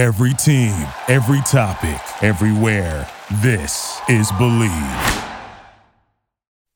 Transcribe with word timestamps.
Every 0.00 0.32
team, 0.32 0.72
every 1.08 1.42
topic, 1.42 2.00
everywhere. 2.24 3.06
This 3.44 4.00
is 4.08 4.32
Bleav. 4.40 4.72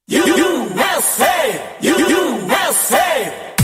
USA! 0.08 1.56
USA! 1.80 3.56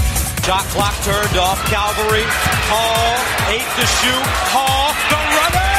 Shot 0.49 0.65
clock 0.73 0.97
turned 1.05 1.37
off. 1.37 1.61
Calvary. 1.69 2.25
Hall. 2.73 3.21
Eight 3.53 3.69
to 3.77 3.85
shoot. 4.01 4.27
Hall. 4.49 4.97
The 5.13 5.21
runner. 5.29 5.77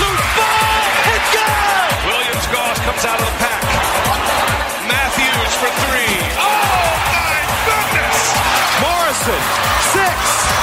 Loose 0.00 0.28
ball. 0.40 0.80
It's 1.12 1.28
good. 1.36 1.92
Williams 2.08 2.48
Goss 2.48 2.80
comes 2.80 3.04
out 3.04 3.20
of 3.20 3.28
the 3.28 3.36
pack. 3.44 3.60
Matthews 4.88 5.52
for 5.60 5.68
three. 5.84 6.16
Oh 6.40 6.88
my 7.12 7.44
goodness! 7.68 8.20
Morrison. 8.80 9.42
Six. 9.92 10.55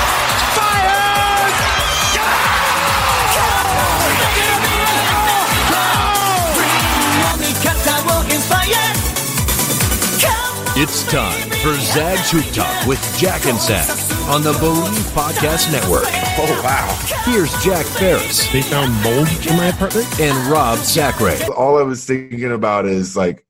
It's 10.85 11.09
time 11.09 11.49
for 11.61 11.75
Zag's 11.75 12.29
Hoop 12.31 12.43
Talk 12.53 12.85
with 12.85 12.99
Jack 13.17 13.45
and 13.45 13.57
Zach 13.57 13.87
on 14.27 14.43
the 14.43 14.51
Bleav 14.51 14.91
Podcast 15.13 15.71
Network. 15.71 16.03
Oh, 16.37 16.61
wow. 16.61 16.93
Here's 17.23 17.53
Jack 17.63 17.85
Ferris 17.85 18.51
They 18.51 18.61
found 18.61 18.91
mold 19.01 19.29
in 19.49 19.55
my 19.55 19.67
apartment? 19.67 20.19
and 20.19 20.35
Rob 20.51 20.79
Zachary. 20.79 21.41
all 21.55 21.79
I 21.79 21.83
was 21.83 22.03
thinking 22.05 22.51
about 22.51 22.85
is 22.85 23.15
like, 23.15 23.45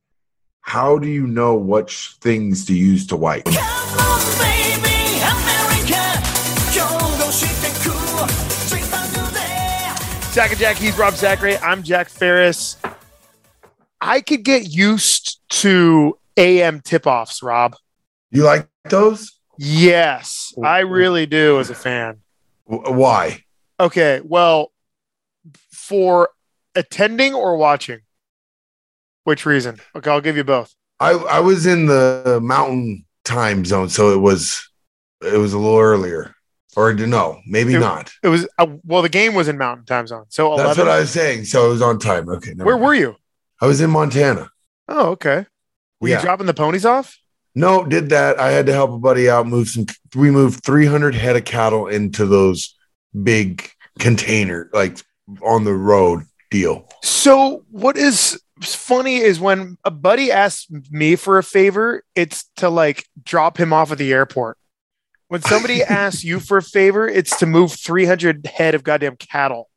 how 0.61 0.99
do 0.99 1.09
you 1.09 1.25
know 1.25 1.55
which 1.55 2.17
things 2.21 2.65
to 2.65 2.75
use 2.75 3.07
to 3.07 3.15
wipe? 3.15 3.45
Jack 10.35 10.51
and 10.51 10.59
Jack, 10.59 10.75
he's 10.75 10.95
Rob 10.99 11.15
Zachary. 11.15 11.57
I'm 11.57 11.81
Jack 11.81 12.09
Ferris. 12.09 12.77
I 13.99 14.21
could 14.21 14.43
get 14.43 14.67
used 14.67 15.39
to 15.61 16.15
AM 16.37 16.81
tip 16.81 17.05
offs, 17.07 17.43
Rob. 17.43 17.75
You 18.31 18.43
like 18.43 18.67
those? 18.89 19.31
Yes, 19.57 20.53
I 20.63 20.79
really 20.79 21.25
do 21.25 21.59
as 21.59 21.69
a 21.69 21.75
fan. 21.75 22.19
Why? 22.65 23.43
Okay, 23.79 24.21
well, 24.23 24.71
for 25.71 26.29
attending 26.75 27.33
or 27.33 27.57
watching? 27.57 27.99
Which 29.25 29.45
reason? 29.45 29.79
Okay, 29.95 30.09
I'll 30.09 30.21
give 30.21 30.37
you 30.37 30.43
both. 30.43 30.73
I 30.99 31.11
I 31.11 31.39
was 31.39 31.65
in 31.65 31.85
the 31.85 32.39
mountain 32.41 33.05
time 33.23 33.63
zone, 33.65 33.89
so 33.89 34.11
it 34.13 34.17
was 34.19 34.67
it 35.21 35.37
was 35.37 35.53
a 35.53 35.57
little 35.57 35.79
earlier, 35.79 36.33
or 36.75 36.93
no, 36.93 37.39
maybe 37.45 37.75
It- 37.75 37.79
not. 37.79 38.11
It 38.23 38.29
was 38.29 38.47
uh, 38.57 38.67
well, 38.83 39.01
the 39.01 39.09
game 39.09 39.33
was 39.35 39.47
in 39.47 39.57
Mountain 39.57 39.85
Time 39.85 40.07
Zone, 40.07 40.25
so 40.29 40.57
That's 40.57 40.77
what 40.77 40.89
I 40.89 40.99
was 40.99 41.09
saying. 41.11 41.45
So 41.45 41.67
it 41.67 41.69
was 41.69 41.81
on 41.81 41.99
time. 41.99 42.27
Okay, 42.29 42.53
Where 42.55 42.75
mind. 42.75 42.83
were 42.83 42.95
you? 42.95 43.15
I 43.61 43.67
was 43.67 43.79
in 43.81 43.89
Montana. 43.91 44.49
Oh, 44.89 45.11
okay. 45.11 45.45
Were 46.03 46.09
Yeah. 46.09 46.17
you 46.17 46.21
dropping 46.23 46.47
the 46.47 46.53
ponies 46.53 46.85
off? 46.85 47.17
No, 47.55 47.85
did 47.85 48.09
that. 48.09 48.37
I 48.39 48.51
had 48.51 48.65
to 48.65 48.73
help 48.73 48.91
a 48.91 48.97
buddy 48.97 49.29
out. 49.29 49.47
Move 49.47 49.69
some. 49.69 49.85
We 50.15 50.31
moved 50.31 50.65
300 50.65 51.15
head 51.15 51.37
of 51.37 51.45
cattle 51.45 51.87
into 51.87 52.25
those 52.25 52.75
big 53.23 53.69
container, 53.99 54.69
like 54.73 54.97
on 55.41 55.63
the 55.63 55.73
road 55.73 56.23
deal. 56.51 56.89
So 57.03 57.63
what 57.71 57.95
is 57.95 58.37
funny 58.61 59.17
is 59.17 59.39
when 59.39 59.77
a 59.85 59.91
buddy 59.91 60.29
asks 60.29 60.67
me 60.91 61.15
for 61.15 61.37
a 61.37 61.43
favor, 61.43 62.03
it's 62.15 62.49
to 62.57 62.69
like 62.69 63.05
drop 63.23 63.57
him 63.57 63.71
off 63.71 63.91
at 63.93 63.97
the 63.97 64.11
airport. 64.11 64.57
When 65.29 65.41
somebody 65.41 65.83
asks 65.83 66.23
you 66.25 66.41
for 66.41 66.57
a 66.57 66.61
favor, 66.61 67.07
it's 67.07 67.37
to 67.39 67.45
move 67.45 67.71
300 67.71 68.45
head 68.47 68.75
of 68.75 68.83
goddamn 68.83 69.15
cattle. 69.15 69.69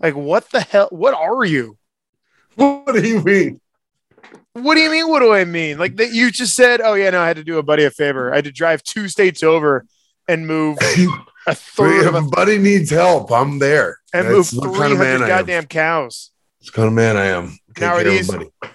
Like 0.00 0.14
what 0.14 0.48
the 0.50 0.60
hell? 0.62 0.88
What 0.90 1.12
are 1.12 1.44
you? 1.44 1.76
What 2.54 2.94
do 2.94 3.06
you 3.06 3.20
mean? 3.22 3.60
What 4.54 4.74
do 4.74 4.80
you 4.80 4.90
mean? 4.90 5.08
What 5.08 5.20
do 5.20 5.32
I 5.32 5.44
mean? 5.44 5.78
Like 5.78 5.96
that 5.96 6.12
you 6.12 6.30
just 6.30 6.54
said, 6.56 6.80
oh 6.80 6.94
yeah, 6.94 7.10
no, 7.10 7.20
I 7.20 7.26
had 7.28 7.36
to 7.36 7.44
do 7.44 7.58
a 7.58 7.62
buddy 7.62 7.84
a 7.84 7.90
favor. 7.90 8.32
I 8.32 8.36
had 8.36 8.44
to 8.44 8.52
drive 8.52 8.82
two 8.82 9.08
states 9.08 9.42
over 9.42 9.84
and 10.28 10.46
move 10.46 10.78
a 11.46 11.54
third 11.54 12.00
if 12.02 12.06
of 12.06 12.14
a 12.14 12.22
buddy 12.22 12.58
needs 12.58 12.90
help, 12.90 13.30
I'm 13.30 13.58
there. 13.58 13.98
and 14.12 14.26
move 14.28 14.48
That's 14.50 14.58
300 14.58 14.78
kind 14.78 14.92
of 14.92 14.98
man 14.98 15.20
goddamn 15.28 15.66
cows. 15.66 16.30
That's 16.58 16.70
the 16.70 16.76
kind 16.76 16.88
of 16.88 16.94
man 16.94 17.16
I 17.16 17.26
am. 17.26 17.58
Take 17.74 17.82
Now, 17.82 17.94
are 17.96 18.02
care 18.02 18.06
of 18.06 18.06
a 18.06 18.10
these- 18.16 18.30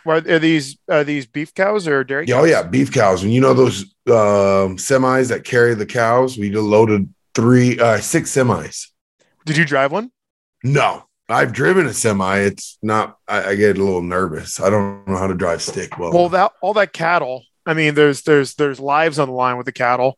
Are, 0.06 0.40
these 0.40 0.78
are 0.90 1.04
these 1.04 1.26
beef 1.26 1.54
cows 1.54 1.88
or 1.88 2.04
dairy 2.04 2.26
Yeah, 2.28 2.36
cows? 2.36 2.44
Oh 2.44 2.46
yeah, 2.46 2.64
beef 2.64 2.92
cows. 2.94 3.24
And 3.24 3.34
you 3.34 3.42
know 3.42 3.54
those 3.56 3.82
um, 4.08 4.78
semis 4.78 5.30
that 5.30 5.44
carry 5.44 5.74
the 5.74 5.86
cows? 5.88 6.38
We 6.38 6.52
loaded 6.52 7.12
three, 7.34 7.80
uh, 7.80 7.98
six 8.00 8.32
semis. 8.32 8.88
Did 9.46 9.58
you 9.58 9.66
drive 9.66 9.92
one? 9.92 10.12
No, 10.64 11.06
I've 11.32 11.54
driven 11.54 11.86
a 11.88 11.94
semi. 11.94 12.38
It's 12.40 12.78
not. 12.82 13.18
I, 13.28 13.50
I 13.50 13.56
get 13.56 13.78
a 13.78 13.84
little 13.84 14.02
nervous. 14.02 14.60
I 14.60 14.70
don't 14.70 15.08
know 15.08 15.18
how 15.18 15.28
to 15.28 15.34
drive 15.36 15.62
stick 15.62 15.98
well. 15.98 16.12
Well, 16.12 16.30
that 16.30 16.52
all 16.62 16.74
that 16.74 16.94
cattle. 16.94 17.44
I 17.66 17.74
mean, 17.74 17.96
there's 17.96 18.24
there's 18.24 18.56
there's 18.56 18.80
lives 18.80 19.20
on 19.20 19.28
the 19.28 19.34
line 19.34 19.58
with 19.58 19.66
the 19.66 19.72
cattle, 19.72 20.18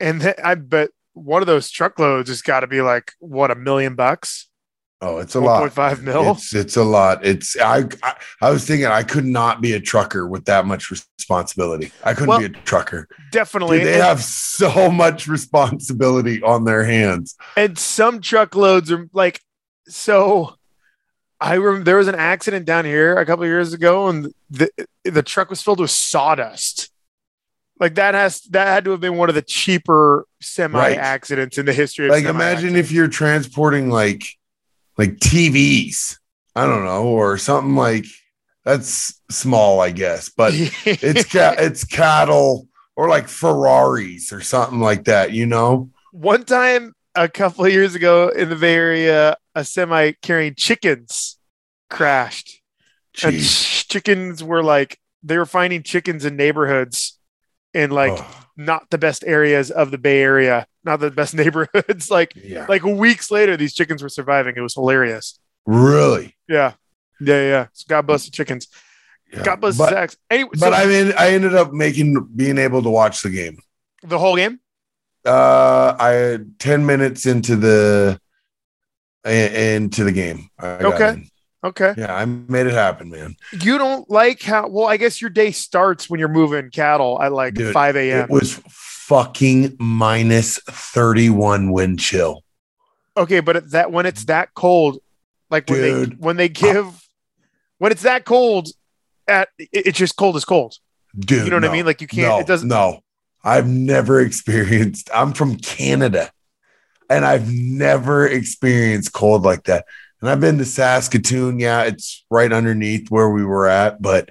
and 0.00 0.20
th- 0.20 0.36
I 0.42 0.54
bet 0.56 0.90
one 1.14 1.42
of 1.42 1.46
those 1.46 1.70
truckloads 1.70 2.28
has 2.28 2.42
got 2.42 2.60
to 2.60 2.66
be 2.66 2.82
like 2.82 3.12
what 3.20 3.50
a 3.50 3.54
million 3.54 3.94
bucks, 3.94 4.48
oh, 5.00 5.18
it's 5.18 5.34
a 5.34 5.40
one 5.40 5.46
lot. 5.46 5.60
point 5.60 5.72
five 5.72 6.02
mil. 6.02 6.32
It's 6.32 6.54
it's 6.54 6.76
a 6.76 6.82
lot. 6.84 7.24
It's 7.24 7.56
I, 7.58 7.84
I 8.02 8.14
I 8.42 8.50
was 8.50 8.66
thinking 8.66 8.86
I 8.86 9.02
could 9.04 9.24
not 9.24 9.60
be 9.60 9.72
a 9.74 9.80
trucker 9.80 10.26
with 10.26 10.44
that 10.46 10.66
much 10.66 10.90
responsibility. 10.90 11.92
I 12.04 12.12
couldn't 12.12 12.28
Well, 12.28 12.40
be 12.40 12.46
a 12.46 12.48
trucker. 12.50 13.08
Definitely, 13.32 13.78
Dude, 13.78 13.86
they 13.88 13.94
and, 13.94 14.02
have 14.02 14.22
so 14.22 14.90
much 14.90 15.26
responsibility 15.28 16.42
on 16.42 16.64
their 16.64 16.84
hands. 16.84 17.36
and 17.56 17.78
some 17.78 18.20
truckloads 18.20 18.90
are 18.90 19.08
like 19.12 19.40
so. 19.88 20.54
I 21.38 21.54
remember 21.56 21.84
there 21.84 21.98
was 21.98 22.08
an 22.08 22.14
accident 22.14 22.64
down 22.64 22.86
here 22.86 23.18
a 23.18 23.26
couple 23.26 23.42
of 23.44 23.48
years 23.50 23.74
ago, 23.74 24.08
and 24.08 24.32
the 24.48 24.70
the 25.04 25.22
truck 25.22 25.50
was 25.50 25.60
filled 25.60 25.80
with 25.80 25.90
sawdust. 25.90 26.90
Like 27.78 27.96
that 27.96 28.14
has 28.14 28.40
that 28.52 28.68
had 28.68 28.86
to 28.86 28.92
have 28.92 29.00
been 29.00 29.16
one 29.18 29.28
of 29.28 29.34
the 29.34 29.42
cheaper 29.42 30.26
semi 30.40 30.78
Right. 30.78 30.96
accidents 30.96 31.58
in 31.58 31.66
the 31.66 31.74
history 31.74 32.06
of 32.06 32.12
Like 32.12 32.24
imagine 32.24 32.74
if 32.74 32.90
you're 32.90 33.08
transporting 33.08 33.90
like 33.90 34.24
like 34.96 35.16
TVs, 35.18 36.16
I 36.54 36.64
don't 36.64 36.86
know, 36.86 37.04
or 37.04 37.36
something 37.36 37.76
like 37.76 38.06
that's 38.64 39.20
small, 39.30 39.80
I 39.80 39.90
guess, 39.90 40.30
but 40.30 40.54
it's 40.86 41.30
ca- 41.30 41.56
it's 41.58 41.84
cattle 41.84 42.66
or 42.96 43.10
like 43.10 43.28
Ferraris 43.28 44.32
or 44.32 44.40
something 44.40 44.80
like 44.80 45.04
that, 45.04 45.32
you 45.32 45.44
know? 45.44 45.90
one 46.12 46.44
time 46.44 46.94
a 47.16 47.28
couple 47.28 47.64
of 47.64 47.72
years 47.72 47.94
ago 47.94 48.28
in 48.28 48.48
the 48.50 48.56
Bay 48.56 48.74
Area, 48.74 49.36
a 49.54 49.64
semi 49.64 50.12
carrying 50.22 50.54
chickens 50.54 51.38
crashed. 51.90 52.60
And 53.22 53.40
ch- 53.40 53.88
chickens 53.88 54.44
were 54.44 54.62
like 54.62 54.98
they 55.22 55.38
were 55.38 55.46
finding 55.46 55.82
chickens 55.82 56.24
in 56.24 56.36
neighborhoods 56.36 57.18
in 57.72 57.90
like 57.90 58.12
Oh, 58.14 58.44
not 58.56 58.90
the 58.90 58.98
best 58.98 59.24
areas 59.26 59.70
of 59.70 59.90
the 59.90 59.98
Bay 59.98 60.20
Area, 60.22 60.66
not 60.84 61.00
the 61.00 61.10
best 61.10 61.34
neighborhoods. 61.42 62.10
like 62.10 62.32
yeah. 62.36 62.66
like 62.68 62.82
weeks 62.82 63.30
later, 63.30 63.56
these 63.56 63.74
chickens 63.74 64.02
were 64.02 64.08
surviving. 64.08 64.54
It 64.56 64.60
was 64.60 64.74
hilarious. 64.74 65.38
Really? 65.64 66.36
Yeah. 66.48 66.74
Yeah, 67.20 67.42
yeah. 67.42 67.66
So 67.72 67.86
God 67.88 68.06
bless 68.06 68.26
the 68.26 68.30
chickens. 68.30 68.68
Yeah. 69.32 69.42
God 69.42 69.60
bless 69.60 69.76
the 69.78 69.84
but, 69.84 69.90
Sacks. 69.90 70.16
Anyway, 70.30 70.50
but 70.52 70.72
so 70.72 70.72
I 70.72 70.86
mean 70.86 71.12
I 71.18 71.30
ended 71.30 71.54
up 71.54 71.72
making 71.72 72.28
being 72.36 72.58
able 72.58 72.82
to 72.82 72.90
watch 72.90 73.22
the 73.22 73.30
game. 73.30 73.58
the 74.02 74.18
whole 74.18 74.36
game. 74.36 74.60
Uh 75.26 75.96
I 75.98 76.10
had 76.10 76.58
10 76.58 76.86
minutes 76.86 77.26
into 77.26 77.56
the 77.56 78.20
i- 79.24 79.30
into 79.30 80.04
the 80.04 80.12
game. 80.12 80.48
I 80.58 80.66
Okay. 80.78 81.22
Okay. 81.64 81.94
Yeah, 81.96 82.14
I 82.14 82.24
made 82.26 82.66
it 82.66 82.72
happen, 82.74 83.10
man. 83.10 83.34
You 83.60 83.76
don't 83.78 84.08
like 84.08 84.40
how 84.42 84.68
well, 84.68 84.86
I 84.86 84.96
guess 84.98 85.20
your 85.20 85.30
day 85.30 85.50
starts 85.50 86.08
when 86.08 86.20
you're 86.20 86.28
moving 86.28 86.70
cattle 86.70 87.20
at 87.20 87.32
like 87.32 87.54
Dude, 87.54 87.72
5 87.72 87.96
a.m. 87.96 88.24
It 88.24 88.30
was 88.30 88.60
fucking 88.68 89.76
minus 89.80 90.58
31 90.68 91.72
wind 91.72 91.98
chill. 91.98 92.44
Okay, 93.16 93.40
but 93.40 93.70
that 93.70 93.90
when 93.90 94.06
it's 94.06 94.26
that 94.26 94.54
cold, 94.54 94.98
like 95.50 95.68
when 95.68 95.80
they 95.80 96.04
when 96.18 96.36
they 96.36 96.48
give 96.48 96.86
when 97.78 97.90
it's 97.90 98.02
that 98.02 98.24
cold, 98.24 98.68
at 99.26 99.48
it- 99.58 99.68
it's 99.72 99.98
just 99.98 100.16
cold 100.16 100.36
as 100.36 100.44
cold. 100.44 100.76
Dude. 101.18 101.44
You 101.44 101.50
know 101.50 101.56
what 101.56 101.64
I 101.64 101.72
mean? 101.72 101.86
Like 101.86 102.00
you 102.00 102.06
can't. 102.06 102.28
No, 102.28 102.38
it 102.40 102.46
doesn't. 102.46 102.68
No, 102.68 103.00
I've 103.46 103.66
never 103.68 104.20
experienced. 104.28 105.08
I'm 105.14 105.32
from 105.32 105.56
Canada, 105.56 106.30
and 107.08 107.24
I've 107.24 107.50
never 107.50 108.26
experienced 108.26 109.12
cold 109.12 109.42
like 109.44 109.64
that. 109.64 109.86
And 110.20 110.28
I've 110.30 110.40
been 110.40 110.58
to 110.58 110.64
Saskatoon. 110.64 111.58
Yeah, 111.60 111.82
it's 111.84 112.24
right 112.30 112.52
underneath 112.52 113.10
where 113.10 113.30
we 113.30 113.44
were 113.44 113.66
at, 113.68 114.02
but 114.02 114.28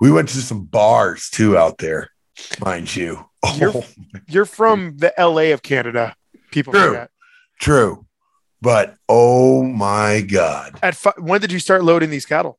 we 0.00 0.10
went 0.10 0.28
to 0.30 0.38
some 0.38 0.64
bars 0.64 1.30
too 1.30 1.56
out 1.56 1.78
there, 1.78 2.10
mind 2.60 2.94
you. 2.94 3.24
You're- 3.56 3.72
Oh, 3.76 3.84
You're 4.26 4.44
from 4.46 4.96
the 4.96 5.18
L.A. 5.20 5.52
of 5.52 5.62
Canada. 5.62 6.16
People 6.50 6.72
True. 6.72 6.88
forget. 6.88 7.10
true. 7.60 8.06
But 8.62 8.96
oh 9.08 9.62
my 9.62 10.22
god, 10.22 10.78
At 10.82 10.96
fi- 10.96 11.12
when 11.18 11.40
did 11.40 11.52
you 11.52 11.58
start 11.60 11.84
loading 11.84 12.10
these 12.10 12.26
cattle? 12.26 12.58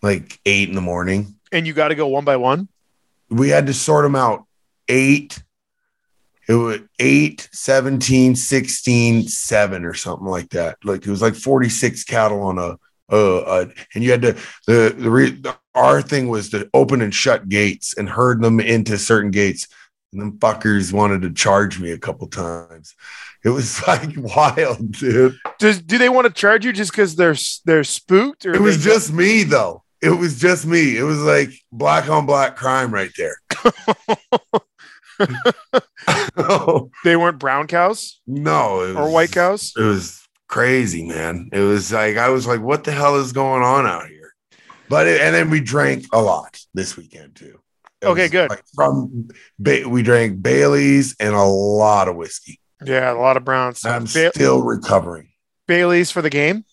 like 0.00 0.40
eight 0.46 0.68
in 0.68 0.74
the 0.74 0.80
morning. 0.80 1.34
And 1.52 1.66
you 1.66 1.72
got 1.74 1.88
to 1.88 1.94
go 1.94 2.06
one 2.08 2.24
by 2.24 2.36
one. 2.36 2.68
We 3.28 3.50
had 3.50 3.66
to 3.66 3.74
sort 3.74 4.04
them 4.04 4.14
out 4.16 4.46
eight 4.88 5.42
it 6.48 6.54
was 6.54 6.80
8, 6.98 7.48
17, 7.52 8.34
16, 8.34 9.28
7 9.28 9.84
or 9.84 9.94
something 9.94 10.26
like 10.26 10.50
that. 10.50 10.76
Like 10.84 11.06
it 11.06 11.10
was 11.10 11.22
like 11.22 11.34
46 11.34 12.04
cattle 12.04 12.42
on 12.42 12.58
a 12.58 12.78
uh, 13.10 13.38
uh 13.38 13.66
and 13.94 14.02
you 14.02 14.10
had 14.10 14.22
to 14.22 14.32
the 14.66 14.94
the 14.96 15.10
re, 15.10 15.42
our 15.74 16.00
thing 16.00 16.28
was 16.28 16.50
to 16.50 16.68
open 16.72 17.02
and 17.02 17.14
shut 17.14 17.48
gates 17.48 17.94
and 17.96 18.08
herd 18.08 18.42
them 18.42 18.58
into 18.60 18.98
certain 18.98 19.30
gates. 19.30 19.68
And 20.12 20.20
them 20.20 20.38
fuckers 20.38 20.92
wanted 20.92 21.22
to 21.22 21.32
charge 21.32 21.80
me 21.80 21.92
a 21.92 21.98
couple 21.98 22.26
times. 22.26 22.94
It 23.44 23.50
was 23.50 23.86
like 23.86 24.10
wild 24.16 24.92
dude. 24.92 25.36
Does 25.58 25.80
do 25.80 25.98
they 25.98 26.08
want 26.08 26.26
to 26.26 26.32
charge 26.32 26.64
you 26.64 26.72
just 26.72 26.90
because 26.90 27.16
they're 27.16 27.36
they're 27.64 27.84
spooked 27.84 28.46
or 28.46 28.54
it 28.54 28.60
was 28.60 28.82
just 28.82 29.12
me 29.12 29.42
though. 29.44 29.84
It 30.00 30.10
was 30.10 30.40
just 30.40 30.66
me. 30.66 30.96
It 30.96 31.04
was 31.04 31.22
like 31.22 31.50
black 31.70 32.08
on 32.08 32.26
black 32.26 32.56
crime 32.56 32.92
right 32.92 33.12
there 33.16 33.36
no 36.36 36.90
they 37.04 37.16
weren't 37.16 37.38
brown 37.38 37.66
cows 37.66 38.20
no 38.26 38.82
it 38.82 38.96
or 38.96 39.10
white 39.10 39.32
cows? 39.32 39.72
it 39.76 39.82
was 39.82 40.20
crazy, 40.48 41.06
man. 41.06 41.48
It 41.52 41.60
was 41.60 41.90
like 41.92 42.16
I 42.18 42.28
was 42.28 42.46
like, 42.46 42.60
what 42.60 42.84
the 42.84 42.92
hell 42.92 43.16
is 43.16 43.32
going 43.32 43.62
on 43.62 43.86
out 43.86 44.06
here? 44.08 44.34
But 44.88 45.06
it, 45.06 45.20
and 45.22 45.34
then 45.34 45.48
we 45.48 45.60
drank 45.60 46.04
a 46.12 46.20
lot 46.20 46.60
this 46.74 46.96
weekend 46.96 47.36
too. 47.36 47.58
It 48.02 48.06
Okay, 48.06 48.28
good. 48.28 48.50
like 48.50 48.62
from 48.74 49.28
ba- 49.58 49.88
we 49.88 50.02
drank 50.02 50.42
Bailey's 50.42 51.16
and 51.18 51.34
a 51.34 51.42
lot 51.44 52.08
of 52.08 52.16
whiskey. 52.16 52.60
Yeah, 52.84 53.12
a 53.12 53.14
lot 53.14 53.36
of 53.38 53.44
browns. 53.44 53.84
I'm 53.86 54.04
Ba- 54.04 54.30
still 54.34 54.62
recovering. 54.62 55.28
Bailey's 55.66 56.10
for 56.10 56.20
the 56.20 56.28
game. 56.30 56.64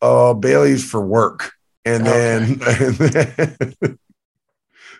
Uh, 0.00 0.34
Bailey's 0.34 0.84
for 0.88 1.00
work, 1.06 1.52
and 1.84 2.04
then 2.04 2.60
and 2.66 2.96
then 2.96 3.98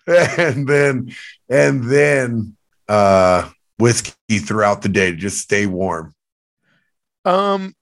and 0.07 0.69
then 0.69 1.15
and 1.53 1.85
then 1.85 2.57
uh 2.89 3.49
whiskey 3.79 4.39
throughout 4.39 4.83
the 4.83 4.89
day 4.89 5.11
to 5.11 5.17
just 5.17 5.39
stay 5.39 5.67
warm. 5.67 6.15
Um, 7.25 7.75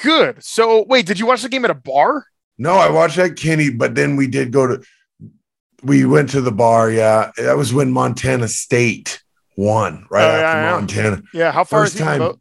good. 0.00 0.42
So 0.44 0.84
wait, 0.84 1.06
did 1.06 1.18
you 1.18 1.26
watch 1.26 1.42
the 1.42 1.48
game 1.48 1.64
at 1.64 1.70
a 1.70 1.74
bar? 1.74 2.24
No, 2.58 2.74
I 2.74 2.90
watched 2.90 3.16
that 3.16 3.36
Kenny, 3.36 3.70
but 3.70 3.94
then 3.94 4.16
we 4.16 4.26
did 4.26 4.52
go 4.52 4.66
to 4.66 4.82
we 5.82 6.04
went 6.04 6.30
to 6.30 6.40
the 6.40 6.52
bar. 6.52 6.90
Yeah, 6.90 7.30
that 7.36 7.56
was 7.56 7.72
when 7.72 7.90
Montana 7.92 8.48
State 8.48 9.22
won 9.56 10.06
right 10.10 10.24
Oh, 10.24 10.28
after 10.40 10.60
yeah. 10.60 10.70
Montana. 10.72 11.22
Yeah. 11.32 11.52
How 11.52 11.64
far 11.64 11.82
First 11.84 11.94
is 11.94 12.00
he 12.00 12.04
time. 12.04 12.18
from? 12.20 12.32
Bo- 12.32 12.40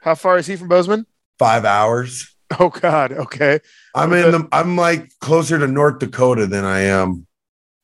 how 0.00 0.14
far 0.14 0.38
is 0.38 0.46
he 0.46 0.56
from 0.56 0.68
Bozeman? 0.68 1.06
Five 1.38 1.64
hours. 1.64 2.34
Oh 2.58 2.70
God. 2.70 3.12
Okay. 3.12 3.60
I'm 3.94 4.10
in 4.14 4.30
the. 4.30 4.48
I'm 4.52 4.74
like 4.74 5.10
closer 5.20 5.58
to 5.58 5.66
North 5.66 5.98
Dakota 5.98 6.46
than 6.46 6.64
I 6.64 6.80
am 6.84 7.26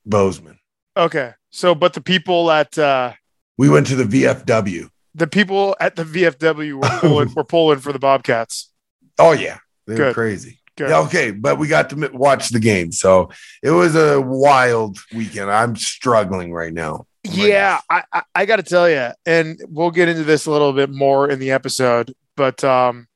Bozeman. 0.06 0.58
Okay. 0.96 1.34
So, 1.54 1.72
but 1.72 1.92
the 1.92 2.00
people 2.00 2.50
at 2.50 2.76
uh, 2.76 3.12
We 3.56 3.68
went 3.68 3.86
to 3.86 3.94
the 3.94 4.02
VFW. 4.02 4.88
the 5.14 5.28
people 5.28 5.76
at 5.78 5.94
the 5.94 6.02
VFW 6.02 6.82
were 6.82 6.98
pulling 7.00 7.32
were 7.32 7.44
pulling 7.44 7.78
for 7.78 7.92
the 7.92 8.00
Bobcats. 8.00 8.72
Oh 9.20 9.30
yeah, 9.30 9.58
they 9.86 9.94
were 9.94 10.12
crazy. 10.12 10.58
Good. 10.76 10.90
Yeah, 10.90 10.98
okay, 11.02 11.30
but 11.30 11.56
we 11.56 11.68
got 11.68 11.90
to 11.90 12.10
watch 12.12 12.48
the 12.48 12.58
game, 12.58 12.90
so 12.90 13.30
it 13.62 13.70
was 13.70 13.94
a 13.94 14.20
wild 14.20 14.98
weekend. 15.14 15.48
I'm 15.48 15.76
struggling 15.76 16.52
right 16.52 16.72
now. 16.72 17.06
Yeah, 17.22 17.78
I, 17.88 18.02
I, 18.12 18.22
I 18.34 18.46
got 18.46 18.56
to 18.56 18.64
tell 18.64 18.90
you, 18.90 19.10
and 19.24 19.60
we'll 19.68 19.92
get 19.92 20.08
into 20.08 20.24
this 20.24 20.46
a 20.46 20.50
little 20.50 20.72
bit 20.72 20.90
more 20.90 21.30
in 21.30 21.38
the 21.38 21.52
episode, 21.52 22.12
but 22.34 22.64
um, 22.64 23.06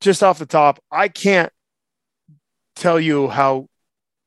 just 0.00 0.22
off 0.22 0.38
the 0.38 0.46
top, 0.46 0.82
I 0.90 1.08
can't 1.08 1.52
tell 2.76 2.98
you 2.98 3.28
how 3.28 3.68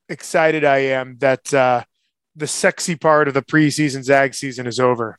excited 0.08 0.64
I 0.64 0.78
am 0.78 1.18
that 1.18 1.52
uh, 1.52 1.82
the 2.36 2.46
sexy 2.46 2.96
part 2.96 3.28
of 3.28 3.34
the 3.34 3.42
preseason 3.42 4.02
Zag 4.04 4.34
season 4.34 4.66
is 4.66 4.78
over. 4.78 5.16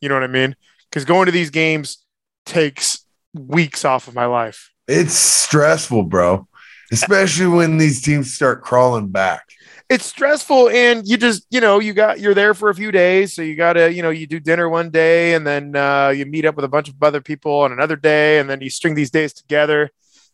You 0.00 0.08
know 0.08 0.14
what 0.14 0.24
I 0.24 0.28
mean? 0.28 0.54
Because 0.90 1.04
going 1.04 1.26
to 1.26 1.32
these 1.32 1.50
games 1.50 2.04
takes 2.44 3.04
weeks 3.34 3.84
off 3.84 4.06
of 4.08 4.14
my 4.14 4.26
life. 4.26 4.70
It's 4.86 5.14
stressful, 5.14 6.04
bro. 6.04 6.46
Especially 6.92 7.48
when 7.48 7.78
these 7.78 8.00
teams 8.02 8.32
start 8.34 8.62
crawling 8.62 9.08
back. 9.08 9.42
it's 9.88 10.04
stressful 10.06 10.68
and 10.70 11.06
you 11.06 11.16
just 11.16 11.46
you 11.50 11.60
know 11.60 11.78
you 11.80 11.92
got 11.92 12.18
you're 12.20 12.34
there 12.34 12.54
for 12.54 12.70
a 12.70 12.74
few 12.74 12.90
days 12.92 13.32
so 13.32 13.42
you 13.42 13.54
gotta 13.54 13.92
you 13.92 14.02
know 14.02 14.10
you 14.10 14.26
do 14.26 14.40
dinner 14.40 14.68
one 14.68 14.90
day 14.90 15.34
and 15.34 15.46
then 15.46 15.74
uh, 15.76 16.08
you 16.08 16.26
meet 16.26 16.44
up 16.44 16.56
with 16.56 16.64
a 16.64 16.68
bunch 16.68 16.88
of 16.88 16.94
other 17.02 17.20
people 17.20 17.52
on 17.60 17.72
another 17.72 17.96
day 17.96 18.38
and 18.38 18.48
then 18.50 18.60
you 18.60 18.68
string 18.70 18.94
these 18.94 19.10
days 19.10 19.32
together 19.32 19.90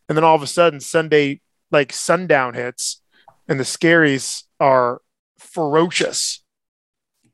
and 0.08 0.16
then 0.16 0.25
all 0.25 0.34
of 0.34 0.43
a 0.43 0.46
sudden 0.46 0.81
sunday 0.81 1.40
like 1.70 1.93
sundown 1.93 2.54
hits 2.54 3.02
and 3.49 3.60
the 3.60 3.64
scaries 3.64 4.44
are 4.58 5.00
ferocious 5.43 6.43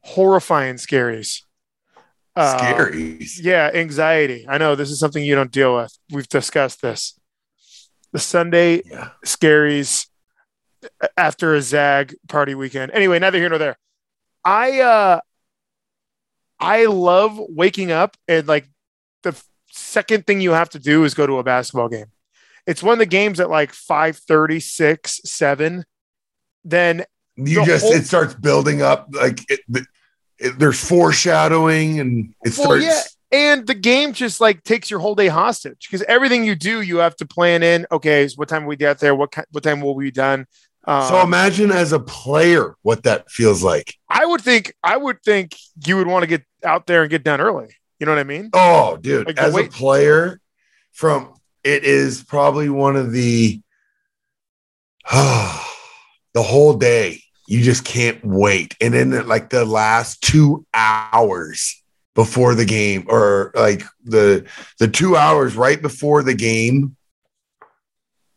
horrifying 0.03 0.77
scaries 0.77 1.43
Uh, 2.37 2.57
Scaries. 2.59 3.33
yeah, 3.41 3.69
anxiety. 3.75 4.47
I 4.49 4.59
know 4.59 4.75
this 4.77 4.91
is 4.91 5.01
something 5.01 5.25
you 5.25 5.35
don't 5.35 5.51
deal 5.51 5.75
with. 5.75 5.93
We've 6.11 6.29
discussed 6.29 6.81
this. 6.83 7.19
The 8.13 8.21
Sunday 8.21 8.83
Yeah. 8.85 9.11
scaries 9.27 10.07
after 11.17 11.55
a 11.57 11.61
Zag 11.61 12.15
party 12.29 12.55
weekend. 12.55 12.93
Anyway, 12.93 13.19
neither 13.19 13.39
here 13.39 13.49
nor 13.49 13.59
there. 13.59 13.77
I 14.45 14.81
uh 14.81 15.21
I 16.61 16.87
love 16.87 17.39
waking 17.49 17.91
up 17.91 18.17
and 18.29 18.47
like 18.47 18.69
the 19.25 19.35
second 19.71 20.27
thing 20.27 20.41
you 20.41 20.53
have 20.53 20.71
to 20.71 20.79
do 20.79 21.03
is 21.05 21.15
go 21.15 21.27
to 21.27 21.39
a 21.39 21.43
basketball 21.43 21.89
game. 21.89 22.07
It's 22.67 22.83
one 22.83 22.93
of 22.95 22.99
the 23.01 23.07
games 23.07 23.41
at 23.41 23.51
like 23.51 23.73
5 23.73 24.21
6, 24.61 25.21
7. 25.25 25.85
Then 26.65 27.05
You 27.39 27.65
just 27.65 27.85
whole- 27.85 27.93
it 27.95 28.07
starts 28.07 28.35
building 28.35 28.83
up 28.83 29.09
like 29.13 29.41
it, 29.51 29.61
it, 30.39 30.59
there's 30.59 30.83
foreshadowing 30.85 32.01
and 32.01 32.35
it 32.45 32.57
Well, 32.59 32.67
starts 32.67 32.85
yeah, 32.85 33.03
and 33.31 33.67
the 33.67 33.75
game 33.75 34.13
just 34.13 34.41
like 34.41 34.63
takes 34.65 34.91
your 34.91 35.01
whole 35.01 35.15
day 35.15 35.29
hostage 35.29 35.87
because 35.89 36.03
everything 36.09 36.45
you 36.45 36.55
do, 36.55 36.81
you 36.81 36.99
have 36.99 37.15
to 37.17 37.27
plan 37.27 37.63
in. 37.63 37.87
Okay, 37.93 38.27
so 38.29 38.35
what 38.37 38.49
time 38.49 38.63
will 38.65 38.71
we 38.71 38.77
get 38.77 38.99
there? 38.99 39.15
What 39.15 39.35
what 39.53 39.63
time 39.63 39.81
will 39.81 39.95
we 39.95 40.05
be 40.05 40.11
done? 40.11 40.47
Um, 40.85 41.09
so 41.09 41.21
imagine 41.21 41.71
as 41.71 41.93
a 41.93 42.01
player 42.01 42.75
what 42.83 43.03
that 43.03 43.31
feels 43.31 43.63
like. 43.63 43.95
I 44.09 44.25
would 44.25 44.41
think 44.41 44.75
I 44.83 44.97
would 44.97 45.23
think 45.23 45.55
you 45.87 45.97
would 45.97 46.07
want 46.07 46.23
to 46.23 46.27
get 46.27 46.43
out 46.65 46.87
there 46.87 47.03
and 47.03 47.11
get 47.11 47.23
done 47.25 47.41
early. 47.41 47.69
You 48.01 48.07
know 48.07 48.13
what 48.13 48.21
I 48.21 48.25
mean? 48.25 48.51
Oh, 48.53 48.97
dude, 48.97 49.27
Like 49.27 49.39
as 49.39 49.57
a 49.57 49.65
player, 49.65 50.41
from 50.93 51.35
it 51.65 51.85
is 51.85 52.23
probably 52.25 52.69
one 52.71 52.97
of 52.97 53.13
the 53.13 53.61
the 55.13 56.43
whole 56.43 56.75
day. 56.75 57.23
You 57.51 57.63
just 57.63 57.83
can't 57.85 58.23
wait, 58.23 58.77
and 58.79 58.93
then 58.93 59.27
like 59.27 59.49
the 59.49 59.65
last 59.65 60.21
two 60.21 60.67
hours 60.75 61.83
before 62.15 62.55
the 62.55 62.67
game, 62.67 63.07
or 63.09 63.53
like 63.55 63.83
the 64.05 64.47
the 64.79 64.87
two 64.89 65.17
hours 65.17 65.57
right 65.57 65.81
before 65.81 66.23
the 66.23 66.35
game. 66.35 66.95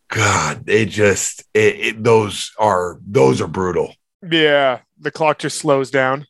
God, 0.09 0.69
it 0.69 0.86
just 0.86 1.43
it, 1.53 1.75
it 1.79 2.03
those 2.03 2.51
are 2.57 3.00
those 3.05 3.41
are 3.41 3.47
brutal. 3.47 3.93
Yeah, 4.29 4.79
the 5.00 5.12
clock 5.12 5.39
just 5.39 5.57
slows 5.57 5.91
down. 5.91 6.25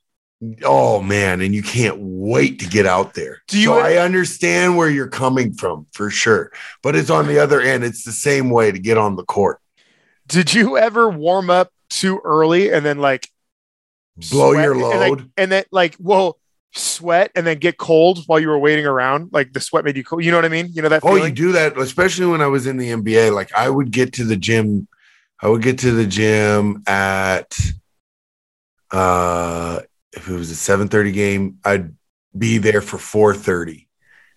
Oh 0.64 1.02
man, 1.04 1.42
and 1.42 1.54
you 1.54 1.62
can't 1.62 1.98
wait 2.00 2.60
to 2.62 2.66
get 2.68 2.88
out 2.88 3.14
there. 3.14 3.44
Do 3.48 3.60
you- 3.60 3.66
so 3.66 3.74
I 3.80 3.98
understand 3.98 4.76
where 4.76 4.90
you're 4.90 5.08
coming 5.08 5.54
from 5.54 5.86
for 5.94 6.10
sure, 6.10 6.52
but 6.82 6.96
it's 6.96 7.12
on 7.12 7.28
the 7.28 7.38
other 7.38 7.62
end. 7.62 7.84
It's 7.84 8.04
the 8.06 8.12
same 8.12 8.50
way 8.50 8.72
to 8.72 8.80
get 8.80 8.98
on 8.98 9.18
the 9.18 9.24
court. 9.26 9.60
Did 10.28 10.54
you 10.54 10.78
ever 10.78 11.10
warm 11.10 11.50
up 11.52 11.72
too 11.92 12.20
early 12.24 12.72
and 12.72 12.86
then 12.86 12.98
like 12.98 13.28
Blow 14.30 14.54
your 14.54 14.74
and, 14.74 14.82
load. 14.82 15.20
like, 15.20 15.28
and 15.38 15.52
then 15.52 15.64
like 15.72 15.96
well 16.00 16.38
sweat 16.74 17.32
and 17.36 17.46
then 17.46 17.58
get 17.58 17.78
cold 17.78 18.20
while 18.28 18.40
you 18.40 18.48
were 18.48 18.60
waiting 18.60 18.86
around? 18.86 19.30
Like 19.32 19.54
the 19.54 19.60
sweat 19.60 19.86
made 19.86 19.98
you 19.98 20.04
cold. 20.04 20.24
You 20.24 20.32
know 20.32 20.38
what 20.38 20.46
I 20.46 20.50
mean? 20.50 20.70
You 20.74 20.82
know 20.82 20.90
that 20.90 21.04
oh, 21.04 21.16
feeling? 21.16 21.30
you 21.30 21.36
do 21.36 21.52
that, 21.54 21.78
especially 21.78 22.26
when 22.26 22.42
I 22.42 22.48
was 22.48 22.68
in 22.68 22.78
the 22.78 22.90
NBA. 22.90 23.34
Like 23.34 23.54
I 23.54 23.70
would 23.70 23.92
get 23.92 24.14
to 24.14 24.24
the 24.24 24.36
gym. 24.38 24.88
I 25.42 25.48
would 25.48 25.62
get 25.62 25.80
to 25.80 25.92
the 25.92 26.06
gym 26.06 26.84
at 26.88 27.58
uh 28.92 29.82
if 30.14 30.28
it 30.28 30.34
was 30.34 30.52
a 30.52 30.56
7:30 30.56 31.14
game, 31.14 31.58
I'd 31.64 31.96
be 32.38 32.58
there 32.58 32.82
for 32.82 32.98
4:30 32.98 33.88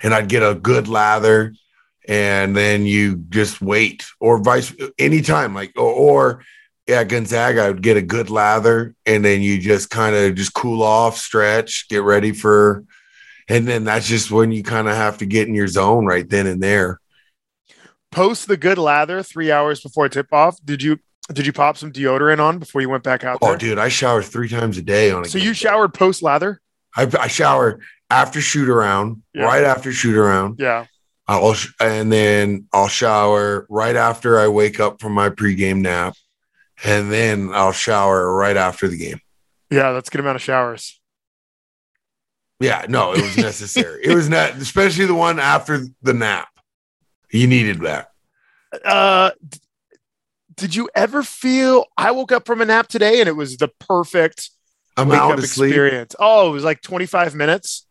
and 0.00 0.14
I'd 0.14 0.28
get 0.28 0.42
a 0.42 0.54
good 0.54 0.88
lather 0.88 1.54
and 2.06 2.56
then 2.56 2.86
you 2.86 3.16
just 3.16 3.60
wait 3.60 4.06
or 4.20 4.38
vice 4.38 4.74
anytime 4.98 5.54
like 5.54 5.72
or, 5.76 5.92
or 5.92 6.44
yeah 6.86 7.04
Gonzaga 7.04 7.62
I 7.64 7.68
would 7.68 7.82
get 7.82 7.96
a 7.96 8.02
good 8.02 8.30
lather 8.30 8.94
and 9.06 9.24
then 9.24 9.40
you 9.42 9.58
just 9.60 9.90
kind 9.90 10.14
of 10.14 10.34
just 10.34 10.54
cool 10.54 10.82
off 10.82 11.16
stretch 11.16 11.88
get 11.88 12.02
ready 12.02 12.32
for 12.32 12.84
and 13.48 13.66
then 13.66 13.84
that's 13.84 14.06
just 14.06 14.30
when 14.30 14.52
you 14.52 14.62
kind 14.62 14.88
of 14.88 14.94
have 14.96 15.18
to 15.18 15.26
get 15.26 15.48
in 15.48 15.54
your 15.54 15.68
zone 15.68 16.06
right 16.06 16.28
then 16.28 16.46
and 16.46 16.62
there 16.62 17.00
post 18.10 18.46
the 18.48 18.56
good 18.56 18.78
lather 18.78 19.22
three 19.22 19.50
hours 19.50 19.80
before 19.80 20.08
tip 20.08 20.32
off, 20.32 20.56
did 20.64 20.82
you 20.82 20.98
did 21.32 21.46
you 21.46 21.52
pop 21.52 21.76
some 21.76 21.90
deodorant 21.90 22.38
on 22.38 22.58
before 22.58 22.80
you 22.82 22.88
went 22.88 23.02
back 23.02 23.24
out 23.24 23.38
oh 23.42 23.48
there? 23.48 23.56
dude 23.56 23.78
I 23.78 23.88
shower 23.88 24.22
three 24.22 24.48
times 24.48 24.76
a 24.78 24.82
day 24.82 25.10
on 25.10 25.24
a 25.24 25.28
so 25.28 25.38
you 25.38 25.50
day. 25.50 25.54
showered 25.54 25.94
post 25.94 26.22
lather? 26.22 26.60
I, 26.96 27.10
I 27.18 27.26
shower 27.28 27.80
after 28.10 28.40
shoot 28.40 28.68
around 28.68 29.22
Yeah. 29.34 29.44
right 29.44 29.64
after 29.64 29.90
shoot 29.90 30.16
around 30.16 30.56
Yeah. 30.60 30.86
I'll 31.26 31.54
sh- 31.54 31.72
and 31.80 32.12
then 32.12 32.66
I'll 32.74 32.88
shower 32.88 33.66
right 33.70 33.96
after 33.96 34.38
I 34.38 34.48
wake 34.48 34.78
up 34.78 35.00
from 35.00 35.12
my 35.12 35.30
pregame 35.30 35.78
nap, 35.80 36.14
and 36.84 37.10
then 37.10 37.50
I'll 37.52 37.72
shower 37.72 38.32
right 38.34 38.56
after 38.56 38.88
the 38.88 38.96
game. 38.98 39.20
Yeah, 39.70 39.92
that's 39.92 40.08
a 40.08 40.10
good 40.10 40.20
amount 40.20 40.36
of 40.36 40.42
showers. 40.42 41.00
Yeah, 42.60 42.86
no, 42.88 43.12
it 43.12 43.22
was 43.22 43.36
necessary. 43.36 44.02
it 44.04 44.14
was 44.14 44.28
not, 44.28 44.52
especially 44.52 45.06
the 45.06 45.14
one 45.14 45.38
after 45.38 45.84
the 46.02 46.14
nap. 46.14 46.48
You 47.30 47.46
needed 47.46 47.80
that. 47.80 48.10
Uh, 48.84 49.32
did 50.54 50.74
you 50.74 50.88
ever 50.94 51.22
feel? 51.22 51.86
I 51.96 52.12
woke 52.12 52.30
up 52.30 52.46
from 52.46 52.60
a 52.60 52.64
nap 52.64 52.86
today, 52.86 53.20
and 53.20 53.28
it 53.28 53.36
was 53.36 53.56
the 53.56 53.68
perfect 53.80 54.50
out 54.96 55.10
up 55.10 55.36
to 55.36 55.46
sleep. 55.46 55.70
experience. 55.70 56.14
Oh, 56.18 56.48
it 56.48 56.52
was 56.52 56.64
like 56.64 56.80
25 56.80 57.34
minutes. 57.34 57.86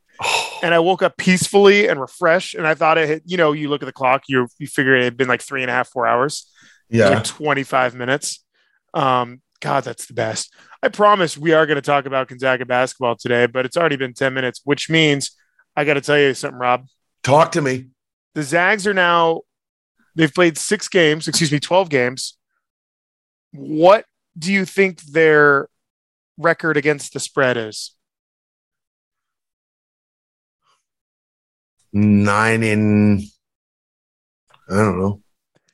and 0.64 0.74
I 0.74 0.80
woke 0.80 1.02
up 1.02 1.18
peacefully 1.18 1.88
and 1.88 2.00
refreshed. 2.00 2.56
And 2.56 2.66
I 2.68 2.76
thought 2.76 2.98
it, 2.98 3.10
had, 3.10 3.22
you 3.26 3.36
know, 3.36 3.52
you 3.52 3.70
look 3.70 3.82
at 3.82 3.88
the 3.88 3.94
clock, 3.94 4.24
you 4.28 4.48
you 4.60 4.68
figure 4.68 4.96
it 4.96 5.04
had 5.04 5.18
been 5.18 5.28
like 5.28 5.42
three 5.42 5.62
and 5.62 5.70
a 5.70 5.74
half, 5.74 5.90
four 5.90 6.08
hours. 6.08 6.50
Yeah. 6.90 7.10
like 7.10 7.24
25 7.24 7.96
minutes. 7.96 8.43
Um, 8.94 9.42
God, 9.62 9.84
that's 9.84 10.06
the 10.06 10.14
best. 10.14 10.54
I 10.82 10.90
promise 10.90 11.38
we 11.38 11.54
are 11.54 11.66
going 11.66 11.78
to 11.78 11.82
talk 11.82 12.06
about 12.06 12.28
Gonzaga 12.28 12.66
basketball 12.66 13.16
today, 13.16 13.46
but 13.46 13.66
it's 13.66 13.78
already 13.78 13.96
been 13.96 14.14
10 14.14 14.34
minutes, 14.34 14.62
which 14.66 14.90
means 14.90 15.32
I 15.76 15.86
got 15.86 15.94
to 15.94 16.02
tell 16.02 16.18
you 16.20 16.34
something, 16.34 16.60
Rob. 16.60 16.86
Talk 17.24 17.54
to 17.54 17.62
me. 17.62 17.88
The 18.36 18.44
Zags 18.44 18.86
are 18.86 18.94
now, 18.94 19.42
they've 20.16 20.34
played 20.34 20.58
six 20.58 20.88
games, 20.90 21.28
excuse 21.28 21.52
me, 21.52 21.60
12 21.60 21.90
games. 21.90 22.38
What 23.52 24.06
do 24.38 24.52
you 24.52 24.66
think 24.66 25.02
their 25.04 25.70
record 26.38 26.76
against 26.76 27.14
the 27.14 27.20
spread 27.20 27.56
is? 27.56 27.96
Nine 31.94 32.64
in, 32.64 33.22
I 34.68 34.76
don't 34.76 35.00
know. 35.00 35.22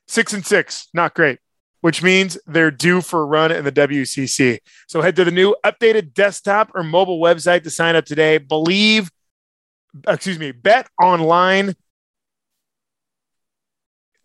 six 0.08 0.34
and 0.34 0.46
six, 0.46 0.90
not 0.94 1.14
great, 1.16 1.40
which 1.82 2.04
means 2.04 2.38
they're 2.46 2.72
due 2.72 3.02
for 3.02 3.22
a 3.22 3.26
run 3.26 3.52
in 3.52 3.64
the 3.64 3.72
WCC. 3.72 4.60
So 4.88 5.02
head 5.02 5.16
to 5.18 5.24
the 5.24 5.32
new 5.32 5.56
updated 5.66 6.14
desktop 6.14 6.72
or 6.76 6.84
mobile 6.84 7.20
website 7.20 7.64
to 7.64 7.70
sign 7.70 7.96
up 7.96 8.06
today. 8.06 8.38
Bleav, 8.40 9.10
excuse 10.08 10.38
me, 10.40 10.52
bet 10.52 10.88
online. 11.02 11.76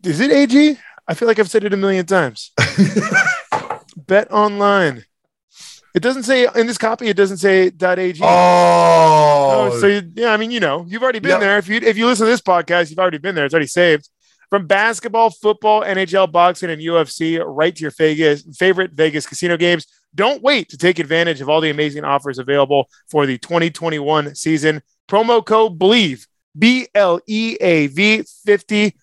Is 0.03 0.19
it 0.19 0.31
AG? 0.31 0.77
I 1.07 1.13
feel 1.13 1.27
like 1.27 1.39
I've 1.39 1.49
said 1.49 1.63
it 1.63 1.73
a 1.73 1.77
million 1.77 2.05
times. 2.05 2.51
bet 3.97 4.31
online. 4.31 5.05
It 5.93 6.01
doesn't 6.01 6.23
say 6.23 6.45
in 6.55 6.67
this 6.67 6.77
copy. 6.77 7.07
It 7.07 7.15
doesn't 7.15 7.37
say 7.37 7.67
.ag. 7.67 8.19
Oh, 8.21 9.69
Oh, 9.71 9.79
so 9.79 9.87
you, 9.87 10.01
yeah, 10.15 10.33
I 10.33 10.37
mean, 10.37 10.51
you 10.51 10.59
know, 10.59 10.85
you've 10.87 11.01
already 11.01 11.19
been 11.19 11.31
Yep. 11.31 11.39
there. 11.39 11.57
If 11.57 11.69
you 11.69 11.77
if 11.77 11.95
you 11.97 12.05
listen 12.05 12.25
to 12.25 12.29
this 12.31 12.41
podcast, 12.41 12.89
you've 12.89 12.99
already 12.99 13.17
been 13.19 13.33
there. 13.33 13.45
It's 13.45 13.53
already 13.53 13.67
saved. 13.67 14.09
From 14.49 14.67
basketball, 14.67 15.29
football, 15.29 15.81
NHL, 15.81 16.31
boxing, 16.31 16.69
and 16.69 16.81
UFC, 16.81 17.41
right 17.45 17.75
to 17.75 17.81
your 17.81 17.91
Vegas 17.91 18.43
favorite 18.57 18.91
Vegas 18.93 19.25
casino 19.25 19.57
games. 19.57 19.87
Don't 20.13 20.41
wait 20.41 20.69
to 20.69 20.77
take 20.77 20.99
advantage 20.99 21.41
of 21.41 21.49
all 21.49 21.61
the 21.61 21.69
amazing 21.69 22.05
offers 22.05 22.39
available 22.39 22.89
for 23.09 23.25
the 23.25 23.37
2021 23.37 24.35
season. 24.35 24.81
Promo 25.07 25.45
code 25.45 25.77
Bleav 25.77 26.25
B 26.57 26.87
L 26.95 27.19
E 27.27 27.57
A 27.59 27.87
V 27.87 28.23
50. 28.45 28.95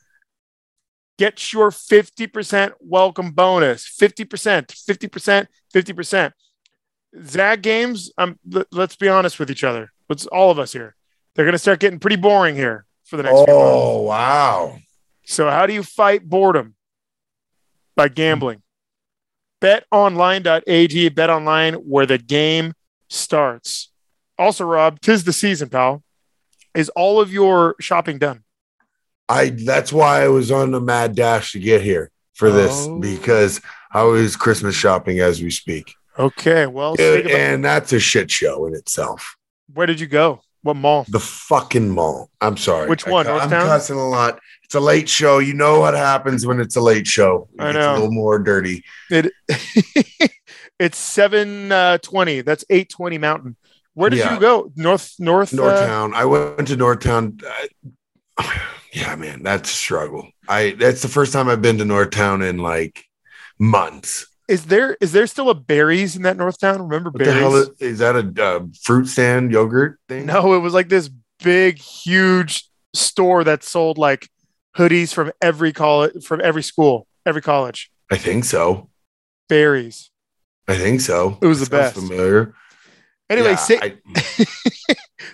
Get 1.18 1.52
your 1.52 1.70
50% 1.70 2.72
welcome 2.80 3.32
bonus. 3.32 3.86
50%, 3.86 4.66
50%, 4.66 5.46
50%. 5.72 6.32
Zag 7.24 7.62
games, 7.62 8.10
um, 8.16 8.38
let, 8.48 8.66
let's 8.72 8.96
be 8.96 9.08
honest 9.08 9.38
with 9.38 9.50
each 9.50 9.62
other. 9.62 9.92
Let's 10.08 10.26
all 10.26 10.50
of 10.50 10.58
us 10.58 10.72
here. 10.72 10.96
They're 11.34 11.44
going 11.44 11.52
to 11.52 11.58
start 11.58 11.80
getting 11.80 11.98
pretty 11.98 12.16
boring 12.16 12.56
here 12.56 12.86
for 13.04 13.18
the 13.18 13.22
next 13.24 13.44
oh, 13.48 14.02
wow. 14.02 14.78
So, 15.32 15.48
how 15.48 15.64
do 15.66 15.72
you 15.72 15.82
fight 15.82 16.28
boredom? 16.28 16.74
By 17.96 18.08
gambling. 18.08 18.60
BetOnline.ag, 19.62 21.08
BetOnline, 21.10 21.76
where 21.76 22.04
the 22.04 22.18
game 22.18 22.74
starts. 23.08 23.90
Also, 24.38 24.64
Rob, 24.66 25.00
tis 25.00 25.24
the 25.24 25.32
season, 25.32 25.70
pal. 25.70 26.02
Is 26.74 26.90
all 26.90 27.18
of 27.18 27.32
your 27.32 27.76
shopping 27.80 28.18
done? 28.18 28.44
I 29.26 29.50
that's 29.50 29.90
why 29.90 30.22
I 30.22 30.28
was 30.28 30.50
on 30.50 30.70
the 30.70 30.80
mad 30.82 31.14
dash 31.14 31.52
to 31.52 31.58
get 31.58 31.80
here 31.80 32.10
for 32.34 32.50
this 32.50 32.86
Oh. 32.86 32.98
because 32.98 33.60
I 33.90 34.02
was 34.02 34.36
Christmas 34.36 34.74
shopping 34.74 35.20
as 35.20 35.40
we 35.42 35.50
speak. 35.50 35.94
Okay, 36.18 36.66
well, 36.66 36.94
Dude, 36.94 37.26
and 37.30 37.64
that's 37.64 37.94
a 37.94 38.00
shit 38.00 38.30
show 38.30 38.66
in 38.66 38.74
itself. 38.74 39.36
where 39.72 39.86
did 39.86 39.98
you 39.98 40.06
go? 40.06 40.42
What 40.62 40.76
mall? 40.76 41.04
The 41.08 41.18
fucking 41.20 41.90
mall. 41.90 42.30
I'm 42.40 42.56
sorry. 42.56 42.88
Which 42.88 43.06
one, 43.06 43.26
I, 43.26 43.38
I'm 43.38 43.50
Northtown? 43.50 43.64
cussing 43.66 43.96
a 43.96 44.08
lot. 44.08 44.38
It's 44.64 44.74
a 44.74 44.80
late 44.80 45.08
show. 45.08 45.38
You 45.40 45.54
know 45.54 45.80
what 45.80 45.94
happens 45.94 46.46
when 46.46 46.60
it's 46.60 46.76
a 46.76 46.80
late 46.80 47.06
show. 47.06 47.48
It 47.58 47.62
I 47.62 47.72
know. 47.72 47.92
a 47.92 47.94
little 47.94 48.12
more 48.12 48.38
dirty. 48.38 48.84
It, 49.10 49.32
it's 50.78 50.98
seven 50.98 51.72
uh, 51.72 51.98
twenty. 51.98 52.40
That's 52.42 52.64
eight 52.70 52.88
twenty 52.90 53.18
Mountain. 53.18 53.56
Where 53.94 54.08
did 54.08 54.20
Yeah. 54.20 54.34
you 54.34 54.40
go? 54.40 54.72
North, 54.76 55.14
north, 55.18 55.52
uh, 55.52 55.56
Northtown. 55.56 56.14
I 56.14 56.24
went 56.24 56.68
to 56.68 56.76
Northtown. 56.76 57.42
Uh, 58.38 58.48
yeah, 58.92 59.14
man, 59.16 59.42
that's 59.42 59.70
a 59.70 59.74
struggle. 59.74 60.28
I 60.48 60.70
that's 60.78 61.02
the 61.02 61.08
first 61.08 61.32
time 61.32 61.48
I've 61.48 61.60
been 61.62 61.78
to 61.78 61.84
Northtown 61.84 62.48
in 62.48 62.58
like 62.58 63.04
months. 63.58 64.26
Is 64.48 64.66
there 64.66 64.96
is 65.00 65.12
there 65.12 65.26
still 65.26 65.50
a 65.50 65.54
berries 65.54 66.16
in 66.16 66.22
that 66.22 66.36
Northtown? 66.36 66.80
Remember 66.80 67.10
What 67.10 67.24
berries? 67.24 67.54
is, 67.54 67.68
is 67.80 67.98
that? 68.00 68.16
A 68.16 68.44
uh, 68.44 68.60
fruit 68.82 69.06
stand 69.06 69.52
yogurt 69.52 69.98
thing? 70.08 70.26
No, 70.26 70.54
it 70.54 70.58
was 70.58 70.74
like 70.74 70.88
this 70.88 71.08
big, 71.42 71.78
huge 71.78 72.68
store 72.94 73.44
that 73.44 73.62
sold 73.62 73.98
like 73.98 74.28
hoodies 74.76 75.14
from 75.14 75.32
every 75.40 75.72
college, 75.72 76.24
from 76.24 76.40
every 76.42 76.62
school, 76.62 77.06
every 77.24 77.42
college. 77.42 77.90
I 78.10 78.16
think 78.18 78.44
so. 78.44 78.90
Berries. 79.48 80.10
I 80.68 80.76
think 80.76 81.00
so. 81.00 81.38
It 81.40 81.46
was 81.46 81.60
the 81.60 81.70
best. 81.70 81.94
Familiar. 81.94 82.54
Anyway, 83.30 83.50
Yeah, 83.50 83.56
say, 83.56 83.78
I- 83.80 83.98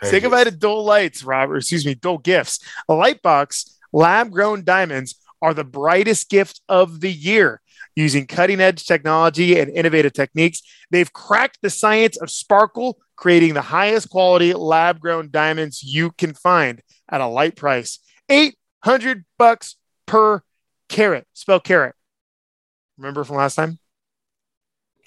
I 0.00 0.07
say 0.07 0.21
goodbye 0.21 0.45
to 0.45 0.50
Dole 0.50 0.85
Lights, 0.85 1.25
Robert. 1.25 1.57
Excuse 1.59 1.85
me, 1.85 1.95
Dole 1.95 2.19
Gifts. 2.19 2.61
A 2.88 2.93
Lightbox, 2.93 3.71
lab 3.93 4.31
grown 4.31 4.65
diamonds 4.65 5.17
are 5.43 5.55
the 5.55 5.65
brightest 5.65 6.31
gift 6.31 6.61
of 6.69 7.00
the 7.00 7.11
year. 7.11 7.61
Using 7.99 8.28
cutting 8.28 8.61
edge 8.61 8.87
technology 8.87 9.59
and 9.59 9.69
innovative 9.73 10.12
techniques, 10.12 10.62
they've 10.93 11.12
cracked 11.12 11.59
the 11.62 11.69
science 11.69 12.17
of 12.17 12.31
sparkle, 12.31 13.00
creating 13.17 13.55
the 13.55 13.61
highest 13.61 14.09
quality 14.09 14.55
lab 14.55 15.00
grown 15.00 15.33
diamonds 15.33 15.83
you 15.83 16.12
can 16.12 16.33
find 16.33 16.81
at 17.09 17.21
a 17.21 17.26
light 17.26 17.57
price. 17.57 17.99
800 18.28 19.25
bucks 19.37 19.75
per 20.07 20.43
carat. 20.88 21.26
Spell 21.33 21.59
carat. 21.59 21.97
Remember 22.99 23.25
from 23.25 23.35
last 23.35 23.57
time? 23.57 23.81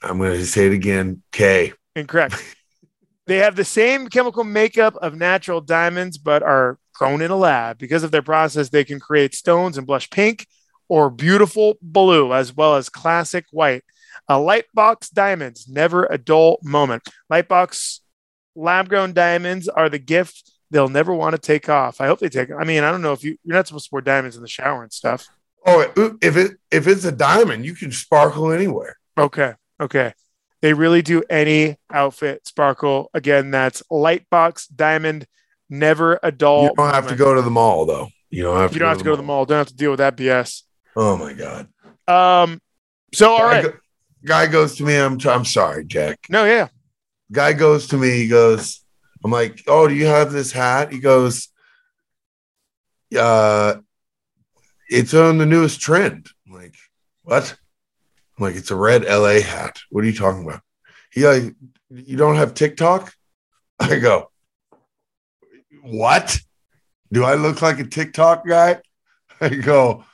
I'm 0.04 0.18
going 0.18 0.34
to 0.34 0.46
say 0.46 0.66
it 0.66 0.74
again. 0.74 1.24
K. 1.32 1.72
Incorrect. 1.96 2.44
they 3.26 3.38
have 3.38 3.56
the 3.56 3.64
same 3.64 4.10
chemical 4.10 4.44
makeup 4.44 4.98
of 4.98 5.16
natural 5.16 5.62
diamonds, 5.62 6.18
but 6.18 6.44
are 6.44 6.78
grown 6.94 7.22
in 7.22 7.32
a 7.32 7.38
lab. 7.38 7.78
Because 7.78 8.04
of 8.04 8.12
their 8.12 8.22
process, 8.22 8.68
they 8.68 8.84
can 8.84 9.00
create 9.00 9.34
stones 9.34 9.78
and 9.78 9.88
blush 9.88 10.10
pink 10.10 10.46
or 10.92 11.10
beautiful 11.10 11.78
blue, 11.82 12.34
as 12.34 12.54
well 12.54 12.76
as 12.76 12.90
classic 12.90 13.46
white. 13.52 13.82
A 14.28 14.34
Lightbox 14.34 15.10
diamonds, 15.14 15.66
never 15.70 16.06
a 16.06 16.18
dull 16.18 16.60
moment. 16.64 17.08
Lightbox 17.32 18.02
lab 18.58 18.90
grown 18.90 19.14
diamonds 19.14 19.70
are 19.70 19.88
the 19.88 20.00
gift 20.00 20.52
they'll 20.70 20.90
never 20.90 21.14
want 21.14 21.34
to 21.34 21.40
take 21.40 21.70
off. 21.70 22.02
I 22.02 22.08
hope 22.08 22.20
they 22.20 22.28
take. 22.28 22.50
I 22.52 22.66
mean, 22.66 22.84
I 22.84 22.92
don't 22.92 23.02
know 23.02 23.14
if 23.14 23.24
you 23.24 23.38
you're 23.46 23.56
not 23.56 23.68
supposed 23.68 23.86
to 23.86 23.90
wear 23.94 24.02
diamonds 24.02 24.36
in 24.36 24.42
the 24.42 24.50
shower 24.50 24.84
and 24.84 24.92
stuff. 24.92 25.28
Oh, 25.66 25.80
if 26.22 26.36
it 26.36 26.58
if 26.70 26.88
it's 26.88 27.06
a 27.06 27.12
diamond, 27.14 27.66
you 27.66 27.74
can 27.74 27.94
sparkle 27.94 28.52
anywhere. 28.52 28.98
Okay. 29.18 29.54
Okay. 29.80 30.14
They 30.60 30.74
really 30.74 31.02
do 31.02 31.24
any 31.30 31.78
outfit 31.90 32.46
sparkle. 32.46 33.10
Again, 33.14 33.50
that's 33.50 33.82
Lightbox 33.90 34.76
Diamond, 34.76 35.26
never 35.70 36.20
a 36.22 36.34
dull. 36.34 36.64
you 36.64 36.74
don't 36.76 36.94
have 36.94 37.08
to 37.08 37.16
go 37.16 37.34
to 37.34 37.42
the 37.42 37.50
mall 37.50 37.86
though. 37.86 38.10
You 38.30 38.44
don't 38.44 38.58
have 38.58 38.72
to. 38.72 38.74
You 38.74 38.80
don't 38.80 38.90
have 38.90 38.98
to 38.98 39.06
go 39.06 39.12
to 39.12 39.18
the 39.18 39.24
mall. 39.24 39.46
Don't 39.46 39.58
have 39.58 39.68
to 39.68 39.76
deal 39.76 39.92
with 39.92 40.00
that 40.00 40.18
BS. 40.18 40.64
Oh 40.96 41.18
my 41.18 41.34
god. 41.34 41.68
Um. 42.08 42.60
So 43.14 43.32
all 43.32 43.40
guy, 43.40 43.46
right. 43.46 43.64
go- 43.64 43.78
guy 44.26 44.48
goes 44.48 44.76
to 44.78 44.84
me. 44.84 44.96
I'm 44.96 45.20
I'm 45.26 45.46
sorry, 45.46 45.86
Jack. 45.86 46.20
No, 46.30 46.46
yeah. 46.46 46.68
Guy 47.32 47.54
goes 47.54 47.88
to 47.88 47.98
me. 47.98 48.10
He 48.12 48.28
goes. 48.28 48.84
I'm 49.24 49.32
like, 49.32 49.64
oh, 49.68 49.88
do 49.88 49.94
you 49.94 50.08
have 50.08 50.32
this 50.32 50.52
hat? 50.52 50.92
He 50.92 51.00
goes. 51.00 51.50
Uh, 53.18 53.76
it's 54.90 55.14
on 55.14 55.38
the 55.38 55.46
newest 55.46 55.80
trend. 55.80 56.28
I'm 56.48 56.54
like, 56.54 56.76
what? 57.24 57.56
I'm 58.38 58.46
like, 58.46 58.56
it's 58.56 58.72
a 58.72 58.76
red 58.76 59.06
LA 59.06 59.42
hat. 59.42 59.80
What 59.90 60.04
are 60.04 60.08
you 60.08 60.16
talking 60.16 60.44
about? 60.44 60.62
He 61.12 61.28
like, 61.28 61.54
you 61.90 62.18
don't 62.18 62.36
have 62.38 62.54
TikTok? 62.54 63.14
I 63.80 64.00
go, 64.00 64.32
what? 65.82 66.40
Do 67.12 67.24
I 67.24 67.36
look 67.36 67.62
like 67.62 67.80
a 67.80 67.86
TikTok 67.86 68.48
guy? 68.48 68.82
I 69.42 69.50
go, 69.50 70.06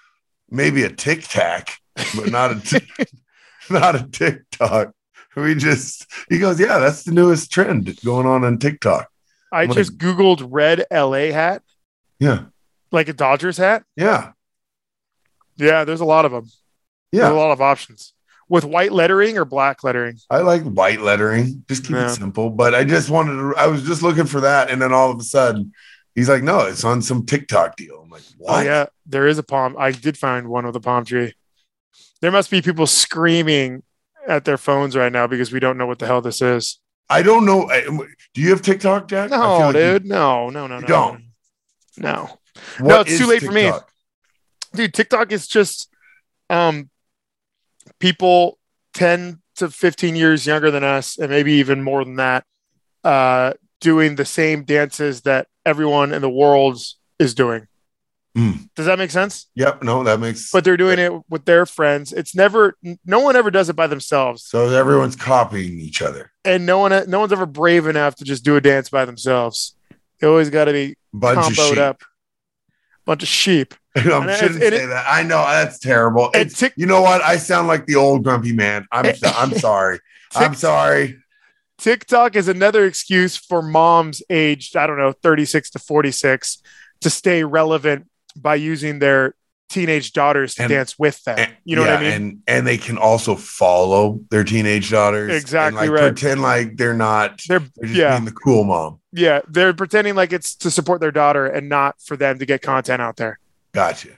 maybe 0.50 0.84
a 0.84 0.89
Tic 0.89 1.24
Tac, 1.24 1.77
but 2.16 2.30
not 2.32 2.51
a 2.51 2.60
t- 2.60 2.88
not 3.70 3.96
a 3.96 4.08
TikTok. 4.08 4.92
We 5.36 5.54
just 5.56 6.06
he 6.30 6.39
goes, 6.39 6.60
yeah, 6.60 6.80
that's 6.80 7.04
the 7.04 7.12
newest 7.12 7.51
trend 7.51 7.96
going 8.04 8.25
on 8.25 8.44
on 8.44 8.58
TikTok. 8.58 9.08
I 9.51 9.63
I'm 9.63 9.72
just 9.72 9.98
Googled 9.98 10.46
red 10.50 10.84
LA 10.92 11.32
hat, 11.32 11.62
Yeah, 12.20 12.46
like 12.92 13.08
a 13.08 13.13
Dodgers 13.13 13.58
hat. 13.58 13.84
yeah, 13.96 14.32
Yeah, 15.58 15.84
there's 15.86 16.01
a 16.01 16.06
lot 16.06 16.25
of 16.25 16.32
them. 16.32 16.46
There's 17.12 17.30
a 17.30 17.34
lot 17.34 17.51
of 17.51 17.62
options. 17.62 18.13
with 18.50 18.63
white 18.63 18.92
lettering 18.94 19.38
or 19.38 19.44
black 19.46 19.84
lettering. 19.84 20.18
I 20.30 20.38
like 20.39 20.63
white 20.63 21.01
lettering. 21.01 21.66
Just 21.68 21.84
keep 21.84 21.96
Yeah. 21.98 22.06
it 22.08 22.16
simple. 22.16 22.50
But 22.50 22.74
I 22.74 22.84
just 22.86 23.10
wanted 23.10 23.34
to, 23.36 23.54
I 23.58 23.68
was 23.68 23.84
just 23.84 24.01
looking 24.01 24.25
for 24.25 24.39
that. 24.42 24.70
And 24.72 24.82
then 24.82 24.94
all 24.94 25.12
of 25.12 25.20
a 25.20 25.24
sudden, 25.24 25.74
he's 26.17 26.27
like, 26.27 26.41
no, 26.41 26.62
it's 26.62 26.83
on 26.83 27.01
some 27.01 27.25
TikTok 27.25 27.75
deal. 27.77 28.01
I'm 28.03 28.09
like, 28.09 28.24
what? 28.38 28.59
Oh 28.59 28.62
yeah, 28.62 28.86
there 29.05 29.27
is 29.27 29.38
a 29.38 29.43
palm. 29.43 29.75
I 29.77 29.91
did 29.91 30.17
find 30.17 30.50
one 30.50 30.65
with 30.65 30.75
a 30.75 30.79
palm 30.81 31.05
tree. 31.05 31.33
There 32.21 32.31
must 32.31 32.50
be 32.50 32.62
people 32.63 32.88
screaming 32.88 33.83
at 34.27 34.43
their 34.43 34.57
phones 34.57 34.95
right 34.97 35.12
now 35.12 35.27
because 35.27 35.51
we 35.51 35.59
don't 35.59 35.77
know 35.77 35.86
what 35.86 36.00
the 36.00 36.07
hell 36.07 36.21
this 36.21 36.41
is. 36.41 36.79
I 37.09 37.21
don't 37.21 37.45
know. 37.45 37.69
Do 38.33 38.41
you 38.41 38.50
have 38.50 38.62
TikTok, 38.63 39.07
Jack? 39.07 39.29
No, 39.29 39.59
like 39.59 39.75
you- 39.75 39.81
dude. 39.81 40.05
No, 40.05 40.50
no, 40.50 40.65
no, 40.67 40.75
no. 40.75 40.81
You 40.81 40.88
don't? 40.88 41.24
No. 41.97 42.39
What 42.79 42.88
No, 42.89 43.01
it's 43.01 43.17
too 43.17 43.27
late 43.27 43.43
for 43.43 43.51
me. 43.51 43.71
Dude 44.74 44.93
tiktok 44.93 45.31
is 45.31 45.47
just 45.47 45.89
um 46.50 46.89
people 48.00 48.57
10 48.93 49.41
to 49.55 49.69
15 49.69 50.15
years 50.15 50.45
younger 50.45 50.71
than 50.71 50.83
us 50.83 51.17
and 51.17 51.29
maybe 51.29 51.53
even 51.53 51.83
more 51.83 52.03
than 52.03 52.15
that 52.15 52.45
uh 53.03 53.53
doing 53.81 54.15
the 54.15 54.25
same 54.25 54.63
dances 54.63 55.22
that 55.22 55.48
everyone 55.65 56.13
in 56.13 56.22
the 56.22 56.29
world 56.29 56.79
is 57.19 57.34
doing 57.36 57.67
Mm. 58.36 58.69
does 58.75 58.86
that 58.86 59.00
make 59.00 59.10
sense 59.10 59.48
Yep. 59.55 59.81
No, 59.81 60.03
that 60.03 60.19
makes. 60.19 60.51
but 60.51 60.63
they're 60.63 60.77
doing 60.77 61.00
it 61.00 61.12
with 61.27 61.46
their 61.46 61.65
friends 61.65 62.13
it's 62.13 62.36
never 62.36 62.75
no 63.03 63.19
one 63.19 63.36
ever 63.36 63.50
does 63.50 63.67
it 63.67 63.75
by 63.75 63.88
themselves 63.88 64.43
so 64.43 64.69
everyone's 64.69 65.15
copying 65.15 65.79
each 65.79 66.03
other. 66.03 66.31
and 66.46 66.63
no 66.65 66.77
one 66.77 66.91
no 67.10 67.19
one's 67.19 67.31
ever 67.34 67.48
brave 67.48 67.88
enough 67.88 68.13
to 68.15 68.24
just 68.24 68.43
do 68.46 68.55
a 68.55 68.62
dance 68.62 68.89
by 68.89 69.05
themselves 69.05 69.75
they 70.19 70.27
always 70.27 70.50
got 70.51 70.65
to 70.65 70.74
be 70.74 70.96
Bunch 71.13 71.48
of 71.48 71.55
sheep. 71.55 71.77
up 71.79 72.01
bunch 73.05 73.24
of 73.24 73.29
sheep 73.29 73.74
I 73.96 74.01
shouldn't 74.01 74.62
and 74.62 74.62
it- 74.63 74.79
say 74.81 74.86
that. 74.86 75.05
I 75.10 75.24
know 75.24 75.38
that's 75.43 75.79
terrible. 75.79 76.29
Tik- 76.29 76.74
you 76.77 76.86
know 76.86 77.01
what? 77.01 77.24
I 77.24 77.38
sound 77.38 77.67
like 77.67 77.88
the 77.88 77.96
old 77.96 78.24
grumpy 78.24 78.53
man. 78.53 78.86
I'm 78.91 79.15
so, 79.15 79.27
I'm 79.29 79.51
sorry. 79.57 80.00
I'm 80.36 80.53
sorry. 80.53 81.17
TikTok 81.77 82.36
is 82.36 82.48
another 82.48 82.86
excuse 82.86 83.38
for 83.38 83.62
moms 83.62 84.22
aged, 84.29 84.75
I 84.75 84.88
don't 84.88 84.98
know, 84.98 85.12
36 85.13 85.69
to 85.72 85.79
46 85.79 86.62
to 87.01 87.10
stay 87.10 87.43
relevant 87.43 88.07
by 88.36 88.55
using 88.55 89.00
their 89.00 89.36
teenage 89.69 90.13
daughters 90.13 90.55
to 90.55 90.63
And- 90.63 90.69
dance 90.69 90.98
with 90.98 91.22
them. 91.24 91.38
And- 91.38 91.53
you 91.65 91.75
know 91.75 91.81
what 91.84 91.91
I 91.91 92.00
mean? 92.01 92.12
And 92.12 92.41
and 92.48 92.65
they 92.67 92.77
can 92.77 92.98
also 92.98 93.36
follow 93.36 94.22
their 94.31 94.43
teenage 94.43 94.89
daughters. 94.89 95.31
Exactly 95.34 95.67
and 95.67 95.91
like 95.93 96.01
right. 96.01 96.07
Pretend 96.13 96.41
like 96.41 96.77
they're 96.77 96.93
not. 96.93 97.41
They're, 97.48 97.60
They're 97.60 97.88
just 97.88 97.93
yeah, 97.93 98.12
being 98.17 98.25
the 98.25 98.31
cool 98.31 98.63
mom. 98.63 99.00
yeah, 99.12 99.41
they're 99.50 99.74
pretending 99.74 100.15
like 100.15 100.31
it's 100.31 100.55
to 100.55 100.72
support 100.72 101.01
their 101.01 101.12
daughter 101.12 101.46
and 101.46 101.67
not 101.67 102.01
for 102.01 102.15
them 102.15 102.39
to 102.39 102.46
get 102.46 102.62
content 102.62 103.01
out 103.01 103.17
there. 103.17 103.39
Gotcha. 103.74 104.10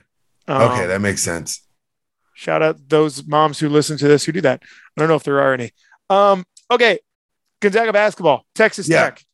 Um, 0.48 0.62
okay, 0.70 0.86
that 0.86 1.00
makes 1.00 1.20
sense. 1.22 1.60
shout 2.34 2.62
out 2.62 2.88
those 2.88 3.26
moms 3.26 3.58
who 3.58 3.68
listen 3.68 3.98
to 3.98 4.08
this 4.08 4.24
who 4.24 4.32
do 4.32 4.40
that. 4.42 4.62
I 4.62 5.00
don't 5.00 5.08
know 5.08 5.16
if 5.16 5.24
there 5.24 5.40
are 5.42 5.52
any. 5.52 5.72
Um, 6.08 6.44
okay, 6.70 7.00
Gonzaga 7.60 7.92
basketball, 7.92 8.44
Texas 8.54 8.88
Yeah. 8.88 9.04
Tech. 9.04 9.24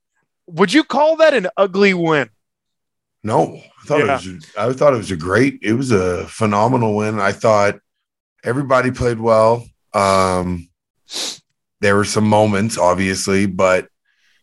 Would 0.48 0.72
you 0.72 0.84
call 0.84 1.16
that 1.16 1.34
an 1.34 1.48
ugly 1.56 1.94
win? 1.94 2.30
No, 3.24 3.56
I 3.56 3.86
thought 3.86 3.98
Yeah. 3.98 4.04
it 4.20 4.26
was. 4.34 4.46
I 4.56 4.72
thought 4.72 4.94
it 4.94 4.98
was 4.98 5.10
a 5.10 5.16
great. 5.16 5.58
It 5.62 5.72
was 5.72 5.90
a 5.90 6.26
phenomenal 6.28 6.94
win. 6.96 7.18
I 7.18 7.32
thought 7.32 7.76
everybody 8.44 8.90
played 8.92 9.18
well. 9.18 9.66
Um, 9.92 10.68
there 11.80 11.96
were 11.96 12.04
some 12.04 12.24
moments, 12.28 12.78
obviously, 12.78 13.46
but 13.46 13.88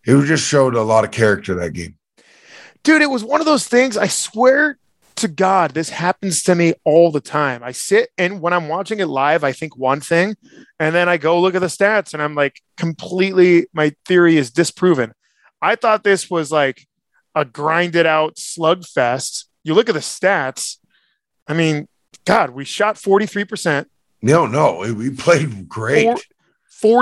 it 0.05 0.21
just 0.25 0.45
showed 0.47 0.75
a 0.75 0.81
lot 0.81 1.03
of 1.05 1.11
character 1.11 1.55
that 1.55 1.71
game. 1.73 1.95
dude 2.83 3.01
it 3.01 3.09
was 3.09 3.23
one 3.23 3.39
of 3.39 3.45
those 3.45 3.65
things 3.65 3.95
i 3.95 4.07
swear 4.07 4.77
to 5.15 5.27
god 5.27 5.71
this 5.73 5.89
happens 5.89 6.43
to 6.43 6.55
me 6.55 6.73
all 6.83 7.11
the 7.11 7.21
time 7.21 7.61
i 7.63 7.71
sit 7.71 8.09
and 8.17 8.41
when 8.41 8.53
i'm 8.53 8.67
watching 8.67 8.99
it 8.99 9.07
live 9.07 9.43
i 9.43 9.51
think 9.51 9.77
one 9.77 9.99
thing 9.99 10.35
and 10.79 10.93
then 10.95 11.07
i 11.09 11.17
go 11.17 11.39
look 11.39 11.55
at 11.55 11.61
the 11.61 11.67
stats 11.67 12.13
and 12.13 12.21
i'm 12.21 12.35
like 12.35 12.61
completely 12.77 13.67
my 13.73 13.93
theory 14.05 14.37
is 14.37 14.51
disproven 14.51 15.13
i 15.61 15.75
thought 15.75 16.03
this 16.03 16.29
was 16.29 16.51
like 16.51 16.85
a 17.35 17.43
grinded 17.45 18.05
out 18.05 18.35
slugfest 18.35 19.45
you 19.63 19.73
look 19.73 19.89
at 19.89 19.93
the 19.95 19.99
stats 20.01 20.77
i 21.47 21.53
mean 21.53 21.87
god 22.25 22.51
we 22.51 22.63
shot 22.65 22.95
43% 22.95 23.85
No, 24.21 24.47
no, 24.47 24.93
we 24.93 25.09
played 25.09 25.67
great. 25.67 26.05
Four- 26.05 26.17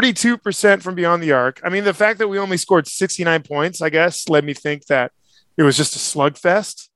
42% 0.04 0.82
from 0.84 0.93
beyond 0.95 1.24
the 1.24 1.32
arc. 1.32 1.60
I 1.63 1.69
mean, 1.69 1.84
the 1.84 1.93
fact 1.93 2.19
that 2.19 2.28
we 2.28 2.38
only 2.38 2.58
scored 2.58 2.88
69 2.88 3.41
points, 3.43 3.82
I 3.82 3.89
guess, 3.89 4.30
led 4.30 4.43
me 4.43 4.54
think 4.54 4.86
that 4.88 5.12
it 5.58 5.63
was 5.63 5.76
just 5.76 5.95
a 5.95 6.00
slugfest. 6.00 6.89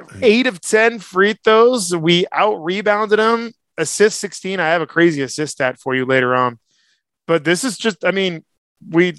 Uh, 0.00 0.18
Eight 0.22 0.46
of 0.46 0.60
10 0.60 0.98
free 0.98 1.34
throws. 1.44 1.94
We 1.94 2.26
out 2.32 2.56
rebounded 2.56 3.18
them. 3.18 3.52
Assist 3.78 4.18
16. 4.20 4.58
I 4.60 4.68
have 4.68 4.82
a 4.82 4.86
crazy 4.86 5.22
assist 5.22 5.54
stat 5.54 5.78
for 5.78 5.94
you 5.94 6.04
later 6.04 6.34
on. 6.34 6.58
But 7.26 7.44
this 7.44 7.64
is 7.64 7.76
just, 7.76 8.04
I 8.04 8.10
mean, 8.10 8.44
we, 8.90 9.14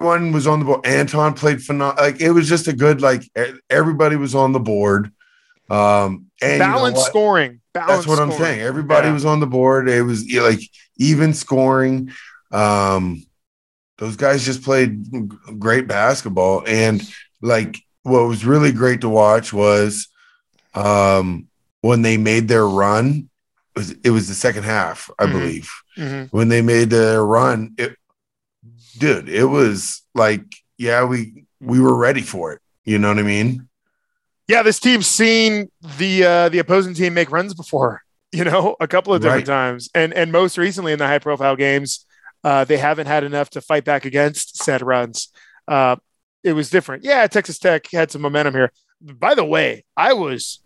Everyone 0.00 0.32
was 0.32 0.46
on 0.46 0.60
the 0.60 0.64
board. 0.64 0.86
Anton 0.86 1.34
played 1.34 1.62
phenomenal. 1.62 2.02
Like 2.04 2.20
it 2.20 2.30
was 2.30 2.48
just 2.48 2.68
a 2.68 2.72
good. 2.72 3.02
Like 3.02 3.22
everybody 3.68 4.16
was 4.16 4.34
on 4.34 4.52
the 4.52 4.60
board. 4.60 5.12
Um, 5.68 6.26
and 6.42 6.52
you 6.54 6.58
know 6.58 6.64
balanced 6.64 7.06
scoring. 7.06 7.60
Balanced 7.72 8.06
That's 8.06 8.06
what 8.06 8.18
I'm 8.18 8.32
saying. 8.32 8.60
Everybody 8.60 9.08
Yeah. 9.08 9.14
was 9.14 9.24
on 9.24 9.40
the 9.40 9.46
board. 9.46 9.88
It 9.88 10.02
was 10.02 10.30
yeah, 10.30 10.42
like 10.42 10.60
even 10.96 11.34
scoring. 11.34 12.12
Um, 12.50 13.24
those 13.98 14.16
guys 14.16 14.44
just 14.44 14.64
played 14.64 15.04
great 15.58 15.86
basketball, 15.86 16.64
and 16.66 17.02
like 17.42 17.76
what 18.02 18.26
was 18.26 18.44
really 18.44 18.72
great 18.72 19.02
to 19.02 19.08
watch 19.08 19.52
was 19.52 20.08
um, 20.74 21.48
when 21.80 22.02
they 22.02 22.16
made 22.16 22.48
their 22.48 22.66
run. 22.66 23.28
It 23.76 23.78
was, 23.78 23.90
it 24.04 24.10
was 24.10 24.28
the 24.28 24.34
second 24.34 24.64
half, 24.64 25.08
I 25.18 25.26
Mhm. 25.26 25.32
believe. 25.32 25.70
Mhm. 25.96 26.28
When 26.32 26.48
they 26.48 26.60
made 26.60 26.90
their 26.90 27.24
run, 27.24 27.74
it, 27.78 27.96
dude, 28.98 29.28
it 29.28 29.44
was 29.44 30.02
like, 30.14 30.42
yeah, 30.78 31.04
we 31.04 31.44
we 31.60 31.78
were 31.80 31.94
ready 31.96 32.22
for 32.22 32.52
it. 32.52 32.60
You 32.84 32.98
know 32.98 33.08
what 33.08 33.18
I 33.18 33.22
mean? 33.22 33.68
yeah, 34.48 34.64
this 34.64 34.80
team's 34.80 35.06
seen 35.06 35.70
the 35.98 36.24
uh, 36.24 36.48
the 36.48 36.58
opposing 36.58 36.94
team 36.94 37.14
make 37.14 37.30
runs 37.30 37.54
before, 37.54 38.02
you 38.32 38.42
know, 38.44 38.74
a 38.80 38.88
couple 38.88 39.14
of 39.14 39.20
different 39.22 39.46
Right. 39.46 39.54
times, 39.54 39.88
and 39.94 40.12
and 40.12 40.32
most 40.32 40.58
recently 40.58 40.92
in 40.92 40.98
the 40.98 41.06
high 41.06 41.20
profile 41.20 41.54
games, 41.56 42.04
uh, 42.42 42.64
they 42.64 42.76
haven't 42.78 43.06
had 43.06 43.22
enough 43.22 43.50
to 43.50 43.60
fight 43.60 43.84
back 43.84 44.04
against 44.04 44.62
said 44.62 44.82
runs. 44.82 45.28
Uh, 45.68 45.96
it 46.42 46.54
was 46.54 46.68
different. 46.70 47.04
Yeah, 47.04 47.24
Texas 47.28 47.58
Tech 47.60 47.86
had 47.92 48.10
some 48.10 48.22
momentum 48.22 48.54
here. 48.54 48.72
By 49.00 49.34
the 49.34 49.44
way, 49.44 49.84
I 49.96 50.12
was, 50.12 50.60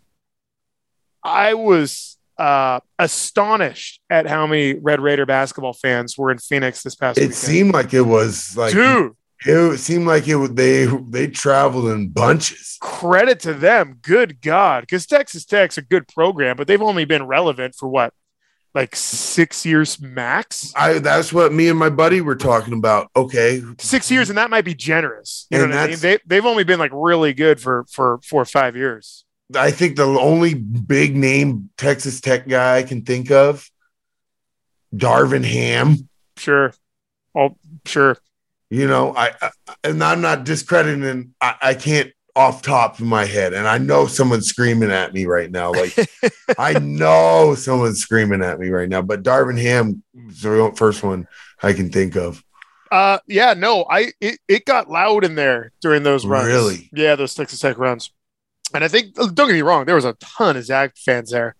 I 1.23 1.53
was 1.53 2.17
uh, 2.37 2.79
astonished 2.99 4.01
at 4.09 4.27
how 4.27 4.45
many 4.45 4.73
Red 4.73 4.99
Raider 4.99 5.25
basketball 5.25 5.73
fans 5.73 6.17
were 6.17 6.31
in 6.31 6.37
Phoenix 6.37 6.83
this 6.83 6.95
past 6.95 7.17
It 7.17 7.21
weekend. 7.21 7.35
seemed 7.35 7.73
like 7.73 7.93
it 7.93 8.01
was 8.01 8.57
like 8.57 8.73
Dude, 8.73 9.13
It 9.45 9.77
seemed 9.79 10.05
like 10.05 10.27
it 10.27 10.35
would 10.35 10.55
they 10.55 10.85
they 11.09 11.27
traveled 11.27 11.87
in 11.87 12.09
bunches. 12.09 12.77
credit 12.81 13.39
to 13.41 13.53
them. 13.53 13.99
Good 14.01 14.41
God. 14.41 14.81
Because 14.81 15.05
Texas 15.05 15.45
Tech's 15.45 15.77
a 15.77 15.81
good 15.81 16.07
program, 16.09 16.57
but 16.57 16.67
they've 16.67 16.81
only 16.81 17.05
been 17.05 17.23
relevant 17.25 17.75
for 17.75 17.87
what, 17.87 18.13
like 18.75 18.95
six 18.95 19.65
years 19.65 19.99
max? 20.01 20.73
I 20.75 20.99
that's 20.99 21.31
what 21.31 21.53
me 21.53 21.69
and 21.69 21.79
my 21.79 21.89
buddy 21.89 22.19
were 22.19 22.35
talking 22.35 22.73
about. 22.73 23.09
Okay, 23.15 23.63
Six 23.79 24.11
years, 24.11 24.29
and 24.29 24.37
that 24.37 24.49
might 24.49 24.65
be 24.65 24.75
generous. 24.75 25.47
You 25.49 25.59
know 25.59 25.67
what 25.67 25.77
I 25.77 25.87
mean? 25.87 25.99
They, 25.99 26.19
they've 26.25 26.45
only 26.45 26.65
been 26.65 26.77
like 26.77 26.91
really 26.93 27.33
good 27.33 27.59
for, 27.59 27.85
for 27.89 28.19
four 28.23 28.41
or 28.41 28.45
five 28.45 28.75
years. 28.75 29.23
I 29.55 29.71
think 29.71 29.95
the 29.95 30.03
only 30.03 30.53
big 30.53 31.15
name 31.15 31.69
Texas 31.77 32.19
Tech 32.19 32.47
guy 32.47 32.77
I 32.77 32.83
can 32.83 33.03
think 33.03 33.31
of, 33.31 33.69
Darvin 34.93 35.45
Ham. 35.45 36.09
Sure. 36.37 36.73
Oh, 37.33 37.55
sure. 37.85 38.17
You 38.69 38.87
know, 38.87 39.15
I, 39.15 39.31
I 39.41 39.51
and 39.83 40.03
I'm 40.03 40.21
not 40.21 40.43
discrediting. 40.43 41.33
I, 41.39 41.55
I 41.61 41.73
can't 41.75 42.11
off 42.35 42.61
top 42.61 42.99
of 42.99 43.05
my 43.05 43.25
head, 43.25 43.53
and 43.53 43.67
I 43.67 43.77
know 43.77 44.07
someone's 44.07 44.47
screaming 44.47 44.91
at 44.91 45.13
me 45.13 45.25
right 45.25 45.49
now. 45.49 45.71
Like 45.71 45.95
I 46.57 46.77
know 46.79 47.55
someone's 47.55 47.99
screaming 47.99 48.43
at 48.43 48.59
me 48.59 48.69
right 48.69 48.89
now. 48.89 49.01
But 49.01 49.23
Darvin 49.23 49.61
Ham 49.61 50.03
is 50.27 50.41
the 50.41 50.73
first 50.75 51.03
one 51.03 51.27
I 51.63 51.73
can 51.73 51.89
think 51.89 52.15
of. 52.15 52.43
Uh, 52.91 53.17
yeah, 53.27 53.53
no, 53.53 53.85
I 53.89 54.11
it, 54.21 54.39
it 54.47 54.65
got 54.65 54.89
loud 54.89 55.23
in 55.23 55.35
there 55.35 55.71
during 55.81 56.03
those 56.03 56.25
runs. 56.25 56.47
Really? 56.47 56.89
Yeah, 56.93 57.15
those 57.15 57.33
Texas 57.33 57.59
Tech 57.59 57.77
runs. 57.77 58.11
And 58.73 58.83
I 58.83 58.87
think 58.87 59.13
don't 59.15 59.35
get 59.35 59.47
me 59.53 59.61
wrong, 59.61 59.85
there 59.85 59.95
was 59.95 60.05
a 60.05 60.13
ton 60.19 60.57
of 60.57 60.65
Zag 60.65 60.91
fans 60.97 61.31
there, 61.31 61.55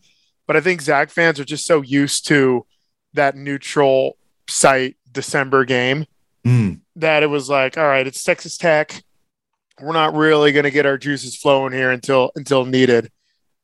but 0.47 0.55
I 0.55 0.61
think 0.61 0.81
Zag 0.81 1.09
fans 1.09 1.39
are 1.39 1.45
just 1.45 1.65
so 1.65 1.81
used 1.81 2.27
to 2.27 2.65
that 3.13 3.35
neutral 3.35 4.17
site 4.49 4.97
December 5.11 5.65
game 5.65 6.05
Mm. 6.45 6.81
that 6.97 7.23
it 7.23 7.27
was 7.27 7.49
like, 7.49 7.75
all 7.75 7.87
right, 7.87 8.05
it's 8.05 8.23
Texas 8.23 8.55
Tech. 8.55 9.03
We're 9.81 9.93
not 9.93 10.13
really 10.15 10.51
going 10.51 10.63
to 10.63 10.71
get 10.71 10.85
our 10.85 10.97
juices 10.97 11.35
flowing 11.35 11.73
here 11.73 11.91
until 11.91 12.31
until 12.35 12.65
needed. 12.65 13.11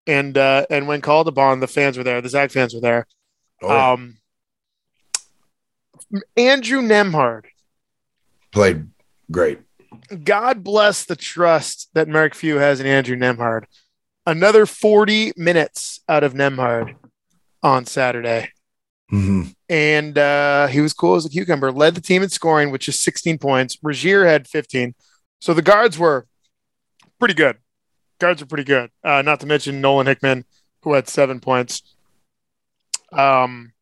And 0.07 0.37
uh, 0.37 0.65
and 0.69 0.87
when 0.87 1.01
called 1.01 1.27
upon, 1.27 1.59
the 1.59 1.67
fans 1.67 1.97
were 1.97 2.03
there. 2.03 2.21
The 2.21 2.29
Zag 2.29 2.51
fans 2.51 2.73
were 2.73 2.81
there. 2.81 3.07
Oh. 3.61 3.93
Um, 3.93 4.17
Andrew 6.35 6.81
Nembhard, 6.81 7.45
played 8.51 8.89
great. 9.31 9.59
God 10.23 10.63
bless 10.63 11.05
the 11.05 11.15
trust 11.15 11.89
that 11.93 12.07
Mark 12.07 12.33
Few 12.35 12.57
has 12.57 12.79
in 12.79 12.85
Andrew 12.87 13.15
Nembhard. 13.15 13.65
Another 14.25 14.65
40 14.65 15.33
minutes 15.37 16.01
out 16.09 16.23
of 16.23 16.33
Nembhard 16.33 16.95
on 17.63 17.85
Saturday. 17.85 18.49
Mhm. 19.11 19.53
and 19.67 20.17
uh, 20.17 20.67
he 20.67 20.79
was 20.79 20.93
cool 20.93 21.15
as 21.15 21.25
a 21.25 21.29
cucumber. 21.29 21.69
Led 21.69 21.95
the 21.95 22.01
team 22.01 22.23
in 22.23 22.29
scoring, 22.29 22.71
which 22.71 22.87
is 22.87 22.97
16 23.01 23.39
points. 23.39 23.75
Rasir 23.77 24.25
had 24.25 24.47
15. 24.47 24.95
So 25.41 25.53
the 25.53 25.61
guards 25.61 25.99
were 25.99 26.27
pretty 27.19 27.33
good. 27.33 27.57
Guards 28.19 28.41
are 28.41 28.45
pretty 28.45 28.63
good. 28.63 28.91
Uh, 29.03 29.23
not 29.23 29.39
to 29.41 29.47
mention 29.47 29.81
Nolan 29.81 30.07
Hickman, 30.07 30.45
who 30.83 30.93
had 30.93 31.09
seven 31.09 31.39
points. 31.39 31.81
Um, 33.11 33.73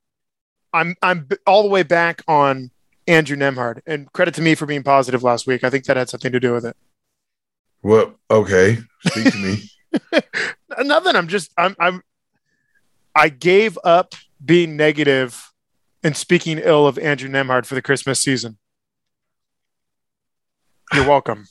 I'm 0.73 0.95
I'm 1.01 1.27
all 1.45 1.61
the 1.63 1.69
way 1.69 1.83
back 1.83 2.21
on 2.27 2.71
Andrew 3.07 3.35
Nembhard, 3.35 3.81
and 3.85 4.11
credit 4.13 4.33
to 4.35 4.41
me 4.41 4.55
for 4.55 4.65
being 4.65 4.83
positive 4.83 5.21
last 5.21 5.45
week. 5.45 5.63
I 5.63 5.69
think 5.69 5.83
that 5.85 5.97
had 5.97 6.09
something 6.09 6.31
to 6.31 6.39
do 6.39 6.53
with 6.53 6.65
it. 6.65 6.77
Well, 7.81 8.15
okay. 8.31 8.77
Speak 9.07 9.31
to 9.33 9.37
me. 9.37 10.21
Nothing. 10.83 11.15
I'm 11.15 11.27
just 11.27 11.51
I'm 11.57 11.75
I'm 11.79 12.01
I 13.13 13.29
gave 13.29 13.77
up 13.83 14.15
being 14.43 14.77
negative 14.77 15.51
and 16.03 16.15
speaking 16.15 16.59
ill 16.59 16.87
of 16.87 16.97
Andrew 16.97 17.29
Nembhard 17.29 17.65
for 17.65 17.75
the 17.75 17.81
Christmas 17.81 18.21
season. 18.21 18.57
You're 20.93 21.07
welcome. 21.07 21.45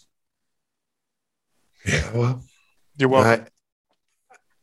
Yeah. 1.87 2.11
Well, 2.13 2.43
You're 2.97 3.09
welcome. 3.09 3.47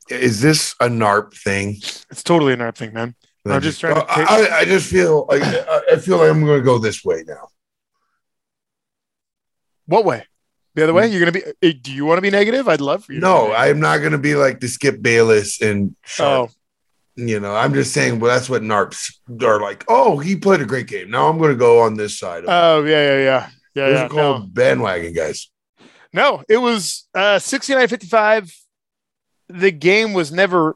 Is 0.10 0.42
this 0.42 0.76
a 0.80 0.88
NARP 0.88 1.34
thing? 1.34 1.78
it's 2.12 2.22
totally 2.24 2.54
an 2.54 2.62
art 2.62 2.78
thing, 2.78 2.94
man. 2.94 3.16
I'm 3.48 3.62
just 3.62 3.80
trying 3.80 3.96
to 3.96 4.06
I, 4.12 4.16
take- 4.16 4.30
I, 4.52 4.60
I 4.60 4.66
just 4.66 4.90
feel 4.92 5.26
like 5.30 5.42
I 5.44 5.98
feel 5.98 6.18
like 6.18 6.30
I'm 6.32 6.44
going 6.44 6.60
to 6.60 6.66
go 6.66 6.78
this 6.80 7.04
way 7.06 7.24
now. 7.28 7.48
What 9.86 10.04
way? 10.06 10.26
The 10.74 10.84
other 10.84 10.94
way? 10.94 11.08
You're 11.08 11.20
gonna 11.20 11.32
be? 11.32 11.44
eh, 11.62 11.74
Do 11.80 11.94
you 11.94 12.06
want 12.06 12.18
to 12.18 12.22
be 12.22 12.32
negative? 12.32 12.68
I'd 12.68 12.82
love 12.82 13.06
for 13.06 13.14
you. 13.14 13.20
No, 13.20 13.54
I'm 13.54 13.80
not 13.80 14.00
going 14.00 14.12
to 14.12 14.18
be 14.18 14.36
like 14.36 14.60
the 14.60 14.68
Skip 14.68 15.02
Bayless 15.02 15.62
and 15.62 15.96
Sharpe. 16.04 16.50
Oh, 16.50 16.54
You 17.24 17.40
know, 17.40 17.56
I'm 17.56 17.74
just 17.74 17.94
saying. 17.94 18.20
Well, 18.20 18.34
that's 18.36 18.50
what 18.50 18.62
NARPs 18.64 19.14
are 19.42 19.62
like. 19.62 19.86
Oh, 19.88 20.18
he 20.18 20.36
played 20.36 20.62
a 20.62 20.66
great 20.66 20.88
game. 20.88 21.10
Now 21.12 21.30
I'm 21.30 21.38
going 21.38 21.52
to 21.52 21.56
go 21.58 21.80
on 21.82 21.96
this 21.98 22.20
side. 22.20 22.44
Of 22.44 22.50
oh, 22.50 22.84
yeah, 22.84 23.16
yeah, 23.16 23.24
yeah, 23.24 23.50
yeah, 23.76 23.88
Those 23.90 23.96
yeah. 24.00 24.06
are 24.06 24.10
called 24.10 24.54
bandwagon 24.54 25.14
guys. 25.14 25.52
No, 26.14 26.44
it 26.50 26.58
was 26.58 27.08
uh 27.14 27.38
69-55. 27.40 28.56
The 29.50 29.72
game 29.72 30.14
was 30.14 30.32
never 30.32 30.76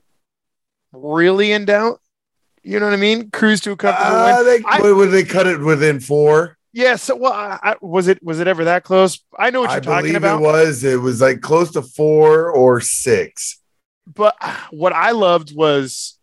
really 0.91 1.51
in 1.51 1.65
doubt. 1.65 2.01
You 2.61 2.79
know 2.79 2.85
what 2.87 2.93
I 2.93 2.97
mean? 2.97 3.31
Cruise 3.31 3.61
to 3.61 3.71
a 3.71 3.75
comfortable 3.77 4.15
Uh, 4.15 4.43
win. 4.43 4.45
they, 4.45 4.63
I- 4.67 4.91
would- 4.91 5.11
they 5.11 5.23
cut 5.23 5.47
it 5.47 5.59
within 5.59 5.99
four? 5.99 6.57
Yeah. 6.73 6.97
So, 6.97 7.15
well, 7.15 7.33
I, 7.33 7.57
I, 7.63 7.75
was 7.81 8.07
it 8.07 8.21
was 8.21 8.39
it 8.39 8.47
ever 8.47 8.65
that 8.65 8.83
close? 8.83 9.23
I 9.37 9.49
know 9.49 9.61
what 9.61 9.69
you're 9.71 9.77
I 9.77 9.79
talking 9.79 10.01
believe 10.13 10.17
about. 10.17 10.39
it 10.39 10.43
was. 10.43 10.83
It 10.83 10.99
was 10.99 11.19
like 11.21 11.41
close 11.41 11.71
to 11.71 11.81
four 11.81 12.51
or 12.51 12.79
six, 12.81 13.59
But 14.05 14.35
uh, 14.39 14.55
what 14.71 14.93
I 14.93 15.11
loved 15.11 15.55
was 15.55 16.19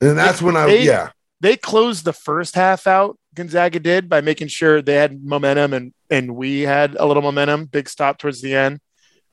and 0.00 0.16
that's 0.16 0.40
when 0.40 0.56
I 0.56 0.66
They- 0.66 0.84
yeah. 0.86 1.10
they 1.40 1.56
closed 1.56 2.04
the 2.06 2.12
first 2.14 2.54
half 2.54 2.86
out. 2.86 3.18
Gonzaga 3.34 3.80
did 3.80 4.08
by 4.08 4.20
making 4.20 4.48
sure 4.48 4.82
they 4.82 4.94
had 4.94 5.24
momentum 5.24 5.72
and 5.72 5.92
and 6.10 6.36
we 6.36 6.60
had 6.62 6.96
a 6.98 7.06
little 7.06 7.22
momentum. 7.22 7.64
Big 7.66 7.88
stop 7.88 8.18
towards 8.18 8.42
the 8.42 8.54
end. 8.54 8.80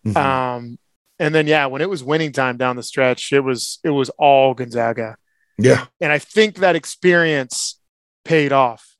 Mhm. 0.05 0.15
Um, 0.15 0.79
and 1.19 1.35
then 1.35 1.47
yeah, 1.47 1.65
when 1.65 1.81
it 1.81 1.89
was 1.89 2.03
winning 2.03 2.31
time 2.31 2.57
down 2.57 2.75
the 2.77 2.83
stretch, 2.83 3.33
it 3.33 3.41
was 3.41 3.79
it 3.83 3.89
was 3.89 4.09
all 4.17 4.53
Gonzaga. 4.53 5.17
yeah, 5.57 5.87
And 5.99 6.11
I 6.11 6.19
think 6.19 6.57
that 6.57 6.75
experience 6.77 7.79
paid 8.23 8.53
off. 8.53 8.95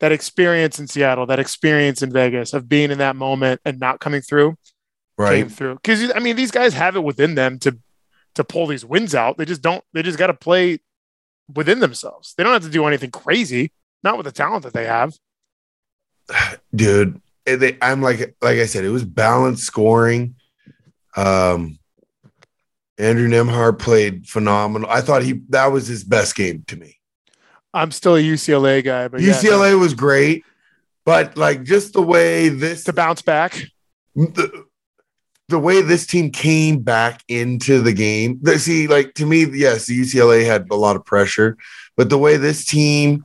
That 0.00 0.12
experience 0.12 0.78
in 0.78 0.86
Seattle, 0.86 1.26
that 1.26 1.38
experience 1.40 2.02
in 2.02 2.12
Vegas 2.12 2.52
of 2.52 2.68
being 2.68 2.90
in 2.90 2.98
that 2.98 3.16
moment 3.16 3.60
and 3.64 3.80
not 3.80 3.98
coming 3.98 4.20
through, 4.20 4.56
right. 5.16 5.34
came 5.38 5.48
through. 5.48 5.74
Because 5.76 6.12
I 6.14 6.18
mean, 6.20 6.36
these 6.36 6.50
guys 6.52 6.74
have 6.74 6.94
it 6.94 7.02
within 7.02 7.34
them 7.34 7.58
to 7.60 7.78
to 8.34 8.44
pull 8.44 8.66
these 8.66 8.84
wins 8.84 9.14
out. 9.14 9.38
They 9.38 9.44
just 9.46 9.62
don't. 9.62 9.82
They 9.94 10.02
just 10.02 10.18
got 10.18 10.26
to 10.28 10.34
play 10.34 10.78
within 11.52 11.80
themselves. 11.80 12.34
They 12.36 12.44
don't 12.44 12.52
have 12.52 12.62
to 12.62 12.68
do 12.68 12.84
anything 12.84 13.10
crazy. 13.10 13.72
Not 14.02 14.16
with 14.16 14.26
the 14.26 14.32
talent 14.32 14.64
that 14.64 14.72
they 14.72 14.86
have. 14.86 15.14
dude. 16.74 17.20
eh, 17.46 17.56
They, 17.56 17.78
I'm 17.82 18.02
like, 18.02 18.36
like 18.40 18.58
I 18.58 18.66
said, 18.66 18.84
it 18.84 18.90
was 18.90 19.04
balanced 19.04 19.64
scoring. 19.64 20.36
Um, 21.16 21.78
Andrew 22.98 23.28
Nembhard 23.28 23.78
played 23.78 24.26
phenomenal. 24.28 24.88
I 24.90 25.00
thought 25.00 25.22
he 25.22 25.40
that 25.50 25.66
was 25.66 25.86
his 25.86 26.04
best 26.04 26.34
game 26.34 26.64
to 26.66 26.76
me. 26.76 26.98
I'm 27.72 27.90
still 27.92 28.16
a 28.16 28.20
UCLA 28.20 28.84
guy, 28.84 29.08
but 29.08 29.20
yeah, 29.20 29.34
UCLA 29.34 29.78
was 29.78 29.94
great, 29.94 30.44
but 31.04 31.36
like 31.36 31.62
just 31.64 31.92
the 31.92 32.02
way 32.02 32.48
this 32.48 32.84
to 32.84 32.92
bounce 32.92 33.22
back. 33.22 33.62
the, 34.16 34.64
the 35.48 35.58
way 35.58 35.80
this 35.80 36.06
team 36.06 36.30
came 36.30 36.80
back 36.80 37.22
into 37.28 37.80
the 37.80 37.92
game. 37.92 38.40
See, 38.58 38.88
like 38.88 39.14
to 39.14 39.26
me, 39.26 39.46
yes, 39.46 39.86
the 39.86 40.00
UCLA 40.00 40.44
had 40.44 40.66
a 40.70 40.76
lot 40.76 40.96
of 40.96 41.04
pressure, 41.04 41.56
but 41.96 42.10
the 42.10 42.18
way 42.18 42.36
this 42.36 42.64
team, 42.64 43.24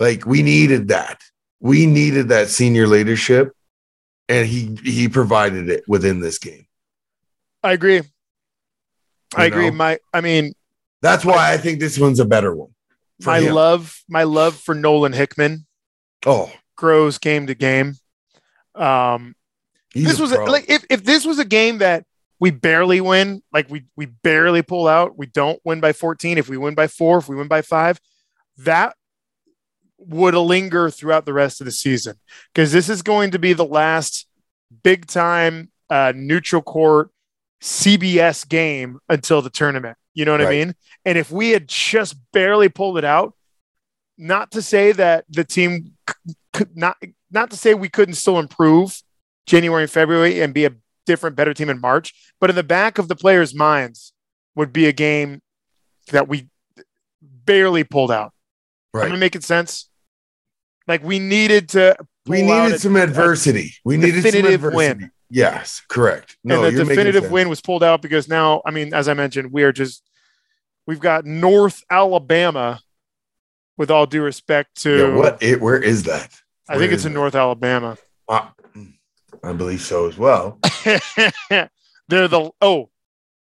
like 0.00 0.26
we 0.26 0.42
needed 0.42 0.88
that. 0.88 1.22
We 1.60 1.86
needed 1.86 2.28
that 2.30 2.48
senior 2.48 2.86
leadership, 2.88 3.52
and 4.28 4.48
he 4.48 4.76
he 4.82 5.08
provided 5.08 5.68
it 5.68 5.84
within 5.86 6.20
this 6.20 6.38
game. 6.38 6.66
I 7.62 7.72
agree. 7.72 8.02
I 9.36 9.44
You 9.44 9.52
agree. 9.52 9.70
know? 9.70 9.76
My, 9.76 9.98
I 10.12 10.20
mean, 10.22 10.54
That's 11.02 11.24
why 11.24 11.52
I 11.52 11.58
think 11.58 11.78
this 11.78 11.98
one's 11.98 12.18
a 12.18 12.24
better 12.24 12.54
one. 12.54 12.70
my 13.24 13.38
him. 13.40 13.54
love, 13.54 14.02
my 14.08 14.24
love 14.24 14.56
for 14.56 14.74
Nolan 14.74 15.12
Hickman 15.12 15.66
Oh, 16.26 16.50
grows 16.76 17.18
game 17.18 17.46
to 17.46 17.54
game. 17.54 17.94
Um, 18.74 19.34
he's 19.92 20.06
this 20.08 20.18
was 20.20 20.32
a, 20.32 20.40
like 20.40 20.68
if 20.68 20.84
if 20.90 21.04
this 21.04 21.24
was 21.26 21.38
a 21.38 21.44
game 21.44 21.78
that 21.78 22.04
we 22.40 22.50
barely 22.50 23.00
win, 23.02 23.42
like 23.52 23.68
we 23.70 23.84
we 23.96 24.06
barely 24.06 24.62
pull 24.62 24.88
out, 24.88 25.18
we 25.18 25.26
don't 25.26 25.60
win 25.64 25.80
by 25.80 25.92
14. 25.92 26.38
If 26.38 26.48
we 26.48 26.56
win 26.56 26.74
by 26.74 26.86
four, 26.86 27.18
if 27.18 27.28
we 27.28 27.36
win 27.36 27.48
by 27.48 27.60
five, 27.62 28.00
that 28.58 28.96
would 30.00 30.34
linger 30.34 30.90
throughout 30.90 31.26
the 31.26 31.32
rest 31.32 31.60
of 31.60 31.66
the 31.66 31.70
season 31.70 32.16
because 32.52 32.72
this 32.72 32.88
is 32.88 33.02
going 33.02 33.30
to 33.32 33.38
be 33.38 33.52
the 33.52 33.64
last 33.64 34.26
big 34.82 35.06
time 35.06 35.70
uh, 35.90 36.12
neutral 36.14 36.62
court 36.62 37.10
CBS 37.60 38.48
game 38.48 38.98
until 39.08 39.42
the 39.42 39.50
tournament. 39.50 39.96
You 40.14 40.24
know 40.24 40.32
what 40.32 40.42
I 40.42 40.50
mean? 40.50 40.74
And 41.04 41.16
if 41.18 41.30
we 41.30 41.50
had 41.50 41.68
just 41.68 42.16
barely 42.32 42.68
pulled 42.68 42.98
it 42.98 43.04
out, 43.04 43.34
not 44.18 44.50
to 44.52 44.62
say 44.62 44.92
that 44.92 45.24
the 45.28 45.44
team 45.44 45.92
could 46.52 46.76
not 46.76 46.96
not 47.30 47.50
to 47.50 47.56
say 47.56 47.74
we 47.74 47.88
couldn't 47.88 48.14
still 48.14 48.38
improve 48.38 49.02
January 49.46 49.84
and 49.84 49.90
February 49.90 50.40
and 50.40 50.52
be 50.52 50.64
a 50.64 50.72
different, 51.06 51.36
better 51.36 51.54
team 51.54 51.70
in 51.70 51.80
March, 51.80 52.14
but 52.40 52.50
in 52.50 52.56
the 52.56 52.62
back 52.62 52.98
of 52.98 53.08
the 53.08 53.16
players' 53.16 53.54
minds 53.54 54.12
would 54.54 54.72
be 54.72 54.86
a 54.86 54.92
game 54.92 55.40
that 56.10 56.28
we 56.28 56.48
barely 57.22 57.84
pulled 57.84 58.10
out. 58.10 58.32
right. 58.92 59.06
Am 59.06 59.12
I 59.12 59.16
making 59.16 59.42
sense? 59.42 59.89
Like 60.88 61.02
we 61.04 61.18
needed 61.18 61.68
to. 61.70 61.96
we 62.26 62.42
needed 62.42 62.74
a- 62.74 62.78
some 62.78 62.96
adversity. 62.96 63.74
We 63.84 63.96
needed 63.96 64.22
some 64.22 64.32
definitive 64.32 64.64
adversity. 64.64 65.00
win. 65.00 65.12
Yes, 65.30 65.82
correct. 65.88 66.36
No, 66.42 66.64
and 66.64 66.76
the 66.76 66.84
definitive 66.84 67.30
win 67.30 67.48
was 67.48 67.60
pulled 67.60 67.84
out 67.84 68.02
because 68.02 68.28
now, 68.28 68.62
I 68.66 68.72
mean, 68.72 68.92
as 68.92 69.06
I 69.08 69.14
mentioned, 69.14 69.52
we 69.52 69.62
are 69.62 69.72
just 69.72 70.02
we've 70.86 71.00
got 71.00 71.24
North 71.24 71.82
Alabama. 71.90 72.80
With 73.76 73.90
all 73.90 74.04
due 74.04 74.22
respect 74.22 74.82
to, 74.82 74.98
Yeah, 74.98 75.14
what? 75.16 75.42
It, 75.42 75.58
where 75.58 75.82
is 75.82 76.02
that? 76.02 76.38
I 76.68 76.76
think 76.76 76.92
it's 76.92 77.06
in? 77.06 77.14
North 77.14 77.34
Alabama. 77.34 77.96
Uh, 78.28 78.48
I 79.42 79.54
believe 79.54 79.80
so 79.80 80.06
as 80.06 80.18
well. 80.18 80.58
They're 80.84 82.28
the 82.28 82.50
oh, 82.60 82.90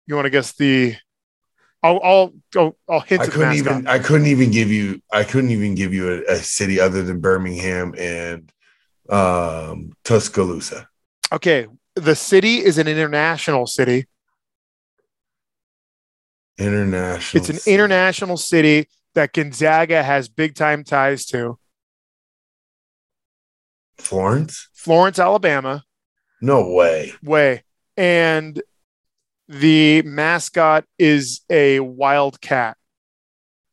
you 0.05 0.15
want 0.15 0.25
to 0.25 0.29
guess 0.29 0.51
the? 0.51 0.95
I'll 1.87 1.99
I'll 2.03 2.33
I'll, 2.55 2.77
I'll 2.89 2.99
hint 2.99 3.21
I 3.21 3.27
couldn't 3.27 3.53
even. 3.53 3.87
I 3.87 3.99
couldn't 3.99 4.27
even 4.27 4.51
give 4.51 4.69
you. 4.71 5.01
I 5.11 5.23
couldn't 5.23 5.51
even 5.51 5.75
give 5.75 5.93
you 5.93 6.11
a, 6.27 6.33
a 6.33 6.35
city 6.37 6.79
other 6.79 7.01
than 7.03 7.19
Birmingham 7.21 7.93
and 7.97 8.51
um, 9.09 9.93
Tuscaloosa. 10.03 10.89
Okay, 11.31 11.67
the 11.95 12.15
city 12.15 12.57
is 12.57 12.77
an 12.77 12.87
international 12.87 13.67
city. 13.67 14.07
International. 16.57 17.41
It's 17.41 17.49
an 17.49 17.57
city. 17.57 17.73
international 17.73 18.37
city 18.37 18.87
that 19.13 19.31
Gonzaga 19.33 20.03
has 20.03 20.27
big 20.27 20.55
time 20.55 20.83
ties 20.83 21.25
to. 21.27 21.57
Florence. 23.97 24.69
Florence, 24.73 25.19
Alabama, 25.19 25.83
No 26.41 26.69
way. 26.71 27.13
way, 27.23 27.63
and 27.95 28.61
the 29.47 30.01
mascot 30.03 30.85
is 30.97 31.41
a 31.49 31.79
wildcat. 31.79 32.77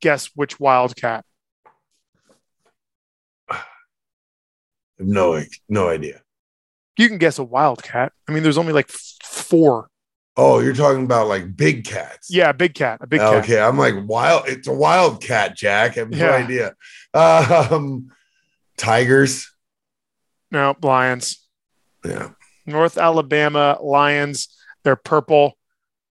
Guess 0.00 0.30
which 0.34 0.60
wildcat? 0.60 1.24
No, 4.98 5.42
no 5.68 5.88
idea. 5.88 6.20
You 6.96 7.08
can 7.08 7.18
guess 7.18 7.38
a 7.38 7.44
wildcat. 7.44 8.12
I 8.28 8.32
mean, 8.32 8.42
there's 8.42 8.58
only 8.58 8.72
like 8.72 8.88
four. 8.90 9.88
Oh, 10.36 10.60
you're 10.60 10.74
talking 10.74 11.04
about 11.04 11.26
like 11.28 11.56
big 11.56 11.84
cats. 11.84 12.28
Yeah, 12.30 12.52
big 12.52 12.74
cat, 12.74 12.98
a 13.00 13.06
big 13.06 13.20
cat. 13.20 13.44
Okay, 13.44 13.60
I'm 13.60 13.78
like 13.78 13.94
wild. 14.06 14.48
It's 14.48 14.68
a 14.68 14.72
wild 14.72 15.22
cat, 15.22 15.56
Jack. 15.56 15.96
I 15.96 16.00
have 16.00 16.10
no 16.10 16.16
Yeah. 16.18 16.32
idea. 16.34 16.74
Um, 17.12 18.10
tigers. 18.76 19.52
No, 20.50 20.76
lions. 20.82 21.44
Yeah. 22.04 22.30
North 22.66 22.96
Alabama 22.98 23.78
Lions. 23.82 24.48
They're 24.84 24.96
purple. 24.96 25.56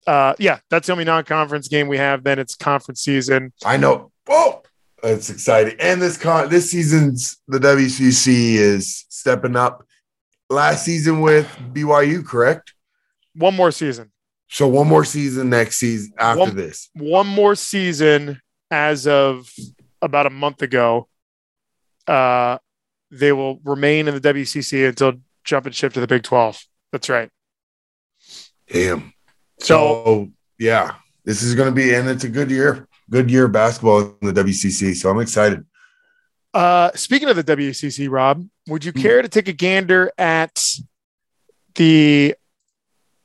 Uh, 0.06 0.34
yeah, 0.38 0.58
that's 0.70 0.86
the 0.86 0.92
only 0.92 1.04
non-conference 1.04 1.68
game 1.68 1.88
we 1.88 1.98
have. 1.98 2.22
Then 2.22 2.38
it's 2.38 2.54
conference 2.54 3.00
season. 3.00 3.52
I 3.64 3.76
know. 3.76 4.12
Oh, 4.28 4.62
It's 5.02 5.30
exciting. 5.30 5.76
And 5.80 6.00
this 6.00 6.16
con 6.16 6.48
this 6.48 6.70
season's 6.70 7.38
the 7.48 7.58
WCC 7.58 8.54
is 8.54 9.04
stepping 9.08 9.56
up. 9.56 9.84
Last 10.48 10.84
season 10.84 11.20
with 11.20 11.46
BYU, 11.72 12.24
correct? 12.24 12.74
One 13.34 13.54
more 13.56 13.72
season. 13.72 14.12
So 14.48 14.68
one 14.68 14.86
more 14.86 15.04
season 15.04 15.50
next 15.50 15.78
season 15.78 16.12
after 16.18 16.40
One- 16.40 16.56
this. 16.56 16.88
One 16.94 17.26
more 17.26 17.54
season 17.56 18.40
as 18.70 19.06
of 19.08 19.50
about 20.00 20.26
a 20.26 20.30
month 20.30 20.62
ago. 20.62 21.08
Uh, 22.06 22.58
they 23.10 23.32
will 23.32 23.60
remain 23.64 24.06
in 24.06 24.14
the 24.14 24.20
WCC 24.20 24.88
until 24.88 25.14
jumping 25.44 25.72
ship 25.72 25.92
to 25.94 26.00
the 26.00 26.06
Big 26.06 26.22
12. 26.22 26.62
That's 26.92 27.08
right. 27.08 27.30
Damn. 28.68 29.12
So, 29.60 29.66
So 30.04 30.28
yeah, 30.58 30.94
this 31.24 31.42
is 31.42 31.54
gonna 31.54 31.72
be 31.72 31.94
and 31.94 32.08
it's 32.08 32.24
a 32.24 32.28
good 32.28 32.50
year. 32.50 32.86
Good 33.10 33.30
year 33.30 33.44
of 33.46 33.52
basketball 33.52 34.16
in 34.20 34.32
the 34.32 34.32
WCC. 34.32 34.94
So 34.94 35.10
I'm 35.10 35.20
excited. 35.20 35.64
uh, 36.54 36.90
speaking 36.94 37.28
of 37.28 37.36
the 37.36 37.44
WCC, 37.44 38.08
Rob, 38.10 38.46
would 38.66 38.84
you 38.84 38.92
Hmm. 38.92 39.00
care 39.02 39.22
to 39.22 39.28
take 39.28 39.46
a 39.48 39.52
gander 39.52 40.10
at 40.18 40.64
the 41.74 42.34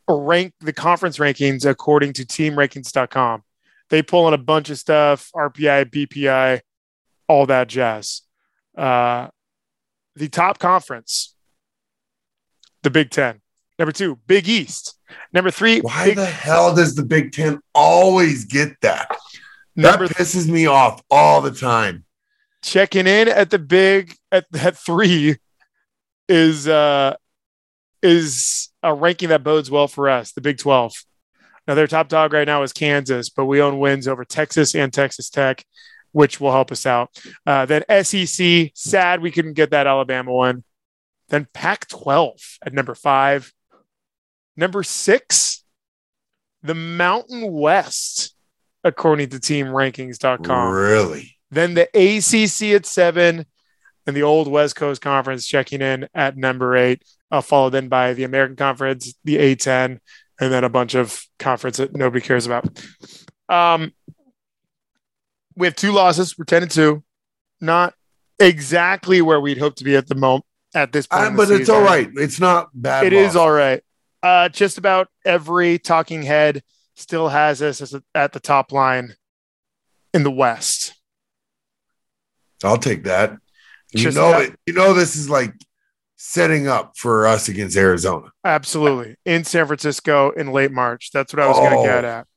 rank, 0.08 0.54
the 0.60 0.74
conference 0.74 1.18
rankings 1.18 1.66
according 1.66 2.14
to 2.14 2.26
teamrankings.com? 2.26 3.44
They 3.90 4.02
pull 4.02 4.28
in 4.28 4.34
a 4.34 4.38
bunch 4.38 4.70
of 4.70 4.78
stuff, 4.78 5.30
RPI, 5.34 5.86
BPI, 5.86 6.62
all 7.28 7.46
that 7.46 7.68
jazz. 7.70 8.22
Uh, 8.78 9.30
the 10.16 10.28
top 10.30 10.60
conference, 10.60 11.34
the 12.84 12.90
Big 12.90 13.10
Ten. 13.12 13.42
Number 13.82 13.92
two, 13.92 14.20
Big 14.28 14.48
East. 14.48 14.94
Number 15.34 15.50
three, 15.50 15.80
Why 15.80 16.10
Big, 16.10 16.18
the 16.18 16.26
hell 16.28 16.76
does 16.76 16.94
the 16.94 17.02
Big 17.04 17.32
Ten 17.32 17.60
always 17.74 18.46
get 18.46 18.80
that? 18.82 19.10
number 19.76 20.08
that 20.08 20.18
pisses 20.18 20.48
me 20.48 20.68
off 20.68 21.02
all 21.10 21.42
the 21.42 21.50
time. 21.50 22.06
checking 22.62 23.08
in 23.08 23.28
at 23.28 23.50
the 23.50 23.58
big 23.58 24.16
at, 24.32 24.46
at 24.54 24.78
three 24.78 25.36
is 26.30 26.68
uh 26.68 27.16
is 28.04 28.70
a 28.84 28.94
ranking 28.94 29.30
that 29.30 29.44
bodes 29.44 29.72
well 29.72 29.88
for 29.88 30.10
us 30.10 30.32
the 30.34 30.42
big 30.42 30.60
12 30.60 30.94
now 31.68 31.74
their 31.74 31.88
top 31.88 32.08
dog 32.08 32.34
right 32.34 32.46
now 32.46 32.62
is 32.62 32.72
kansas 32.74 33.30
but 33.30 33.46
we 33.46 33.62
own 33.64 33.80
wins 33.80 34.08
over 34.08 34.24
texas 34.24 34.76
and 34.76 34.94
texas 34.94 35.28
tech 35.32 35.66
which 36.12 36.40
will 36.40 36.52
help 36.52 36.72
us 36.72 36.86
out 36.86 37.10
uh, 37.48 37.66
then 37.66 37.84
sec 38.04 38.72
sad 38.76 39.22
we 39.22 39.32
couldn't 39.32 39.54
get 39.54 39.72
that 39.72 39.88
alabama 39.88 40.32
one 40.32 40.64
then 41.30 41.48
pac 41.52 41.88
12 41.88 42.60
at 42.64 42.74
number 42.74 42.94
five 42.94 43.52
number 44.56 44.84
six 44.84 45.64
the 46.64 46.76
mountain 46.76 47.52
west 47.52 48.36
according 48.84 49.30
to 49.30 49.38
teamrankings.com 49.38 50.74
Really? 50.74 51.38
then 51.52 51.74
the 51.74 51.84
ACC 51.94 52.74
at 52.76 52.86
seven, 52.86 53.46
and 54.08 54.16
the 54.16 54.24
old 54.24 54.48
West 54.48 54.76
Coast 54.76 55.02
Conference 55.02 55.46
checking 55.46 55.82
in 55.82 56.08
at 56.14 56.38
number 56.38 56.76
eight, 56.76 57.04
uh, 57.30 57.42
followed 57.42 57.72
then 57.72 57.88
by 57.88 58.14
the 58.14 58.24
American 58.24 58.56
Conference, 58.56 59.14
the 59.24 59.38
A10, 59.38 60.00
and 60.40 60.52
then 60.52 60.64
a 60.64 60.70
bunch 60.70 60.96
of 60.96 61.24
conference 61.38 61.78
that 61.78 61.96
nobody 61.96 62.26
cares 62.26 62.48
about. 62.48 62.66
Um, 63.48 63.92
we 65.56 65.68
have 65.68 65.76
two 65.76 65.92
losses. 65.92 66.38
We're 66.38 66.46
ten 66.46 66.64
and 66.64 66.72
two, 66.72 67.04
not 67.60 67.94
exactly 68.40 69.22
where 69.22 69.40
we'd 69.40 69.60
hope 69.60 69.76
to 69.76 69.84
be 69.84 69.96
at 69.96 70.08
the 70.08 70.16
moment 70.16 70.46
at 70.74 70.92
this 70.92 71.06
point. 71.06 71.34
Uh, 71.34 71.38
but 71.38 71.52
it's 71.52 71.70
all 71.70 71.84
right. 71.84 72.10
It's 72.16 72.40
not 72.40 72.70
bad. 72.74 73.06
It 73.06 73.14
is 73.14 73.36
loss. 73.36 73.42
all 73.42 73.52
right. 73.52 73.84
Uh, 74.24 74.50
just 74.50 74.78
about 74.78 75.08
every 75.26 75.80
talking 75.80 76.22
head 76.24 76.62
still 76.96 77.30
has 77.30 77.62
us 77.62 77.94
at 78.14 78.34
the 78.34 78.40
top 78.40 78.72
line 78.72 79.16
in 80.14 80.24
the 80.24 80.32
West. 80.32 80.94
I'll 82.64 82.78
take 82.78 83.06
that. 83.06 83.38
You 83.92 84.04
Just 84.04 84.18
know 84.18 84.32
that-. 84.32 84.56
You 84.66 84.74
know 84.74 84.94
this 84.94 85.16
is 85.16 85.30
like 85.30 85.54
setting 86.18 86.68
up 86.68 86.94
for 86.98 87.26
us 87.26 87.50
against 87.50 87.76
Arizona. 87.76 88.28
Absolutely. 88.46 89.16
In 89.26 89.44
San 89.44 89.66
Francisco 89.66 90.30
in 90.32 90.52
late 90.52 90.72
March. 90.72 91.10
That's 91.12 91.34
what 91.34 91.42
I 91.42 91.48
was 91.48 91.58
going 91.58 91.74
Oh. 91.74 91.82
to 91.82 91.88
get 91.88 92.06
at. 92.06 92.28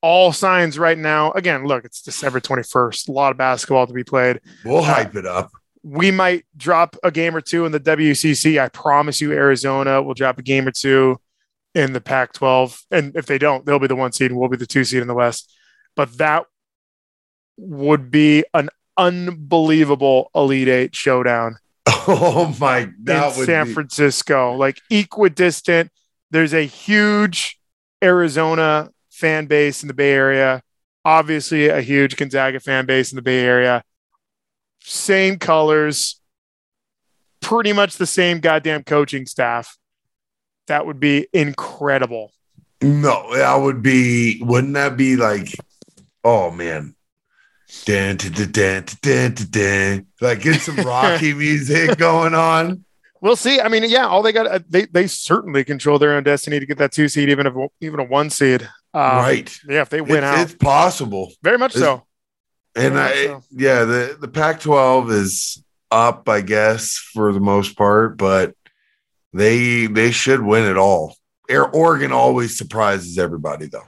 All 0.00 0.32
signs 0.32 0.78
right 0.78 0.98
now. 0.98 1.30
Again, 1.32 1.64
look, 1.66 1.84
it's 1.84 2.02
December 2.02 2.40
21st. 2.40 3.08
A 3.08 3.12
lot 3.12 3.30
of 3.30 3.36
basketball 3.38 3.86
to 3.86 3.92
be 3.92 4.02
played. 4.02 4.40
We'll 4.64 4.82
hype 4.82 5.14
it 5.14 5.26
up. 5.26 5.50
We 5.82 6.10
might 6.10 6.44
drop 6.56 6.96
a 7.02 7.10
game 7.10 7.34
or 7.34 7.40
two 7.40 7.66
in 7.66 7.72
the 7.72 7.80
WCC. 7.80 8.60
I 8.60 8.68
promise 8.68 9.20
you, 9.20 9.32
Arizona 9.32 10.02
will 10.02 10.14
drop 10.14 10.38
a 10.38 10.42
game 10.42 10.66
or 10.66 10.70
two 10.70 11.20
in 11.74 11.92
the 11.92 12.00
Pac 12.00 12.34
12. 12.34 12.84
And 12.90 13.16
if 13.16 13.26
they 13.26 13.38
don't, 13.38 13.66
they'll 13.66 13.78
be 13.78 13.88
the 13.88 13.96
one 13.96 14.12
seed 14.12 14.30
and 14.30 14.38
we'll 14.38 14.48
be 14.48 14.56
the 14.56 14.66
two 14.66 14.84
seed 14.84 15.02
in 15.02 15.08
the 15.08 15.14
West. 15.14 15.52
But 15.96 16.18
that 16.18 16.44
would 17.56 18.10
be 18.10 18.44
an 18.54 18.70
unbelievable 18.96 20.30
Elite 20.34 20.68
Eight 20.68 20.94
showdown 20.94 21.56
Oh 22.08 22.54
my! 22.58 22.90
That 23.04 23.36
in 23.36 23.44
San 23.44 23.66
be, 23.66 23.74
Francisco, 23.74 24.54
like 24.54 24.80
equidistant. 24.90 25.90
There's 26.30 26.54
a 26.54 26.66
huge 26.66 27.58
Arizona 28.02 28.90
fan 29.10 29.46
base 29.46 29.82
in 29.82 29.88
the 29.88 29.94
Bay 29.94 30.12
Area, 30.12 30.62
obviously 31.04 31.68
a 31.68 31.80
huge 31.80 32.16
Gonzaga 32.16 32.60
fan 32.60 32.86
base 32.86 33.12
in 33.12 33.16
the 33.16 33.22
Bay 33.22 33.40
Area. 33.40 33.84
Same 34.84 35.38
colors, 35.38 36.20
pretty 37.40 37.72
much 37.72 37.96
the 37.96 38.06
same 38.06 38.40
goddamn 38.40 38.84
coaching 38.84 39.26
staff. 39.26 39.76
That 40.66 40.86
would 40.86 41.00
be 41.00 41.26
incredible. 41.32 42.32
no. 42.80 43.34
That 43.34 43.56
would 43.56 43.82
be. 43.82 44.40
Wouldn't 44.42 44.74
that 44.74 44.96
be 44.96 45.16
like? 45.16 45.48
Oh 46.24 46.50
man. 46.50 46.94
Dan, 47.84 48.16
dan, 48.18 48.50
dan, 48.52 48.84
dan, 49.00 49.34
dan. 49.50 50.06
Like 50.20 50.42
get 50.42 50.60
some 50.60 50.76
Rocky 50.86 51.32
music 51.34 51.96
going 51.98 52.34
on. 52.34 52.84
We'll 53.22 53.36
see. 53.36 53.60
I 53.60 53.68
mean, 53.68 53.84
yeah, 53.88 54.06
all 54.06 54.20
they 54.22 54.32
got, 54.32 54.68
they 54.70 54.84
they 54.86 55.06
certainly 55.06 55.64
control 55.64 55.98
their 55.98 56.12
own 56.14 56.22
destiny 56.24 56.60
to 56.60 56.66
get 56.66 56.78
that 56.78 56.92
two 56.92 57.08
seed, 57.08 57.28
even 57.28 57.46
if 57.46 57.54
even 57.80 57.98
a 58.00 58.04
one 58.04 58.30
seed. 58.30 58.62
Um, 58.94 59.00
right. 59.16 59.58
Yeah, 59.68 59.80
if 59.82 59.88
they 59.88 60.00
win 60.00 60.18
It's, 60.18 60.24
out, 60.24 60.38
it's 60.40 60.54
possible. 60.54 61.32
very 61.42 61.56
much 61.56 61.76
it's- 61.76 61.82
so. 61.88 62.06
And 62.74 62.94
Very 62.94 63.22
I, 63.22 63.26
so. 63.26 63.42
yeah, 63.50 63.84
the 63.84 64.16
the 64.20 64.28
Pac-12 64.28 65.10
is 65.12 65.62
up, 65.90 66.28
I 66.28 66.40
guess, 66.40 66.94
for 67.12 67.32
the 67.32 67.40
most 67.40 67.76
part, 67.76 68.16
but 68.16 68.54
they 69.32 69.86
they 69.86 70.10
should 70.10 70.42
win 70.42 70.64
it 70.64 70.76
all. 70.78 71.16
Air 71.48 71.68
Oregon 71.68 72.12
always 72.12 72.56
surprises 72.56 73.18
everybody, 73.18 73.66
though. 73.66 73.84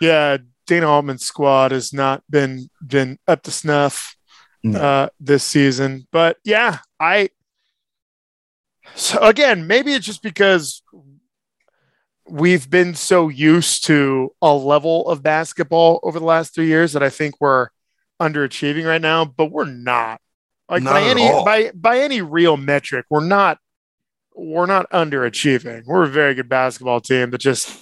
Yeah, 0.00 0.38
Dana 0.66 0.88
Altman's 0.88 1.24
squad 1.24 1.70
has 1.70 1.92
not 1.92 2.22
been 2.28 2.68
been 2.84 3.18
up 3.28 3.42
to 3.44 3.50
snuff 3.52 4.16
No. 4.64 4.80
uh, 4.80 5.08
this 5.20 5.44
season. 5.44 6.06
But 6.10 6.38
yeah, 6.44 6.78
I. 6.98 7.30
So 8.96 9.20
again, 9.20 9.66
maybe 9.66 9.92
it's 9.92 10.06
just 10.06 10.22
because 10.22 10.82
we've 12.28 12.68
been 12.68 12.94
so 12.94 13.28
used 13.28 13.84
to 13.86 14.32
a 14.42 14.52
level 14.52 15.08
of 15.08 15.22
basketball 15.22 16.00
over 16.02 16.18
the 16.18 16.24
last 16.24 16.54
three 16.54 16.66
years 16.66 16.92
that 16.92 17.02
I 17.02 17.10
think 17.10 17.34
we're 17.40 17.68
underachieving 18.20 18.86
right 18.86 19.00
now, 19.00 19.24
but 19.24 19.46
we're 19.50 19.64
not. 19.64 20.20
Like 20.68 20.82
Not 20.82 20.94
by 20.94 21.02
any 21.02 21.28
all. 21.28 21.44
by 21.44 21.70
by 21.74 22.00
any 22.00 22.22
real 22.22 22.56
metric, 22.56 23.06
we're 23.08 23.24
not 23.24 23.58
we're 24.34 24.66
not 24.66 24.90
underachieving. 24.90 25.84
We're 25.86 26.02
a 26.04 26.08
very 26.08 26.34
good 26.34 26.48
basketball 26.48 27.00
team 27.00 27.30
that 27.30 27.38
just 27.38 27.78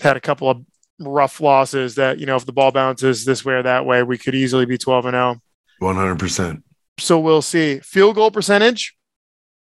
had 0.00 0.16
a 0.16 0.20
couple 0.20 0.48
of 0.48 0.62
rough 1.00 1.40
losses 1.40 1.96
that, 1.96 2.18
you 2.18 2.24
know, 2.26 2.36
if 2.36 2.46
the 2.46 2.52
ball 2.52 2.70
bounces 2.70 3.24
this 3.24 3.44
way 3.44 3.54
or 3.54 3.62
that 3.62 3.84
way, 3.84 4.02
we 4.02 4.16
could 4.18 4.34
easily 4.34 4.64
be 4.66 4.78
12 4.78 5.06
and 5.06 5.14
0. 5.14 5.36
One 5.80 5.96
hundred 5.96 6.18
percent. 6.18 6.62
So 6.98 7.18
we'll 7.18 7.42
see. 7.42 7.80
Field 7.80 8.14
goal 8.14 8.30
percentage, 8.30 8.96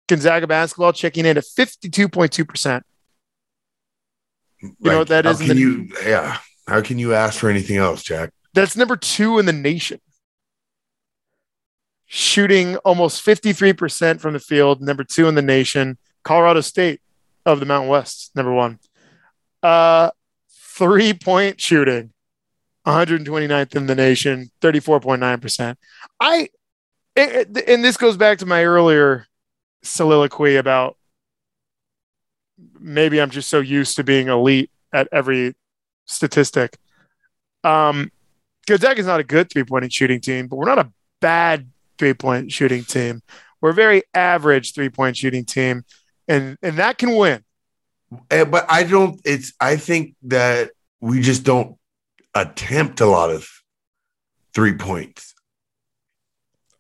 Gonzaga 0.09 0.47
basketball 0.47 0.93
checking 0.93 1.25
in 1.27 1.37
at 1.39 1.43
52.2%. 1.45 2.83
You 4.63 4.71
know 4.83 4.99
what 4.99 5.09
that 5.09 5.27
is 5.27 5.39
Can 5.39 5.49
the- 5.49 5.55
you? 5.57 5.89
Yeah. 6.05 6.39
How 6.69 6.81
can 6.83 6.99
you 6.99 7.15
ask 7.15 7.39
for 7.41 7.49
anything 7.49 7.77
else, 7.79 8.03
Jack? 8.03 8.31
That's 8.57 8.75
number 8.75 8.97
two 8.97 9.39
in 9.39 9.45
the 9.45 9.53
nation. 9.53 10.01
Shooting 12.07 12.77
almost 12.79 13.23
53% 13.23 14.19
from 14.19 14.33
the 14.33 14.41
field, 14.41 14.81
number 14.81 15.05
two 15.05 15.29
in 15.29 15.35
the 15.35 15.43
nation. 15.43 15.99
Colorado 16.25 16.63
State 16.63 17.03
of 17.45 17.61
the 17.61 17.67
Mountain 17.67 17.91
West, 17.91 18.35
number 18.35 18.55
one. 18.55 18.79
Uh, 19.63 20.11
three 20.51 21.13
point 21.13 21.61
shooting, 21.61 22.15
129th 22.87 23.77
in 23.77 23.85
the 23.85 23.95
nation, 23.95 24.51
34.9%. 24.63 25.77
I, 26.19 26.49
and 27.15 27.85
this 27.85 27.99
goes 27.99 28.17
back 28.17 28.39
to 28.39 28.47
my 28.47 28.65
earlier 28.65 29.27
soliloquy 29.83 30.57
about 30.57 30.97
maybe 32.81 33.21
I'm 33.21 33.29
just 33.31 33.51
so 33.51 33.61
used 33.61 33.97
to 33.97 34.05
being 34.05 34.29
elite 34.29 34.71
at 34.95 35.09
every 35.13 35.55
statistic. 36.07 36.79
Um, 37.63 38.11
Gonzaga 38.67 39.01
is 39.01 39.07
not 39.07 39.21
a 39.21 39.25
good 39.25 39.51
three 39.51 39.65
point 39.65 39.93
shooting 39.93 40.21
team, 40.21 40.49
but 40.49 40.57
we're 40.57 40.67
not 40.67 40.79
a 40.79 40.91
bad 41.21 41.69
three 41.99 42.15
point 42.15 42.53
shooting 42.53 42.85
team. 42.85 43.23
We're 43.61 43.71
a 43.71 43.75
very 43.75 44.03
average 44.13 44.75
three 44.75 44.89
point 44.89 45.17
shooting 45.17 45.45
team, 45.45 45.85
and 46.29 46.57
and 46.63 46.77
that 46.77 46.99
can 46.99 47.17
win. 47.17 47.45
Eh, 48.31 48.45
But 48.45 48.67
I 48.69 48.83
don't. 48.83 49.21
It's. 49.25 49.53
I 49.61 49.77
think 49.77 50.15
that 50.25 50.71
we 51.01 51.21
just 51.21 51.45
don't 51.45 51.77
attempt 52.35 53.01
a 53.01 53.07
lot 53.07 53.31
of 53.31 53.49
three 54.53 54.75
points. 54.75 55.35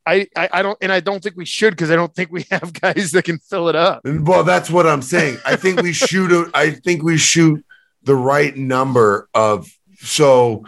I, 0.09 0.29
I 0.37 0.49
I 0.53 0.63
don't 0.63 0.79
and 0.81 0.93
I 0.93 1.01
don't 1.01 1.23
think 1.23 1.37
we 1.37 1.45
should 1.45 1.71
because 1.71 1.91
I 1.91 1.97
don't 1.97 2.15
think 2.15 2.31
we 2.31 2.47
have 2.51 2.73
guys 2.81 3.13
that 3.13 3.25
can 3.25 3.39
fill 3.39 3.69
it 3.69 3.77
up. 3.77 4.03
Well, 4.05 4.45
that's 4.45 4.71
what 4.71 4.87
I'm 4.87 5.03
saying. 5.03 5.39
I 5.45 5.57
think 5.57 5.83
we 5.83 5.93
shoot. 5.93 6.31
A, 6.33 6.51
I 6.55 6.71
think 6.71 7.03
we 7.03 7.17
shoot 7.17 7.65
the 8.03 8.17
right 8.17 8.57
number 8.57 9.29
of. 9.35 9.69
So 9.99 10.65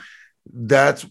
that's, 0.52 1.06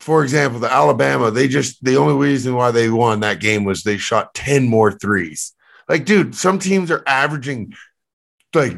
for 0.00 0.22
example, 0.22 0.60
the 0.60 0.72
Alabama. 0.72 1.30
They 1.30 1.48
just 1.48 1.82
the 1.84 1.96
only 1.96 2.14
reason 2.14 2.54
why 2.54 2.70
they 2.70 2.88
won 2.90 3.20
that 3.20 3.40
game 3.40 3.64
was 3.64 3.82
they 3.82 3.96
shot 3.96 4.34
ten 4.34 4.68
more 4.68 4.92
threes. 4.92 5.52
Like, 5.88 6.04
dude, 6.04 6.34
some 6.34 6.58
teams 6.58 6.90
are 6.90 7.02
averaging. 7.06 7.74
Like, 8.54 8.76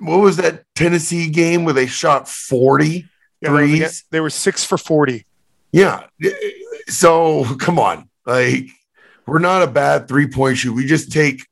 what 0.00 0.18
was 0.18 0.36
that 0.36 0.64
Tennessee 0.74 1.30
game 1.30 1.64
where 1.64 1.72
they 1.74 1.86
shot 1.86 2.28
forty 2.28 3.06
Yeah, 3.40 3.48
they 3.48 3.50
were- 3.50 3.58
threes? 3.66 4.04
They 4.10 4.20
were 4.20 4.30
six 4.30 4.64
for 4.64 4.76
forty. 4.78 5.26
Yeah. 5.72 6.04
So 6.88 7.44
come 7.56 7.78
on. 7.78 8.08
Like 8.26 8.66
we're 9.26 9.38
not 9.38 9.62
a 9.62 9.66
bad 9.66 10.08
three 10.08 10.26
point 10.28 10.58
shoot. 10.58 10.74
We 10.74 10.86
just 10.86 11.10
take 11.12 11.46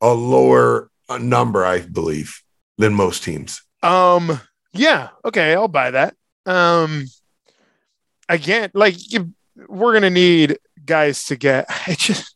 a 0.00 0.12
lower 0.12 0.90
number, 1.18 1.64
I 1.64 1.80
believe, 1.80 2.42
than 2.78 2.94
most 2.94 3.24
teams. 3.24 3.62
Um, 3.82 4.40
yeah, 4.72 5.08
okay, 5.24 5.54
I'll 5.54 5.66
buy 5.68 5.90
that. 5.90 6.14
Um, 6.46 7.06
again, 8.28 8.70
like 8.74 9.12
you, 9.12 9.32
we're 9.68 9.92
gonna 9.92 10.10
need 10.10 10.58
guys 10.84 11.24
to 11.26 11.36
get. 11.36 11.66
It 11.88 11.98
just 11.98 12.34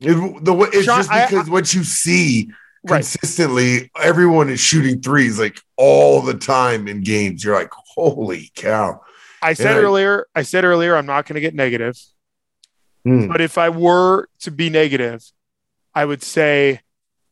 It, 0.00 0.44
the 0.44 0.52
way, 0.52 0.68
it's 0.72 0.84
Sean, 0.84 0.98
just 0.98 1.10
I- 1.10 1.26
because 1.26 1.48
what 1.50 1.72
you 1.74 1.84
see 1.84 2.50
right. 2.84 2.96
consistently, 2.98 3.90
everyone 4.00 4.48
is 4.50 4.60
shooting 4.60 5.00
threes 5.00 5.38
like 5.38 5.60
all 5.76 6.20
the 6.22 6.34
time 6.34 6.88
in 6.88 7.02
games. 7.02 7.44
You're 7.44 7.54
like, 7.54 7.70
holy 7.94 8.50
cow. 8.54 9.00
I 9.40 9.54
said 9.54 9.76
Yeah. 9.76 9.82
earlier. 9.82 10.26
I 10.34 10.42
said 10.42 10.64
earlier. 10.64 10.96
I'm 10.96 11.06
not 11.06 11.26
gonna 11.26 11.40
get 11.40 11.54
negative. 11.54 11.96
Hmm. 13.04 13.26
But 13.28 13.40
if 13.40 13.58
I 13.58 13.68
were 13.68 14.28
to 14.40 14.50
be 14.50 14.70
negative, 14.70 15.24
I 15.94 16.04
would 16.04 16.22
say 16.22 16.80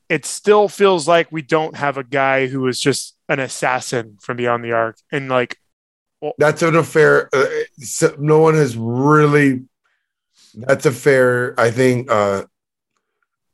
it 0.08 0.24
still 0.26 0.68
feels 0.68 1.06
like 1.06 1.30
we 1.30 1.42
don't 1.42 1.76
have 1.76 1.96
a 1.96 2.02
guy 2.04 2.48
who 2.48 2.66
is 2.66 2.80
just 2.80 3.16
an 3.28 3.38
assassin 3.38 4.18
from 4.20 4.36
beyond 4.36 4.64
the 4.64 4.72
arc. 4.72 4.96
And 5.12 5.28
like, 5.28 5.58
That's 6.38 6.62
an 6.62 6.76
affair. 6.76 7.28
Uh, 7.32 7.46
so 7.78 8.14
no 8.18 8.38
one 8.40 8.54
has 8.54 8.76
really. 8.76 9.62
That's 10.54 10.84
a 10.86 10.92
fair. 10.92 11.54
I 11.58 11.70
think 11.70 12.10
uh 12.10 12.44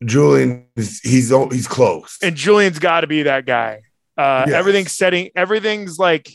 Julian 0.04 0.66
is 0.76 1.00
he's 1.00 1.30
he's 1.50 1.66
close. 1.68 2.18
and 2.22 2.36
Julian's 2.36 2.78
got 2.78 3.00
to 3.02 3.06
be 3.06 3.22
that 3.24 3.46
guy. 3.46 3.82
Uh, 4.16 4.44
Yes. 4.46 4.54
Everything's 4.54 4.92
setting, 4.92 5.30
everything's 5.36 5.98
like, 5.98 6.30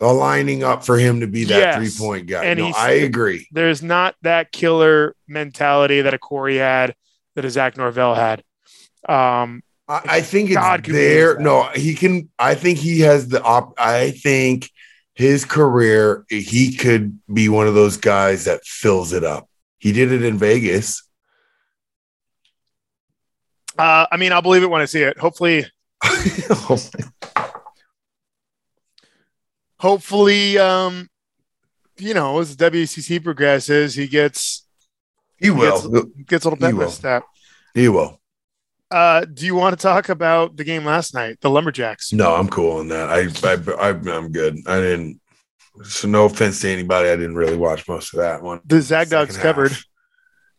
aligning 0.00 0.62
up 0.62 0.84
for 0.84 0.98
him 0.98 1.20
to 1.20 1.26
be 1.26 1.44
that 1.44 1.58
Yes. 1.58 1.76
three 1.76 2.06
point 2.06 2.26
guy. 2.26 2.44
And 2.44 2.58
no, 2.58 2.72
I 2.76 2.90
agree. 2.92 3.48
there's 3.52 3.82
not 3.82 4.14
that 4.22 4.52
killer 4.52 5.14
mentality 5.28 6.02
that 6.02 6.12
a 6.14 6.18
Corey 6.18 6.56
had, 6.56 6.94
that 7.34 7.44
a 7.44 7.50
Zach 7.50 7.76
Norvell 7.76 8.14
had. 8.14 8.42
Um, 9.08 9.62
I, 9.88 10.00
I 10.04 10.20
think 10.22 10.50
it's 10.50 10.56
God 10.58 10.82
can 10.84 10.94
there. 10.94 11.38
No, 11.38 11.64
he 11.74 11.94
can. 11.94 12.30
I 12.38 12.54
think 12.54 12.78
he 12.78 13.00
has 13.00 13.28
the 13.28 13.42
op. 13.42 13.74
I 13.78 14.10
think 14.12 14.70
his 15.14 15.44
career, 15.44 16.24
he 16.28 16.74
could 16.76 17.18
be 17.32 17.48
one 17.48 17.66
of 17.68 17.74
those 17.74 17.96
guys 17.96 18.44
that 18.46 18.64
fills 18.64 19.12
it 19.12 19.24
up. 19.24 19.48
He 19.78 19.92
did 19.92 20.10
it 20.12 20.22
in 20.24 20.38
Vegas. 20.38 21.02
uh, 23.78 24.06
I 24.10 24.16
mean, 24.16 24.32
I'll 24.32 24.42
believe 24.42 24.62
it 24.62 24.70
when 24.70 24.80
I 24.80 24.86
see 24.86 25.02
it. 25.02 25.18
Hopefully, 25.18 25.66
hopefully, 29.78 30.58
um, 30.58 31.08
you 31.98 32.14
know, 32.14 32.38
as 32.40 32.56
WCC 32.56 33.22
progresses, 33.22 33.94
he 33.94 34.06
gets 34.08 34.66
he 35.38 35.50
will. 35.50 36.06
gets 36.26 36.44
a 36.44 36.48
little 36.48 36.56
He 36.56 36.60
pep 36.62 36.70
in 36.70 36.76
will. 36.76 36.90
step. 36.90 37.24
He 37.74 37.88
will. 37.88 38.20
Uh, 38.94 39.24
do 39.24 39.44
you 39.44 39.56
want 39.56 39.76
to 39.76 39.82
talk 39.82 40.08
about 40.08 40.56
the 40.56 40.62
game 40.62 40.84
last 40.84 41.14
night, 41.14 41.40
the 41.40 41.50
Lumberjacks? 41.50 42.12
No, 42.12 42.32
I'm 42.32 42.48
cool 42.48 42.78
on 42.78 42.86
that. 42.90 43.08
I, 43.10 43.22
I, 43.82 43.88
I 43.88 43.90
I'm 43.90 44.30
good. 44.30 44.56
I 44.68 44.78
didn't. 44.78 45.20
So 45.82 46.06
no 46.06 46.26
offense 46.26 46.60
to 46.60 46.68
anybody, 46.68 47.08
I 47.08 47.16
didn't 47.16 47.34
really 47.34 47.56
watch 47.56 47.88
most 47.88 48.14
of 48.14 48.20
that 48.20 48.40
one. 48.40 48.60
The 48.64 48.80
Zag 48.80 49.08
Dogs 49.08 49.34
half. 49.34 49.42
covered. 49.42 49.72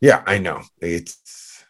Yeah, 0.02 0.22
I 0.28 0.40
know. 0.40 0.64
It's 0.82 1.64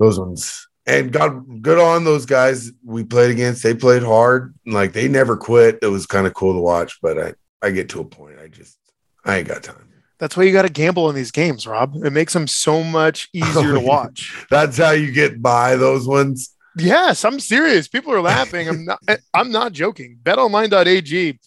those 0.00 0.18
ones. 0.18 0.66
And 0.86 1.12
God, 1.12 1.62
good 1.62 1.78
on 1.78 2.02
those 2.02 2.26
guys 2.26 2.72
we 2.84 3.04
played 3.04 3.30
against. 3.30 3.62
They 3.62 3.74
played 3.74 4.02
hard. 4.02 4.56
Like 4.66 4.92
they 4.92 5.06
never 5.06 5.36
quit. 5.36 5.78
It 5.82 5.86
was 5.86 6.04
kind 6.04 6.26
of 6.26 6.34
cool 6.34 6.54
to 6.54 6.60
watch, 6.60 6.98
but 7.00 7.16
I, 7.16 7.34
I 7.62 7.70
get 7.70 7.90
to 7.90 8.00
a 8.00 8.04
point. 8.04 8.40
I 8.40 8.48
just, 8.48 8.76
I 9.24 9.36
ain't 9.36 9.46
got 9.46 9.62
time. 9.62 9.83
That's 10.24 10.38
why 10.38 10.44
you 10.44 10.54
got 10.54 10.62
to 10.62 10.70
gamble 10.70 11.10
in 11.10 11.14
these 11.14 11.30
games, 11.30 11.66
Rob. 11.66 11.96
It 12.02 12.10
makes 12.10 12.32
them 12.32 12.46
so 12.46 12.82
much 12.82 13.28
oh, 13.36 13.38
easier 13.46 13.74
to 13.74 13.80
watch. 13.80 14.46
That's 14.48 14.78
how 14.78 14.92
you 14.92 15.12
get 15.12 15.42
by 15.42 15.76
those 15.76 16.06
ones. 16.08 16.56
Yes, 16.78 17.26
I'm 17.26 17.38
serious. 17.38 17.88
People 17.88 18.14
are 18.14 18.22
laughing. 18.22 18.66
I'm 18.66 18.86
not. 18.86 19.00
I'm 19.34 19.52
not 19.52 19.74
joking. 19.74 20.18
BetOnline.ag 20.22 21.38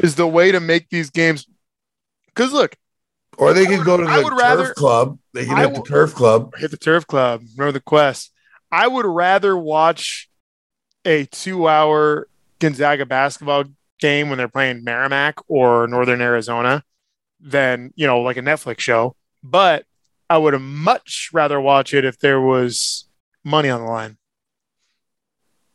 is 0.00 0.16
the 0.16 0.26
way 0.26 0.50
to 0.50 0.58
make 0.58 0.90
these 0.90 1.10
games. 1.10 1.46
Because 2.26 2.52
look, 2.52 2.74
Or 3.36 3.52
they 3.52 3.66
could 3.66 3.84
go 3.84 3.96
to 3.96 4.02
I 4.02 4.16
the 4.16 4.24
would 4.24 4.30
turf 4.30 4.40
rather- 4.40 4.74
club. 4.74 5.18
They 5.32 5.44
can 5.46 5.54
I 5.56 5.66
hit 5.68 5.76
the 5.76 5.82
turf 5.82 6.12
club. 6.12 6.56
hit 6.56 6.72
the 6.72 6.76
turf 6.76 7.06
club. 7.06 7.42
Remember 7.56 7.70
the 7.70 7.80
quest. 7.80 8.32
I 8.72 8.88
would 8.88 9.06
rather 9.06 9.56
watch 9.56 10.28
a 11.04 11.24
two-hour 11.26 12.26
Gonzaga 12.58 13.06
basketball 13.06 13.66
game 14.00 14.28
when 14.28 14.38
they're 14.38 14.48
playing 14.48 14.82
Merrimack 14.82 15.36
or 15.46 15.86
Northern 15.86 16.20
Arizona 16.20 16.82
than 17.40 17.92
you 17.96 18.06
know 18.06 18.20
like 18.20 18.36
a 18.36 18.42
Netflix 18.42 18.80
show. 18.80 19.14
But 19.42 19.84
I 20.28 20.38
would 20.38 20.52
have 20.52 20.62
much 20.62 21.30
rather 21.32 21.60
watch 21.60 21.94
it 21.94 22.04
if 22.04 22.18
there 22.18 22.40
was 22.40 23.08
money 23.44 23.68
on 23.68 23.80
the 23.80 23.86
line. 23.86 24.16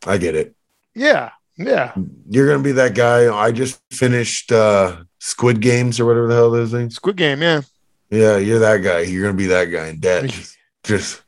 I 0.06 0.17
get 0.17 0.36
it. 0.36 0.56
Yeah, 0.95 1.32
yeah. 1.58 1.93
You're 2.30 2.47
gonna 2.47 2.63
be 2.63 2.73
that 2.73 2.93
guy. 2.95 3.34
I 3.34 3.52
just 3.52 3.82
finished 3.91 4.52
uh 4.52 5.04
Squid 5.19 5.62
Games 5.62 5.99
or 5.99 6.06
whatever 6.06 6.28
the 6.28 6.36
hell 6.36 6.52
those 6.52 6.71
things. 6.71 6.95
Squid 6.95 7.15
Game. 7.15 7.41
Yeah. 7.41 7.62
Yeah, 8.10 8.38
you're 8.38 8.60
that 8.60 8.78
guy. 8.78 8.99
You're 8.99 9.23
gonna 9.23 9.38
be 9.38 9.47
that 9.47 9.65
guy 9.65 9.88
in 9.88 9.99
debt. 9.99 10.30
Just, 10.30 10.58
just 10.84 11.23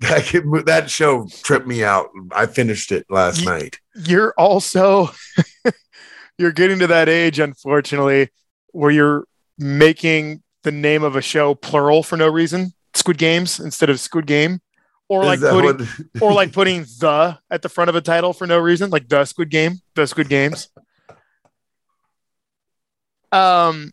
that 0.00 0.24
kid, 0.24 0.44
that 0.66 0.90
show 0.90 1.26
tripped 1.42 1.66
me 1.66 1.82
out. 1.84 2.10
I 2.32 2.46
finished 2.46 2.92
it 2.92 3.06
last 3.08 3.44
night. 3.44 3.78
you're 3.94 4.34
also 4.36 5.10
you're 6.38 6.52
getting 6.52 6.80
to 6.80 6.86
that 6.88 7.08
age 7.08 7.38
unfortunately 7.38 8.28
where 8.72 8.90
you're 8.90 9.24
making 9.62 10.42
the 10.64 10.72
name 10.72 11.02
of 11.02 11.16
a 11.16 11.22
show 11.22 11.54
plural 11.54 12.02
for 12.02 12.16
no 12.16 12.28
reason 12.28 12.72
squid 12.94 13.18
games 13.18 13.58
instead 13.60 13.88
of 13.90 13.98
squid 13.98 14.26
game 14.26 14.60
or 15.08 15.24
like 15.24 15.40
putting 15.40 15.64
what- 15.78 16.22
or 16.22 16.32
like 16.32 16.52
putting 16.58 16.82
the 17.00 17.38
at 17.50 17.62
the 17.62 17.68
front 17.68 17.88
of 17.88 17.94
a 17.96 18.00
title 18.00 18.32
for 18.32 18.46
no 18.46 18.58
reason 18.58 18.90
like 18.90 19.08
the 19.08 19.24
squid 19.24 19.48
game 19.50 19.80
the 19.94 20.06
squid 20.06 20.28
games 20.28 20.68
um 23.32 23.90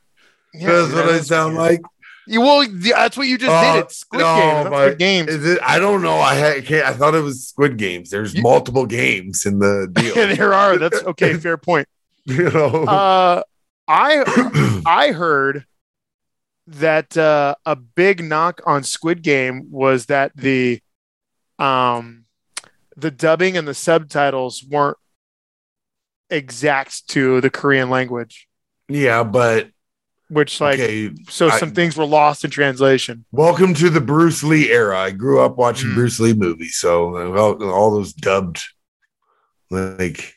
yeah, 0.54 0.68
that's 0.72 0.94
what 0.94 1.06
I 1.10 1.20
sound 1.20 1.56
weird. 1.58 1.72
like? 1.72 1.82
You- 2.28 2.42
well 2.42 2.66
that's 2.70 3.16
what 3.18 3.28
you 3.28 3.38
just 3.38 3.52
Oh, 3.52 3.74
did 3.76 3.86
it's 3.86 3.98
squid 3.98 4.22
no, 4.22 4.36
games 4.36 4.64
not 4.70 4.74
squid 4.84 5.00
games 5.00 5.30
Is 5.30 5.46
it? 5.46 5.60
I 5.64 5.80
don't 5.80 6.02
know. 6.02 6.18
I 6.20 6.36
had. 6.36 6.72
I 6.72 6.94
thought 6.94 7.16
it 7.16 7.22
was 7.22 7.48
Squid 7.48 7.78
Games. 7.78 8.10
There's 8.10 8.34
You- 8.36 8.42
multiple 8.44 8.86
games 8.86 9.46
in 9.46 9.60
the 9.60 9.88
deal. 9.94 10.14
there 10.14 10.54
are 10.54 10.78
that's 10.78 11.02
okay 11.04 11.34
fair 11.36 11.58
point 11.58 11.88
you 12.26 12.50
know. 12.52 12.84
uh 12.86 13.42
i 13.90 14.82
I 14.86 15.12
heard 15.12 15.66
that 16.68 17.18
uh, 17.18 17.56
a 17.66 17.76
big 17.76 18.24
knock 18.24 18.62
on 18.66 18.84
Squid 18.84 19.24
Game 19.24 19.68
was 19.72 20.06
that 20.06 20.32
the 20.36 20.80
um 21.58 22.26
the 22.96 23.10
dubbing 23.12 23.58
and 23.58 23.68
the 23.68 23.74
subtitles 23.74 24.64
weren't 24.64 24.98
exact 26.30 27.08
to 27.10 27.42
the 27.42 27.50
Korean 27.50 27.90
language, 27.90 28.48
yeah, 28.88 29.24
but 29.24 29.70
which 30.30 30.62
like 30.62 30.80
okay. 30.80 31.12
so 31.28 31.50
I- 31.50 31.58
some 31.58 31.72
things 31.72 31.98
were 31.98 32.06
lost 32.06 32.46
in 32.46 32.52
translation. 32.52 33.26
Welcome 33.32 33.74
to 33.76 33.90
the 33.90 34.02
Bruce 34.02 34.44
Lee 34.44 34.70
era. 34.72 35.00
I 35.00 35.10
grew 35.12 35.42
up 35.42 35.58
watching 35.58 35.90
Mm. 35.90 35.96
Bruce 35.96 36.20
Lee 36.20 36.34
movies, 36.34 36.76
so 36.76 37.18
all, 37.36 37.64
all 37.64 37.92
those 37.92 38.14
dubbed 38.14 38.62
like 39.72 40.36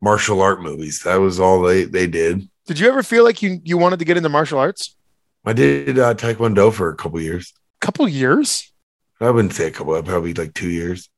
martial 0.00 0.40
art 0.40 0.62
movies. 0.62 1.02
That 1.02 1.16
was 1.16 1.40
all 1.40 1.62
they 1.62 1.82
they 1.84 2.06
did. 2.06 2.48
Did 2.68 2.78
you 2.78 2.86
ever 2.86 3.02
feel 3.02 3.24
like 3.24 3.40
you 3.40 3.62
you 3.64 3.78
wanted 3.78 3.98
to 4.00 4.04
get 4.04 4.18
into 4.18 4.28
martial 4.28 4.58
arts? 4.58 4.94
I 5.46 5.54
did 5.54 5.98
uh, 5.98 6.12
Taekwondo 6.12 6.70
for 6.70 6.90
a 6.90 6.94
couple 6.94 7.18
years. 7.18 7.54
A 7.80 7.86
couple 7.86 8.06
years? 8.06 8.70
I 9.22 9.30
wouldn't 9.30 9.54
say 9.54 9.68
a 9.68 9.70
couple, 9.70 10.00
probably 10.02 10.34
like 10.34 10.52
two 10.52 10.68
years, 10.68 11.08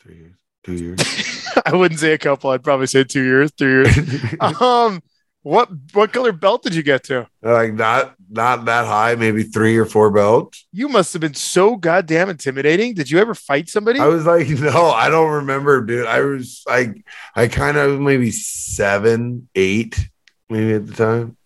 three 0.00 0.16
years, 0.16 0.34
two 0.64 0.72
years. 0.72 0.98
I 1.66 1.76
wouldn't 1.76 2.00
say 2.00 2.14
a 2.14 2.18
couple. 2.18 2.48
I'd 2.50 2.64
probably 2.64 2.86
say 2.86 3.04
two 3.04 3.22
years, 3.22 3.52
three 3.58 3.84
years. 3.84 4.34
um, 4.62 5.02
what 5.42 5.68
what 5.92 6.10
color 6.10 6.32
belt 6.32 6.62
did 6.62 6.74
you 6.74 6.82
get 6.82 7.04
to? 7.04 7.28
like 7.42 7.74
not 7.74 8.14
not 8.30 8.64
that 8.64 8.86
high, 8.86 9.14
maybe 9.14 9.42
three 9.42 9.76
or 9.76 9.84
four 9.84 10.10
belts. 10.10 10.66
You 10.72 10.88
must 10.88 11.12
have 11.12 11.20
been 11.20 11.34
so 11.34 11.76
goddamn 11.76 12.30
intimidating. 12.30 12.94
Did 12.94 13.10
you 13.10 13.18
ever 13.18 13.34
fight 13.34 13.68
somebody? 13.68 14.00
I 14.00 14.06
was 14.06 14.24
like, 14.24 14.48
no, 14.58 14.86
I 14.86 15.10
don't 15.10 15.32
remember, 15.32 15.84
dude. 15.84 16.06
I 16.06 16.22
was 16.22 16.62
like, 16.66 17.04
I 17.36 17.48
kind 17.48 17.76
of 17.76 18.00
maybe 18.00 18.30
seven, 18.30 19.50
eight, 19.54 20.08
maybe 20.50 20.72
at 20.74 20.86
the 20.86 20.94
time. 20.94 21.36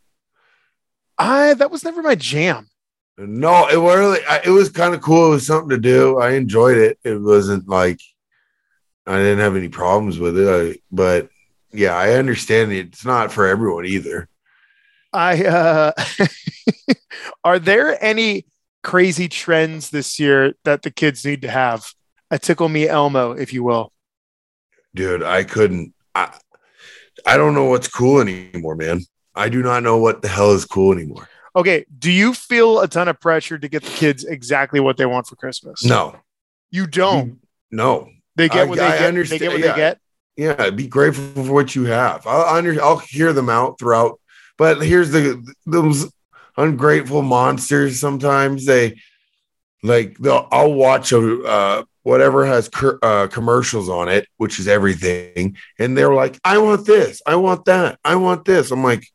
I 1.19 1.55
that 1.55 1.71
was 1.71 1.85
never 1.85 2.03
my 2.03 2.15
jam. 2.15 2.69
No, 3.17 3.69
it 3.69 3.77
was 3.77 3.97
really, 3.97 4.21
I- 4.29 4.43
it 4.45 4.51
was 4.51 4.69
kind 4.69 4.95
of 4.95 5.01
cool. 5.01 5.27
It 5.27 5.31
was 5.31 5.47
something 5.47 5.71
to 5.71 5.79
do. 5.79 6.19
I 6.21 6.31
enjoyed 6.33 6.77
it. 6.77 6.99
It 7.03 7.21
wasn't 7.21 7.69
like 7.69 8.01
I 9.07 9.17
didn't 9.17 9.41
have 9.41 9.57
any 9.57 9.69
problems 9.69 10.19
with 10.19 10.39
it. 10.39 10.49
I, 10.77 10.79
but 10.93 11.29
yeah, 11.73 11.95
I 11.95 12.13
understand 12.13 12.73
it's 12.73 13.05
not 13.05 13.33
for 13.33 13.47
everyone 13.47 13.87
either. 13.87 14.29
I 15.13 15.45
uh 15.45 15.93
are 17.45 17.59
there 17.59 18.03
any 18.05 18.47
crazy 18.85 19.29
trends 19.29 19.91
this 19.91 20.21
year 20.21 20.55
that 20.65 20.83
the 20.83 20.91
kids 20.91 21.25
need 21.25 21.43
to 21.43 21.51
have? 21.51 21.93
A 22.31 22.39
tickle 22.39 22.69
me 22.69 22.87
Elmo, 22.87 23.33
if 23.33 23.53
you 23.55 23.65
will. 23.65 23.93
Dude, 24.95 25.23
I 25.23 25.45
couldn't. 25.45 25.95
I, 26.15 26.37
I 27.27 27.37
don't 27.37 27.55
know 27.55 27.64
what's 27.64 27.89
cool 27.89 28.21
anymore, 28.21 28.75
man. 28.77 29.01
I 29.35 29.49
do 29.49 29.62
not 29.62 29.83
know 29.83 29.99
what 29.99 30.23
the 30.23 30.29
hell 30.29 30.53
is 30.53 30.64
cool 30.64 30.93
anymore. 30.93 31.29
Okay, 31.57 31.85
do 31.99 32.11
you 32.11 32.35
feel 32.35 32.81
a 32.81 32.89
ton 32.89 33.09
of 33.09 33.21
pressure 33.21 33.59
to 33.59 33.69
get 33.69 33.83
the 33.83 33.91
kids 33.91 34.25
exactly 34.25 34.81
what 34.81 34.97
they 34.97 35.07
want 35.07 35.27
for 35.27 35.37
Christmas? 35.37 35.85
No, 35.85 36.16
You 36.71 36.87
don't. 36.87 37.41
no. 37.71 38.09
They 38.37 38.49
get 38.49 38.69
what 38.69 38.79
I 38.79 38.91
they 38.93 38.99
get. 38.99 39.09
understand- 39.09 39.41
They 39.41 39.47
get 39.47 39.53
what 39.53 39.61
yeah. 39.61 39.73
they 39.73 39.77
get. 39.77 39.99
Yeah, 40.61 40.71
be 40.71 40.87
grateful 40.87 41.45
for 41.45 41.53
what 41.53 41.75
you 41.75 41.87
have. 41.87 42.25
I'll 42.25 42.55
under, 42.57 42.81
I'll 42.81 42.99
hear 42.99 43.33
them 43.33 43.49
out 43.51 43.79
throughout. 43.81 44.21
But 44.57 44.81
here's 44.83 45.11
the 45.11 45.45
those 45.66 46.12
ungrateful 46.57 47.23
monsters. 47.23 47.99
Sometimes 47.99 48.64
they 48.64 49.01
like 49.83 50.16
they'll. 50.19 50.47
I'll 50.53 50.73
watch 50.73 51.11
a 51.11 51.43
uh, 51.43 51.83
whatever 52.09 52.47
has 52.47 52.69
cur- 52.69 52.99
uh, 53.03 53.27
commercials 53.29 53.89
on 53.89 54.09
it, 54.09 54.27
which 54.39 54.59
is 54.59 54.67
everything, 54.67 55.57
and 55.79 55.97
they're 55.97 56.15
like, 56.15 56.39
"I 56.45 56.59
want 56.59 56.87
this, 56.87 57.21
I 57.27 57.37
want 57.37 57.67
that, 57.67 57.99
I 58.05 58.17
want 58.17 58.45
this." 58.45 58.71
I'm 58.71 58.83
like, 58.83 59.07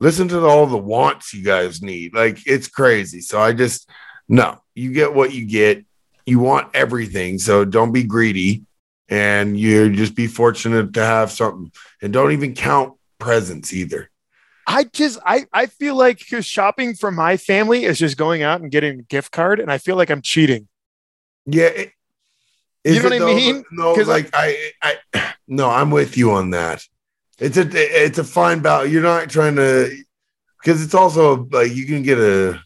listen 0.00 0.28
to 0.28 0.44
all 0.44 0.66
the 0.66 0.76
wants 0.76 1.32
you 1.32 1.42
guys 1.42 1.80
need. 1.82 2.14
Like 2.14 2.38
it's 2.46 2.68
crazy. 2.68 3.20
So 3.20 3.40
I 3.40 3.52
just 3.52 3.88
no. 4.28 4.58
You 4.74 4.92
get 4.92 5.14
what 5.14 5.32
you 5.34 5.44
get. 5.46 5.84
You 6.26 6.38
want 6.38 6.68
everything, 6.74 7.38
so 7.38 7.64
don't 7.64 7.92
be 7.92 8.04
greedy 8.04 8.64
and 9.08 9.58
you 9.58 9.92
just 9.94 10.14
be 10.14 10.26
fortunate 10.28 10.94
to 10.94 11.04
have 11.04 11.30
something 11.32 11.72
and 12.00 12.12
don't 12.12 12.32
even 12.32 12.54
count 12.54 12.94
presents 13.18 13.72
either 13.72 14.08
I 14.66 14.84
just 14.84 15.18
I 15.26 15.46
I 15.52 15.66
feel 15.66 15.96
like 15.96 16.18
because 16.20 16.46
shopping 16.46 16.94
for 16.94 17.10
my 17.10 17.36
family 17.36 17.84
is 17.84 17.98
just 17.98 18.16
going 18.16 18.42
out 18.42 18.60
and 18.60 18.70
getting 18.70 19.00
a 19.00 19.02
gift 19.02 19.32
card, 19.32 19.58
and 19.58 19.70
I 19.72 19.78
feel 19.78 19.96
like 19.96 20.10
I'm 20.10 20.22
cheating. 20.22 20.68
yeah 21.46 21.66
it- 21.66 21.92
You 22.84 23.02
know 23.02 23.08
what 23.10 23.22
I 23.22 23.34
mean? 23.34 23.64
no 23.70 23.94
'Cause 23.94 24.08
like 24.08 24.30
I, 24.32 24.72
I 24.82 24.96
no 25.46 25.68
i'm 25.70 25.90
with 25.90 26.16
you 26.16 26.32
on 26.32 26.50
that 26.50 26.82
it's 27.38 27.56
a 27.56 27.68
it's 28.04 28.18
a 28.18 28.24
fine 28.24 28.60
balance 28.60 28.90
you're 28.92 29.02
not 29.02 29.28
trying 29.30 29.56
to 29.56 29.90
because 30.60 30.82
it's 30.82 30.94
also 30.94 31.46
like 31.50 31.72
you 31.74 31.86
can 31.86 32.02
get 32.02 32.18
a 32.18 32.60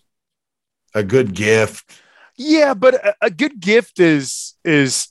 a 0.94 1.02
good 1.02 1.34
gift 1.34 1.90
Yeah, 2.38 2.74
but 2.74 2.94
a, 2.94 3.14
a 3.22 3.30
good 3.30 3.60
gift 3.60 3.98
is 4.00 4.54
is 4.64 5.08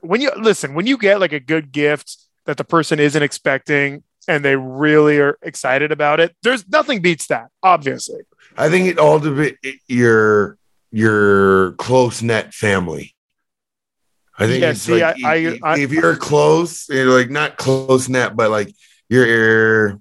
when 0.00 0.20
you 0.20 0.30
listen 0.36 0.74
when 0.74 0.86
you 0.86 0.96
get 0.98 1.20
like 1.20 1.32
a 1.32 1.40
good 1.40 1.72
gift 1.72 2.16
that 2.46 2.56
the 2.56 2.64
person 2.64 2.98
isn't 3.00 3.22
expecting 3.22 4.02
and 4.28 4.44
they 4.44 4.54
really 4.56 5.18
are 5.18 5.36
excited 5.42 5.90
about 5.90 6.20
it. 6.20 6.34
There's 6.42 6.68
nothing 6.68 7.02
beats 7.02 7.26
that, 7.28 7.48
obviously. 7.62 8.22
i 8.56 8.68
think 8.68 8.86
it 8.86 8.98
all 8.98 9.18
depends 9.18 9.58
your 9.88 10.56
your 10.92 11.72
close 11.72 12.22
net 12.22 12.52
family 12.54 13.14
I 14.42 14.46
think 14.46 14.62
Yeah, 14.62 14.72
see, 14.72 15.02
like 15.02 15.24
I- 15.24 15.36
if, 15.36 15.62
I- 15.64 15.78
if 15.78 15.92
you're 15.92 16.16
close, 16.16 16.88
you're 16.88 17.06
like 17.18 17.30
not 17.30 17.56
close 17.56 18.08
net, 18.08 18.36
but 18.36 18.50
like 18.50 18.74
you're, 19.08 19.26
you're 19.26 20.00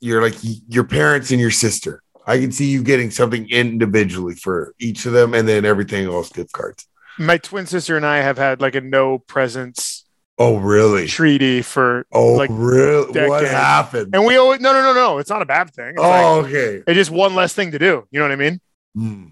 you're 0.00 0.22
like 0.22 0.34
your 0.68 0.84
parents 0.84 1.30
and 1.30 1.40
your 1.40 1.50
sister. 1.50 2.02
I 2.26 2.38
can 2.38 2.52
see 2.52 2.66
you 2.70 2.82
getting 2.82 3.10
something 3.10 3.48
individually 3.50 4.34
for 4.34 4.74
each 4.78 5.06
of 5.06 5.12
them, 5.12 5.34
and 5.34 5.46
then 5.48 5.64
everything 5.64 6.06
else 6.06 6.30
gift 6.30 6.52
cards. 6.52 6.86
My 7.18 7.38
twin 7.38 7.66
sister 7.66 7.96
and 7.96 8.04
I 8.04 8.18
have 8.18 8.38
had 8.38 8.60
like 8.60 8.74
a 8.74 8.80
no 8.80 9.18
presents 9.18 10.04
Oh, 10.36 10.56
really? 10.56 11.06
treaty 11.06 11.62
for, 11.62 12.06
Oh, 12.12 12.32
like, 12.32 12.50
really? 12.52 13.06
What 13.28 13.42
decades. 13.42 13.50
happened? 13.52 14.14
and 14.16 14.26
we 14.26 14.36
always 14.36 14.60
no 14.60 14.72
no 14.72 14.82
no 14.82 14.92
no. 14.92 15.18
It's 15.18 15.30
not 15.30 15.42
a 15.42 15.46
bad 15.46 15.70
thing. 15.72 15.90
It's 15.90 15.98
like, 16.00 16.24
Oh, 16.24 16.40
okay. 16.44 16.82
it's 16.86 16.96
just 16.96 17.10
one 17.12 17.34
less 17.36 17.54
thing 17.54 17.70
to 17.70 17.78
do. 17.78 18.04
You 18.10 18.18
know 18.18 18.24
what 18.24 18.32
I 18.32 18.36
mean? 18.36 18.60
Hmm. 18.96 19.24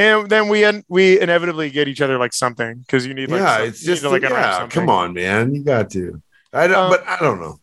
And 0.00 0.30
then 0.30 0.48
we 0.48 0.64
we 0.88 1.20
inevitably 1.20 1.68
get 1.70 1.86
each 1.88 2.00
other 2.00 2.16
like 2.18 2.32
something 2.32 2.78
because 2.78 3.06
you 3.06 3.12
need 3.14 3.30
like 3.30 3.40
yeah, 3.40 3.56
some- 3.58 3.66
it's 3.68 3.82
just 3.82 4.02
to, 4.02 4.08
like 4.10 4.22
yeah. 4.22 4.66
Come 4.68 4.88
on, 4.88 5.12
man, 5.12 5.54
you 5.54 5.62
got 5.62 5.90
to. 5.90 6.22
I 6.52 6.66
don't, 6.66 6.76
Um, 6.84 6.90
but 6.90 7.06
I 7.06 7.18
don't 7.20 7.40
know. 7.40 7.60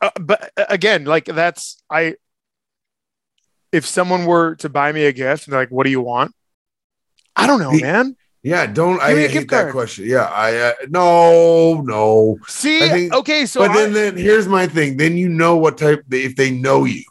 Uh, 0.00 0.10
but 0.20 0.50
uh, 0.56 0.64
again, 0.68 1.04
like 1.04 1.26
that's 1.26 1.82
I. 1.90 2.16
If 3.72 3.86
someone 3.86 4.24
were 4.24 4.54
to 4.56 4.68
buy 4.68 4.92
me 4.92 5.04
a 5.04 5.12
gift 5.12 5.46
and 5.46 5.52
they're 5.52 5.60
like, 5.60 5.70
"What 5.70 5.84
do 5.84 5.90
you 5.90 6.00
want?" 6.00 6.32
I 7.36 7.46
don't 7.46 7.60
know, 7.60 7.72
The- 7.72 7.82
man. 7.82 8.16
Yeah, 8.42 8.66
don't. 8.66 9.00
I 9.00 9.14
Give 9.14 9.18
a 9.24 9.28
hate 9.28 9.50
that 9.50 9.62
card. 9.62 9.72
question. 9.72 10.04
Yeah, 10.06 10.24
I 10.24 10.56
uh, 10.56 10.72
no, 10.90 11.80
no. 11.80 12.38
See, 12.46 12.78
think- 12.80 13.14
okay, 13.14 13.46
so 13.46 13.60
but 13.60 13.70
I- 13.70 13.74
then, 13.76 13.92
then 13.94 14.16
here's 14.18 14.46
my 14.46 14.66
thing. 14.66 14.96
Then 14.98 15.16
you 15.16 15.28
know 15.28 15.56
what 15.56 15.78
type. 15.78 16.04
If 16.10 16.36
they 16.36 16.50
know 16.50 16.84
you, 16.84 17.04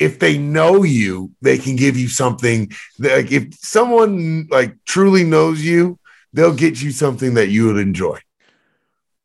if 0.00 0.18
they 0.18 0.38
know 0.38 0.82
you, 0.82 1.30
they 1.42 1.58
can 1.58 1.76
give 1.76 1.96
you 1.96 2.08
something. 2.08 2.72
That, 2.98 3.16
like 3.16 3.32
if 3.32 3.54
someone 3.54 4.48
like 4.50 4.74
truly 4.86 5.22
knows 5.22 5.62
you, 5.62 5.98
they'll 6.32 6.54
get 6.54 6.82
you 6.82 6.90
something 6.90 7.34
that 7.34 7.50
you 7.50 7.66
would 7.66 7.76
enjoy. 7.76 8.18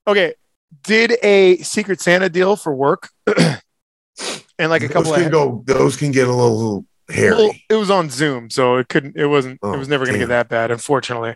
okay, 0.06 0.36
did 0.84 1.14
a 1.24 1.58
Secret 1.58 2.02
Santa 2.02 2.30
deal 2.30 2.56
for 2.56 2.76
work, 2.76 3.10
and 3.28 4.70
like 4.70 4.84
a 4.84 4.90
couple 4.90 5.12
those 5.12 5.18
of 5.18 5.24
can 5.24 5.32
go. 5.32 5.64
Those 5.66 5.98
can 5.98 6.12
get 6.12 6.28
a 6.28 6.34
little 6.34 6.86
hairy. 7.10 7.36
Well, 7.36 7.52
it 7.70 7.76
was 7.76 7.90
on 7.90 8.10
Zoom, 8.10 8.50
so 8.50 8.76
it 8.76 8.90
couldn't. 8.90 9.16
It 9.16 9.28
wasn't. 9.28 9.60
Oh, 9.64 9.74
it 9.74 9.78
was 9.78 9.88
never 9.88 10.06
going 10.06 10.16
to 10.16 10.20
get 10.20 10.30
that 10.30 10.50
bad, 10.50 10.72
unfortunately. 10.72 11.36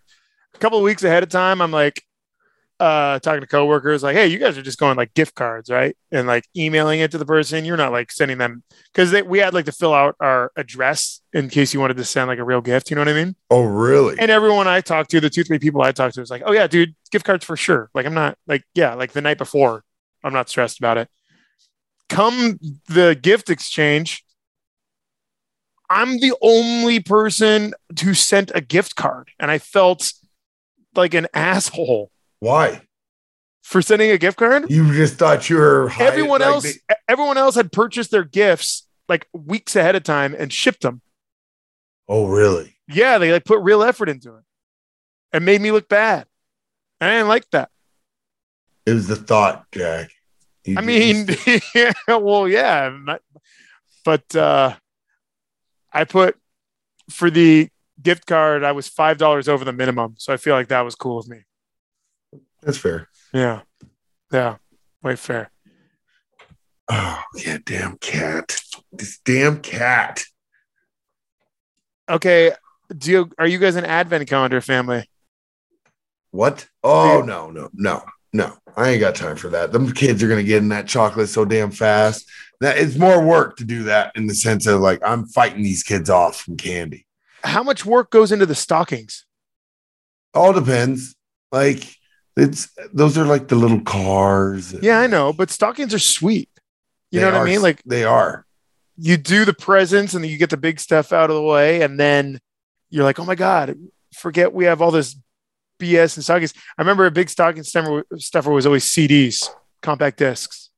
A 0.54 0.58
couple 0.58 0.78
of 0.78 0.84
weeks 0.84 1.04
ahead 1.04 1.24
of 1.24 1.30
time, 1.30 1.62
I'm 1.62 1.72
like, 1.72 2.04
uh, 2.80 3.20
talking 3.20 3.42
to 3.42 3.48
coworkers, 3.48 4.04
like, 4.04 4.16
"Hey, 4.16 4.28
you 4.28 4.40
guys 4.40 4.58
are 4.58 4.62
just 4.62 4.80
going 4.80 4.96
like 4.96 5.14
gift 5.14 5.36
cards, 5.36 5.70
right?" 5.70 5.98
And 6.12 6.28
like 6.28 6.46
emailing 6.56 7.02
it 7.02 7.12
to 7.12 7.18
the 7.18 7.26
person. 7.26 7.66
You're 7.66 7.78
not 7.78 7.92
like 7.92 8.12
sending 8.12 8.38
them 8.38 8.64
because 8.94 9.12
we 9.24 9.40
had 9.40 9.54
like 9.54 9.66
to 9.66 9.72
fill 9.72 9.94
out 9.94 10.16
our 10.22 10.52
address 10.56 11.22
in 11.34 11.50
case 11.50 11.74
you 11.74 11.80
wanted 11.80 11.98
to 11.98 12.06
send 12.06 12.28
like 12.28 12.40
a 12.40 12.44
real 12.44 12.62
gift. 12.62 12.90
You 12.90 12.96
know 12.96 13.02
what 13.02 13.10
I 13.10 13.14
mean? 13.14 13.36
oh, 13.50 13.64
really? 13.64 14.16
And 14.18 14.32
everyone 14.32 14.68
I 14.68 14.80
talked 14.82 15.12
to, 15.12 15.20
the 15.20 15.30
two 15.30 15.44
three 15.44 15.60
people 15.60 15.82
I 15.82 15.92
talked 15.92 16.16
to, 16.16 16.22
was 16.22 16.32
like, 16.32 16.44
"Oh 16.46 16.54
yeah, 16.54 16.68
dude, 16.68 16.96
gift 17.12 17.26
cards 17.26 17.44
for 17.44 17.58
sure." 17.58 17.90
Like 17.94 18.06
I'm 18.06 18.14
not 18.14 18.38
like 18.48 18.64
yeah, 18.74 18.94
like 18.94 19.12
the 19.12 19.22
night 19.22 19.38
before, 19.38 19.84
I'm 20.24 20.34
not 20.34 20.48
stressed 20.50 20.80
about 20.80 20.98
it. 20.98 21.10
Come 22.08 22.60
the 22.88 23.18
gift 23.22 23.50
exchange, 23.50 24.24
I'm 25.90 26.20
the 26.20 26.34
only 26.42 27.02
person 27.02 27.74
who 28.02 28.14
sent 28.14 28.52
a 28.56 28.62
gift 28.62 28.96
card, 28.96 29.32
and 29.38 29.52
I 29.52 29.58
felt 29.58 30.14
like 30.96 31.14
an 31.14 31.28
asshole 31.34 32.12
Why? 32.40 32.82
for 33.62 33.82
sending 33.84 34.10
a 34.10 34.18
gift 34.18 34.38
card. 34.38 34.66
You 34.72 34.92
just 34.96 35.16
thought 35.16 35.48
you 35.48 35.58
were 35.58 35.90
high- 35.90 36.06
Everyone 36.06 36.42
like 36.42 36.50
else, 36.50 36.64
they- 36.64 36.96
everyone 37.08 37.38
else 37.38 37.54
had 37.54 37.72
purchased 37.72 38.10
their 38.10 38.24
gifts 38.24 38.88
like 39.08 39.28
weeks 39.32 39.76
ahead 39.76 39.96
of 39.96 40.02
time 40.04 40.34
and 40.38 40.52
shipped 40.52 40.82
them. 40.82 41.02
oh, 42.08 42.26
really? 42.28 42.78
Yeah, 42.88 43.20
they 43.20 43.32
like 43.32 43.46
put 43.46 43.60
real 43.62 43.84
effort 43.84 44.10
into 44.10 44.36
it. 44.38 44.44
It 45.34 45.44
made 45.44 45.62
me 45.62 45.72
look 45.72 45.88
bad. 45.88 46.26
I 47.00 47.10
didn't 47.12 47.28
like 47.28 47.48
that. 47.52 47.70
It 48.88 48.94
was 48.94 49.08
the 49.08 49.16
thought, 49.16 49.66
Jack. 49.72 50.10
You 50.66 50.76
I 50.78 50.82
mean, 50.82 51.28
yeah, 51.76 51.92
well, 52.08 52.48
yeah, 52.48 52.90
not- 53.04 53.22
but 54.04 54.36
uh, 54.36 54.76
I 55.94 56.06
put 56.06 56.36
for 57.12 57.30
the 57.30 57.70
gift 58.02 58.26
card, 58.26 58.64
I 58.64 58.72
was 58.72 58.88
five 58.88 59.20
dollars 59.20 59.48
over 59.48 59.64
the 59.64 59.74
minimum, 59.74 60.16
so 60.18 60.34
I 60.34 60.38
feel 60.38 60.56
like 60.56 60.70
that 60.70 60.82
was 60.82 60.96
cool 60.96 61.18
with 61.18 61.28
me. 61.28 61.42
That's 62.62 62.78
fair. 62.78 63.08
Yeah, 63.34 63.62
yeah, 64.32 64.58
way 65.04 65.16
fair. 65.16 65.52
Oh, 66.90 67.22
yeah, 67.36 67.60
damn 67.64 67.98
cat. 67.98 68.60
This 68.92 69.20
damn 69.24 69.62
cat. 69.62 70.24
Okay, 72.10 72.52
do 72.96 73.12
you 73.12 73.32
are 73.38 73.46
you 73.46 73.60
guys 73.60 73.76
an 73.76 73.86
advent 73.86 74.28
calendar 74.28 74.62
family? 74.62 75.08
What? 76.32 76.68
Oh 76.84 77.24
no, 77.26 77.52
no, 77.52 77.70
no, 77.74 78.04
no. 78.34 78.54
I 78.76 78.90
ain't 78.90 79.00
got 79.00 79.16
time 79.16 79.36
for 79.36 79.50
that. 79.50 79.72
Them 79.72 79.92
kids 79.92 80.24
are 80.24 80.28
gonna 80.28 80.44
get 80.44 80.64
in 80.64 80.70
that 80.70 80.88
chocolate 80.88 81.30
so 81.30 81.46
damn 81.46 81.72
fast. 81.72 82.28
That 82.62 82.78
it's 82.78 82.98
more 82.98 83.24
work 83.24 83.58
to 83.58 83.64
do 83.64 83.84
that 83.84 84.12
in 84.16 84.28
the 84.28 84.36
sense 84.36 84.66
of 84.66 84.82
like 84.82 85.00
I'm 85.06 85.28
fighting 85.28 85.62
these 85.62 85.84
kids 85.84 86.10
off 86.10 86.42
from 86.42 86.58
candy. 86.58 87.06
How 87.44 87.64
much 87.64 87.86
work 87.86 88.10
goes 88.10 88.32
into 88.32 88.46
the 88.46 88.56
stockings? 88.56 89.26
All 90.34 90.54
depends. 90.54 91.16
Like 91.52 91.96
it's 92.40 92.70
those 92.94 93.18
are 93.18 93.26
like 93.26 93.48
the 93.48 93.56
little 93.56 93.82
cars. 93.82 94.74
Yeah, 94.82 95.00
I 95.00 95.08
know, 95.08 95.34
but 95.34 95.50
stockings 95.50 95.94
are 95.94 96.00
sweet. 96.00 96.50
You 97.12 97.22
know 97.22 97.32
what 97.32 97.42
I 97.42 97.44
mean? 97.44 97.62
Like 97.62 97.82
they 97.84 98.04
are. 98.04 98.46
you 98.98 99.18
do 99.18 99.46
the 99.46 99.54
presents 99.54 100.14
and 100.14 100.24
then 100.24 100.30
you 100.30 100.38
get 100.38 100.50
the 100.50 100.58
big 100.58 100.80
stuff 100.80 101.14
out 101.14 101.30
of 101.30 101.36
the 101.36 101.42
way, 101.42 101.82
and 101.82 102.00
then 102.00 102.40
you're 102.90 103.04
like, 103.04 103.20
oh 103.20 103.26
my 103.26 103.36
god, 103.36 103.76
forget 104.14 104.54
we 104.54 104.66
have 104.66 104.82
all 104.82 104.92
this 104.92 105.16
BS 105.80 106.18
and 106.18 106.24
stockings. 106.24 106.54
I 106.78 106.82
remember 106.82 107.06
a 107.06 107.12
big 107.12 107.30
stocking 107.30 107.64
stuffer, 107.64 108.04
stuffer 108.18 108.52
was 108.52 108.66
always 108.66 108.86
CDs, 108.86 109.50
compact 109.82 110.18
discs. 110.18 110.70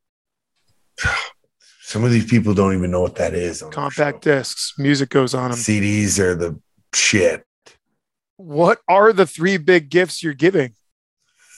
Some 1.82 2.03
of 2.03 2.12
these 2.12 2.26
people 2.26 2.53
don't 2.53 2.74
even 2.74 2.91
know 2.91 3.01
what 3.01 3.16
that 3.16 3.34
is. 3.34 3.64
Compact 3.72 4.22
discs, 4.22 4.76
music 4.78 5.09
goes 5.09 5.34
on 5.34 5.51
them. 5.51 5.59
CDs 5.59 6.20
are 6.20 6.36
the 6.36 6.59
shit. 6.93 7.43
What 8.38 8.80
are 8.88 9.12
the 9.12 9.26
three 9.26 9.57
big 9.57 9.89
gifts 9.89 10.24
you're 10.24 10.34
giving 10.34 10.74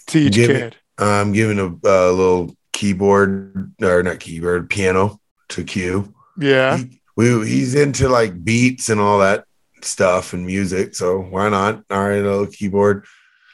to 0.07 0.19
each 0.19 0.33
Give 0.33 0.49
it- 0.49 0.59
kid? 0.73 0.75
I'm 0.97 1.31
giving 1.33 1.57
a, 1.59 1.65
a 1.65 2.11
little 2.11 2.55
keyboard 2.71 3.73
or 3.81 4.03
not 4.03 4.19
keyboard, 4.19 4.69
piano 4.69 5.19
to 5.49 5.63
Q. 5.63 6.13
Yeah. 6.39 6.77
He, 6.77 7.01
we, 7.15 7.47
he's 7.47 7.73
into 7.75 8.09
like 8.09 8.43
beats 8.43 8.89
and 8.89 8.99
all 9.01 9.19
that 9.19 9.45
stuff 9.81 10.33
and 10.33 10.45
music. 10.45 10.93
So 10.95 11.19
why 11.19 11.49
not? 11.49 11.83
All 11.89 12.07
right, 12.07 12.17
a 12.19 12.21
little 12.21 12.45
keyboard, 12.47 13.05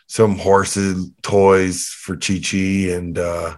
some 0.08 0.38
horses, 0.38 1.12
toys 1.22 1.86
for 1.88 2.18
Chi 2.18 2.39
Chi, 2.43 2.91
and 2.93 3.18
uh, 3.18 3.56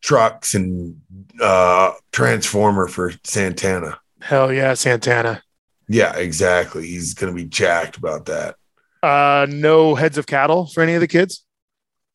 trucks 0.00 0.54
and 0.54 1.00
uh, 1.40 1.92
transformer 2.12 2.86
for 2.86 3.12
Santana. 3.24 3.98
Hell 4.20 4.52
yeah, 4.52 4.74
Santana. 4.74 5.42
Yeah, 5.88 6.14
exactly. 6.16 6.86
He's 6.86 7.14
gonna 7.14 7.32
be 7.32 7.46
jacked 7.46 7.96
about 7.96 8.26
that. 8.26 8.56
Uh, 9.02 9.46
no 9.48 9.94
heads 9.94 10.18
of 10.18 10.26
cattle 10.26 10.66
for 10.66 10.82
any 10.82 10.94
of 10.94 11.00
the 11.00 11.06
kids. 11.08 11.44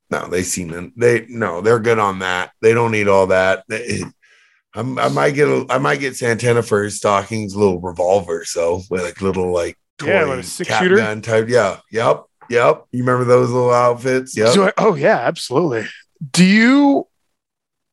No, 0.10 0.28
they 0.28 0.44
seem 0.44 0.70
to- 0.70 0.92
they 0.98 1.26
no, 1.30 1.62
they're 1.62 1.80
good 1.80 2.00
on 2.00 2.20
that. 2.20 2.52
They 2.62 2.74
don't 2.74 2.92
need 2.92 3.08
all 3.08 3.28
that. 3.28 3.64
They- 3.68 4.04
I'm, 4.76 4.98
I 4.98 5.08
might 5.10 5.32
get 5.36 5.48
a, 5.48 5.66
I 5.70 5.78
might 5.78 6.00
get 6.00 6.16
Santana 6.16 6.64
for 6.64 6.84
his 6.84 6.98
stockings, 6.98 7.56
little 7.56 7.80
revolver, 7.80 8.44
so 8.44 8.82
with 8.90 9.04
like 9.04 9.22
little 9.22 9.52
like 9.52 9.78
Yeah, 10.04 10.24
like 10.24 10.40
a 10.40 10.44
six 10.44 10.76
shooter? 10.78 10.96
gun 10.98 11.22
type. 11.22 11.48
Yeah, 11.48 11.78
yep, 11.92 12.24
yep. 12.50 12.86
You 12.92 13.04
remember 13.04 13.24
those 13.24 13.52
little 13.52 13.72
outfits? 13.72 14.36
Yep. 14.36 14.48
So- 14.50 14.72
oh 14.78 14.96
yeah, 14.96 15.18
absolutely. 15.20 15.86
Do 16.32 16.44
you 16.44 17.08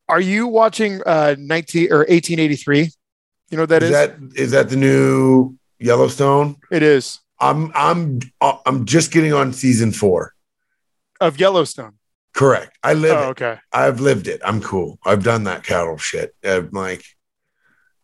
are 0.09 0.20
you 0.20 0.47
watching 0.47 1.03
uh 1.05 1.36
19 1.38 1.93
or 1.93 1.99
1883? 1.99 2.78
You 3.51 3.57
know 3.57 3.62
what 3.64 3.68
that 3.68 3.82
is 3.82 3.91
is? 3.91 3.95
that 3.95 4.16
is 4.36 4.51
that 4.53 4.68
the 4.70 4.76
new 4.76 5.57
Yellowstone? 5.78 6.57
it 6.70 6.82
is 6.82 7.18
I'm 7.41 7.72
I'm 7.74 8.20
uh, 8.41 8.59
I'm 8.66 8.84
just 8.84 9.12
getting 9.12 9.32
on 9.32 9.53
season 9.53 9.93
four. 9.93 10.34
of 11.20 11.38
Yellowstone. 11.41 11.95
Correct. 12.34 12.76
I 12.82 12.95
live 12.95 13.16
Oh, 13.16 13.22
it. 13.22 13.30
okay. 13.30 13.59
I've 13.72 14.01
lived 14.01 14.28
it. 14.28 14.41
I'm 14.45 14.61
cool. 14.61 14.99
I've 15.05 15.24
done 15.24 15.45
that 15.45 15.64
cattle 15.64 15.97
shit. 15.97 16.34
Uh, 16.45 16.59
I'm 16.61 16.70
like, 16.70 17.03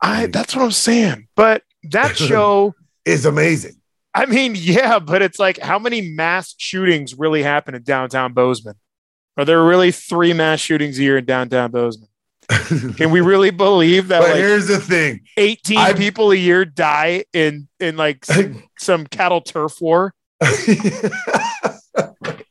I 0.00 0.26
that's 0.26 0.54
what 0.56 0.64
I'm 0.64 0.70
saying. 0.72 1.28
But 1.36 1.62
that 1.84 2.16
show, 2.16 2.74
is 3.04 3.24
amazing. 3.26 3.76
I 4.14 4.26
mean, 4.26 4.54
yeah, 4.56 4.98
but 4.98 5.20
it's 5.22 5.38
like 5.38 5.58
how 5.58 5.78
many 5.78 6.00
mass 6.00 6.54
shootings 6.58 7.14
really 7.14 7.42
happen 7.42 7.74
in 7.74 7.82
downtown 7.82 8.32
Bozeman? 8.32 8.76
Are 9.36 9.44
there 9.44 9.62
really 9.62 9.92
three 9.92 10.32
mass 10.32 10.60
shootings 10.60 10.98
a 10.98 11.02
year 11.02 11.18
in 11.18 11.26
downtown 11.26 11.70
Bozeman? 11.70 12.08
Can 12.96 13.10
we 13.10 13.20
really 13.20 13.50
believe 13.50 14.08
that 14.08 14.20
but 14.20 14.30
like 14.30 14.38
here's 14.38 14.66
the 14.68 14.78
thing. 14.78 15.20
18 15.36 15.78
I've- 15.78 15.98
people 15.98 16.30
a 16.30 16.36
year 16.36 16.64
die 16.64 17.24
in 17.32 17.68
in 17.80 17.96
like 17.96 18.24
some, 18.24 18.62
some 18.78 19.06
cattle 19.06 19.40
turf 19.40 19.80
war 19.80 20.14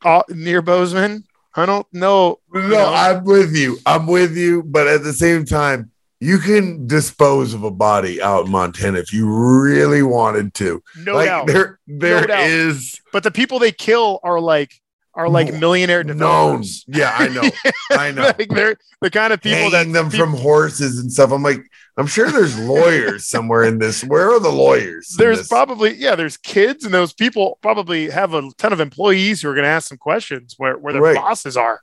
uh, 0.03 0.23
near 0.29 0.61
Bozeman? 0.61 1.23
I 1.55 1.65
don't 1.65 1.87
know. 1.93 2.39
No, 2.53 2.67
know? 2.67 2.93
I'm 2.93 3.23
with 3.23 3.55
you. 3.55 3.77
I'm 3.85 4.07
with 4.07 4.35
you. 4.35 4.63
But 4.63 4.87
at 4.87 5.03
the 5.03 5.13
same 5.13 5.45
time, 5.45 5.91
you 6.19 6.37
can 6.39 6.85
dispose 6.87 7.53
of 7.53 7.63
a 7.63 7.71
body 7.71 8.21
out 8.21 8.45
in 8.45 8.51
Montana 8.51 8.99
if 8.99 9.13
you 9.13 9.27
really 9.27 10.03
wanted 10.03 10.53
to. 10.55 10.81
No 10.97 11.13
like 11.13 11.27
doubt. 11.27 11.47
there, 11.47 11.79
there 11.87 12.27
doubt. 12.27 12.47
is 12.47 12.99
But 13.13 13.23
the 13.23 13.31
people 13.31 13.59
they 13.59 13.71
kill 13.71 14.19
are 14.23 14.39
like 14.41 14.73
are 15.15 15.29
like 15.29 15.53
millionaire 15.53 16.03
known. 16.03 16.63
Yeah, 16.87 17.15
I 17.17 17.27
know. 17.29 17.49
I 17.91 18.11
know. 18.11 18.23
like 18.37 18.49
they're 18.49 18.75
the 19.01 19.09
kind 19.09 19.31
of 19.33 19.41
people 19.41 19.57
Hanging 19.71 19.93
that 19.93 19.99
them 20.01 20.11
peop- 20.11 20.19
from 20.19 20.33
horses 20.33 20.99
and 20.99 21.11
stuff. 21.11 21.31
I'm 21.31 21.41
like, 21.43 21.61
I'm 21.97 22.07
sure 22.07 22.29
there's 22.29 22.59
lawyers 22.59 23.25
somewhere 23.29 23.63
in 23.63 23.79
this. 23.79 24.03
Where 24.03 24.29
are 24.31 24.39
the 24.39 24.51
lawyers? 24.51 25.15
there's 25.17 25.47
probably 25.47 25.93
yeah 25.95 26.15
there's 26.15 26.35
kids 26.37 26.83
and 26.83 26.93
those 26.93 27.13
people 27.13 27.57
probably 27.61 28.09
have 28.09 28.33
a 28.33 28.49
ton 28.57 28.73
of 28.73 28.79
employees 28.81 29.41
who 29.41 29.49
are 29.49 29.53
going 29.53 29.63
to 29.63 29.69
ask 29.69 29.87
some 29.87 29.97
questions 29.97 30.55
where, 30.57 30.77
where 30.77 30.91
their 30.93 31.01
Right. 31.01 31.15
bosses 31.15 31.55
are 31.55 31.79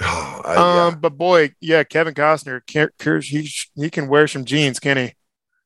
Oh, 0.00 0.42
I- 0.46 0.54
yeah. 0.54 0.86
um 0.86 1.00
but 1.00 1.18
boy 1.18 1.52
yeah 1.60 1.84
kevin 1.84 2.14
costner 2.14 2.62
he, 3.22 3.50
he 3.74 3.90
can 3.90 4.08
wear 4.08 4.26
some 4.26 4.44
jeans 4.46 4.80
can 4.80 4.96
he 4.96 5.12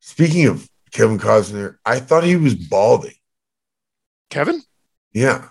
Speaking 0.00 0.46
of 0.46 0.68
Kevin 0.92 1.18
Costner, 1.18 1.76
I 1.84 2.00
thought 2.00 2.24
he 2.24 2.36
was 2.36 2.54
balding. 2.54 3.14
kevin 4.30 4.62
Yeah, 5.12 5.48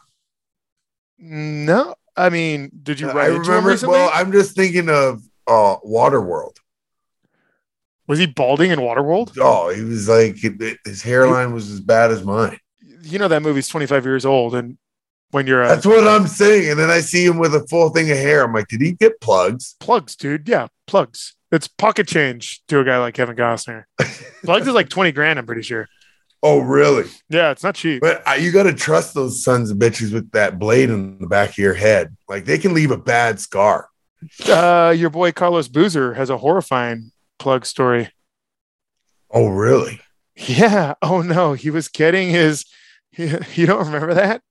no 1.17 1.95
i 2.17 2.29
mean 2.29 2.69
did 2.83 2.99
you 2.99 3.07
write? 3.07 3.31
I 3.31 3.35
remember. 3.35 3.75
Well, 3.87 4.09
I'm 4.13 4.31
just 4.31 4.55
thinking 4.55 4.89
of 4.89 5.21
uh, 5.47 5.77
Waterworld. 5.85 6.57
was 8.07 8.19
he 8.19 8.25
balding 8.25 8.71
in 8.71 8.79
waterworld 8.79 9.37
Oh, 9.39 9.69
he 9.69 9.81
was 9.83 10.07
like 10.09 10.37
his 10.85 11.01
hairline 11.03 11.53
was 11.53 11.69
as 11.71 11.79
bad 11.81 12.11
as 12.11 12.23
mine. 12.23 12.59
you 13.01 13.19
know 13.19 13.27
that 13.27 13.41
movie's 13.41 13.67
25 13.67 14.05
years 14.05 14.25
old 14.25 14.55
and 14.55 14.77
when 15.31 15.47
you're 15.47 15.63
a 15.63 15.67
That's 15.67 15.85
what 15.85 16.07
I'm 16.07 16.27
saying. 16.27 16.69
And 16.71 16.79
then 16.79 16.89
I 16.89 17.01
see 17.01 17.25
him 17.25 17.37
with 17.39 17.53
a 17.53 17.67
full 17.67 17.89
thing 17.89 18.09
of 18.09 18.15
hair. 18.17 18.43
I'm 18.43 18.53
like, 18.53 18.67
did 18.69 18.79
he 18.79 18.93
get 18.93 19.19
plugs? 19.19 19.75
plugs 19.79 20.15
dude 20.15 20.47
yeah 20.47 20.67
plugs 20.87 21.35
it's 21.51 21.67
pocket 21.67 22.07
change 22.07 22.61
to 22.67 22.79
a 22.79 22.83
guy 22.83 22.97
like 22.99 23.13
kevin 23.15 23.35
costner 23.35 23.83
plugs 24.45 24.67
is 24.67 24.73
like 24.73 24.87
20 24.89 25.11
grand 25.11 25.37
i'm 25.39 25.45
pretty 25.45 25.61
sure 25.61 25.87
Oh, 26.47 26.59
really? 26.59 27.09
yeah 27.29 27.49
it's 27.49 27.63
not 27.63 27.73
cheap 27.75 28.01
But 28.01 28.21
uh, 28.27 28.33
you 28.33 28.51
got 28.51 28.63
to 28.63 28.73
trust 28.73 29.13
those 29.15 29.43
sons 29.43 29.71
of 29.71 29.77
bitches 29.77 30.13
with 30.13 30.29
that 30.31 30.59
blade 30.59 30.89
in 30.91 31.17
the 31.19 31.25
back 31.27 31.49
of 31.49 31.57
your 31.57 31.73
head. 31.73 32.15
Like 32.29 32.45
they 32.45 32.57
can 32.59 32.73
leave 32.75 32.91
a 32.91 32.97
bad 32.97 33.39
scar. 33.39 33.89
uh 34.47 34.93
your 34.95 35.09
boy 35.09 35.31
carlos 35.31 35.67
boozer 35.67 36.13
has 36.13 36.29
a 36.29 36.37
horrifying 36.37 37.11
plug 37.39 37.65
story 37.65 38.09
Oh, 39.31 39.47
really? 39.49 39.99
Yeah. 40.35 40.93
Oh 41.01 41.21
no, 41.21 41.53
he 41.53 41.69
was 41.69 41.87
getting 41.87 42.29
his. 42.29 42.65
You 43.17 43.65
don't 43.65 43.85
remember 43.87 44.13
that? 44.13 44.41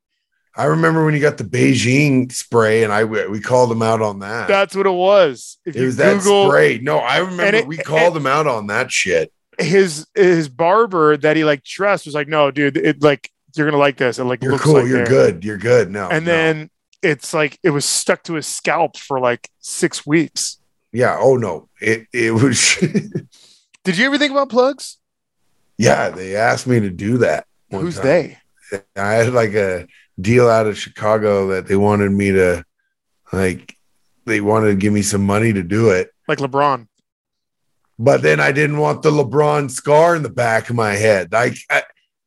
I 0.56 0.64
remember 0.64 1.04
when 1.04 1.14
you 1.14 1.20
got 1.20 1.36
the 1.36 1.44
Beijing 1.44 2.30
spray, 2.32 2.82
and 2.84 2.92
I 2.92 3.04
we 3.04 3.40
called 3.40 3.70
him 3.72 3.82
out 3.82 4.00
on 4.00 4.20
that. 4.20 4.46
That's 4.48 4.74
what 4.76 4.86
it 4.86 4.90
was. 4.90 5.58
If 5.66 5.74
it 5.76 5.84
was 5.84 5.96
that 5.96 6.22
spray. 6.22 6.78
No, 6.82 6.98
I 6.98 7.18
remember 7.18 7.58
it- 7.58 7.66
we 7.66 7.76
called 7.76 8.16
him 8.16 8.26
out 8.26 8.46
on 8.46 8.68
that 8.68 8.90
shit. 8.90 9.32
His 9.58 10.06
his 10.14 10.48
barber 10.48 11.16
that 11.16 11.36
he 11.36 11.44
like 11.44 11.64
trust 11.64 12.06
was 12.06 12.14
like, 12.14 12.28
no, 12.28 12.50
dude, 12.50 12.76
it 12.76 13.02
like 13.02 13.30
you're 13.56 13.66
gonna 13.66 13.78
like 13.78 13.96
this. 13.96 14.18
It 14.18 14.24
like 14.24 14.42
You're 14.42 14.52
looks 14.52 14.64
cool. 14.64 14.74
like 14.74 14.86
you're 14.86 14.98
hair." 14.98 15.06
good. 15.06 15.44
You're 15.44 15.58
good. 15.58 15.90
No. 15.90 16.08
And 16.08 16.24
no. 16.24 16.32
then 16.32 16.70
it's 17.02 17.32
like 17.32 17.58
it 17.62 17.70
was 17.70 17.84
stuck 17.84 18.22
to 18.24 18.34
his 18.34 18.46
scalp 18.46 18.96
for 18.96 19.20
like 19.20 19.48
six 19.60 20.04
weeks. 20.06 20.58
yeah. 20.92 21.16
Oh 21.20 21.36
no. 21.36 21.68
It 21.80 22.06
it 22.12 22.32
was. 22.32 22.76
Did 23.84 23.98
you 23.98 24.06
ever 24.06 24.18
think 24.18 24.32
about 24.32 24.48
plugs? 24.48 24.98
yeah. 25.78 26.08
They 26.08 26.36
asked 26.36 26.66
me 26.66 26.80
to 26.80 26.90
do 26.90 27.18
that. 27.18 27.46
Who's 27.70 27.96
time. 27.96 28.04
they? 28.04 28.38
I 28.96 29.12
had 29.14 29.32
like 29.32 29.54
a 29.54 29.86
deal 30.20 30.48
out 30.48 30.66
of 30.66 30.78
Chicago 30.78 31.48
that 31.48 31.66
they 31.66 31.76
wanted 31.76 32.10
me 32.12 32.32
to, 32.32 32.64
like, 33.32 33.76
they 34.24 34.40
wanted 34.40 34.68
to 34.68 34.74
give 34.76 34.92
me 34.92 35.02
some 35.02 35.24
money 35.26 35.52
to 35.52 35.62
do 35.62 35.90
it. 35.90 36.10
Like 36.26 36.38
LeBron. 36.38 36.86
But 37.98 38.22
then 38.22 38.40
I 38.40 38.52
didn't 38.52 38.78
want 38.78 39.02
the 39.02 39.10
LeBron 39.10 39.70
scar 39.70 40.16
in 40.16 40.22
the 40.22 40.28
back 40.28 40.68
of 40.68 40.76
my 40.76 40.94
head. 40.94 41.32
Like, 41.32 41.56
I, 41.70 41.82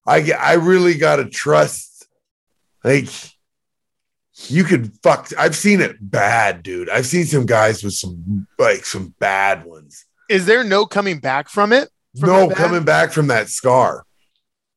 I, 0.05 0.31
I 0.31 0.53
really 0.53 0.95
got 0.95 1.17
to 1.17 1.25
trust. 1.25 2.07
Like, 2.83 3.09
you 4.45 4.63
could 4.63 4.93
fuck. 5.03 5.29
I've 5.37 5.55
seen 5.55 5.81
it 5.81 5.97
bad, 5.99 6.63
dude. 6.63 6.89
I've 6.89 7.07
seen 7.07 7.25
some 7.25 7.45
guys 7.45 7.83
with 7.83 7.93
some 7.93 8.47
like 8.59 8.85
some 8.85 9.13
bad 9.19 9.65
ones. 9.65 10.05
Is 10.29 10.45
there 10.45 10.63
no 10.63 10.85
coming 10.85 11.19
back 11.19 11.49
from 11.49 11.73
it? 11.73 11.89
From 12.19 12.29
no 12.29 12.49
coming 12.49 12.83
back 12.83 13.11
from 13.11 13.27
that 13.27 13.49
scar. 13.49 14.05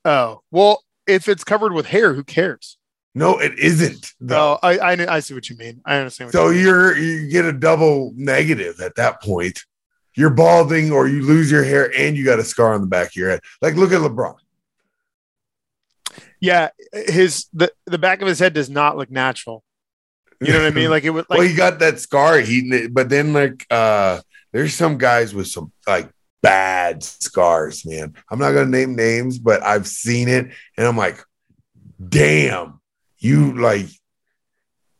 Oh 0.05 0.41
well, 0.51 0.83
if 1.07 1.29
it's 1.29 1.45
covered 1.45 1.73
with 1.73 1.87
hair, 1.87 2.15
who 2.15 2.25
cares? 2.25 2.79
No, 3.15 3.39
it 3.39 3.59
isn't. 3.59 4.13
though. 4.21 4.59
Oh, 4.63 4.67
I, 4.67 4.79
I 4.79 5.17
I 5.17 5.21
see 5.21 5.35
what 5.35 5.51
you 5.51 5.57
mean. 5.57 5.83
I 5.85 5.97
understand. 5.97 6.29
What 6.29 6.33
So 6.33 6.49
you 6.49 6.61
you're 6.61 6.97
you 6.97 7.29
get 7.29 7.45
a 7.45 7.53
double 7.53 8.13
negative 8.17 8.81
at 8.81 8.95
that 8.97 9.21
point. 9.23 9.61
You're 10.15 10.31
balding 10.31 10.91
or 10.93 11.07
you 11.09 11.23
lose 11.23 11.51
your 11.51 11.65
hair 11.65 11.91
and 11.97 12.17
you 12.17 12.25
got 12.25 12.39
a 12.39 12.45
scar 12.45 12.75
on 12.75 12.81
the 12.81 12.87
back 12.87 13.09
of 13.09 13.17
your 13.17 13.31
head. 13.31 13.41
Like 13.63 13.75
look 13.77 13.93
at 13.93 14.01
LeBron. 14.01 14.37
yeah, 16.41 16.69
his 16.93 17.47
the 17.53 17.71
the 17.87 17.99
back 17.99 18.21
of 18.23 18.29
his 18.29 18.39
head 18.39 18.53
does 18.55 18.71
not 18.71 18.97
look 18.97 19.11
natural. 19.11 19.63
You 20.41 20.53
know 20.53 20.59
what 20.61 20.67
I 20.69 20.71
mean? 20.71 20.91
Like 20.91 21.05
it 21.05 21.11
would 21.11 21.27
like 21.29 21.39
well, 21.39 21.49
he 21.49 21.55
got 21.55 21.79
that 21.81 22.01
scar. 22.01 22.39
He 22.41 22.89
but 22.89 23.09
then 23.09 23.33
like 23.33 23.67
uh 23.71 24.21
there's 24.53 24.75
some 24.75 24.99
guys 24.99 25.33
with 25.35 25.47
some 25.47 25.71
like 25.87 26.11
bad 26.43 27.05
scars, 27.05 27.85
man. 27.87 28.15
I'm 28.31 28.39
not 28.39 28.53
gonna 28.53 28.67
name 28.67 28.97
names, 28.97 29.39
but 29.39 29.63
I've 29.63 29.87
seen 29.87 30.29
it 30.29 30.51
and 30.77 30.87
I'm 30.87 30.97
like, 30.97 31.23
damn, 32.09 32.81
you 33.19 33.57
like 33.61 33.87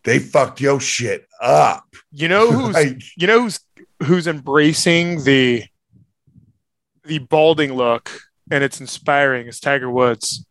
they 0.05 0.19
fucked 0.19 0.61
your 0.61 0.81
shit 0.81 1.27
up. 1.43 1.85
you 2.13 2.29
know 2.29 2.51
who's 2.53 2.75
Like, 2.75 3.03
you 3.17 3.27
know 3.27 3.43
who's 3.43 3.61
who's 4.03 4.27
embracing 4.27 5.25
the 5.25 5.65
the 7.05 7.19
balding 7.19 7.75
look 7.75 8.11
and 8.51 8.65
it's 8.65 8.81
inspiring 8.81 9.47
is 9.47 9.61
Tiger 9.61 9.91
Woods. 9.91 10.45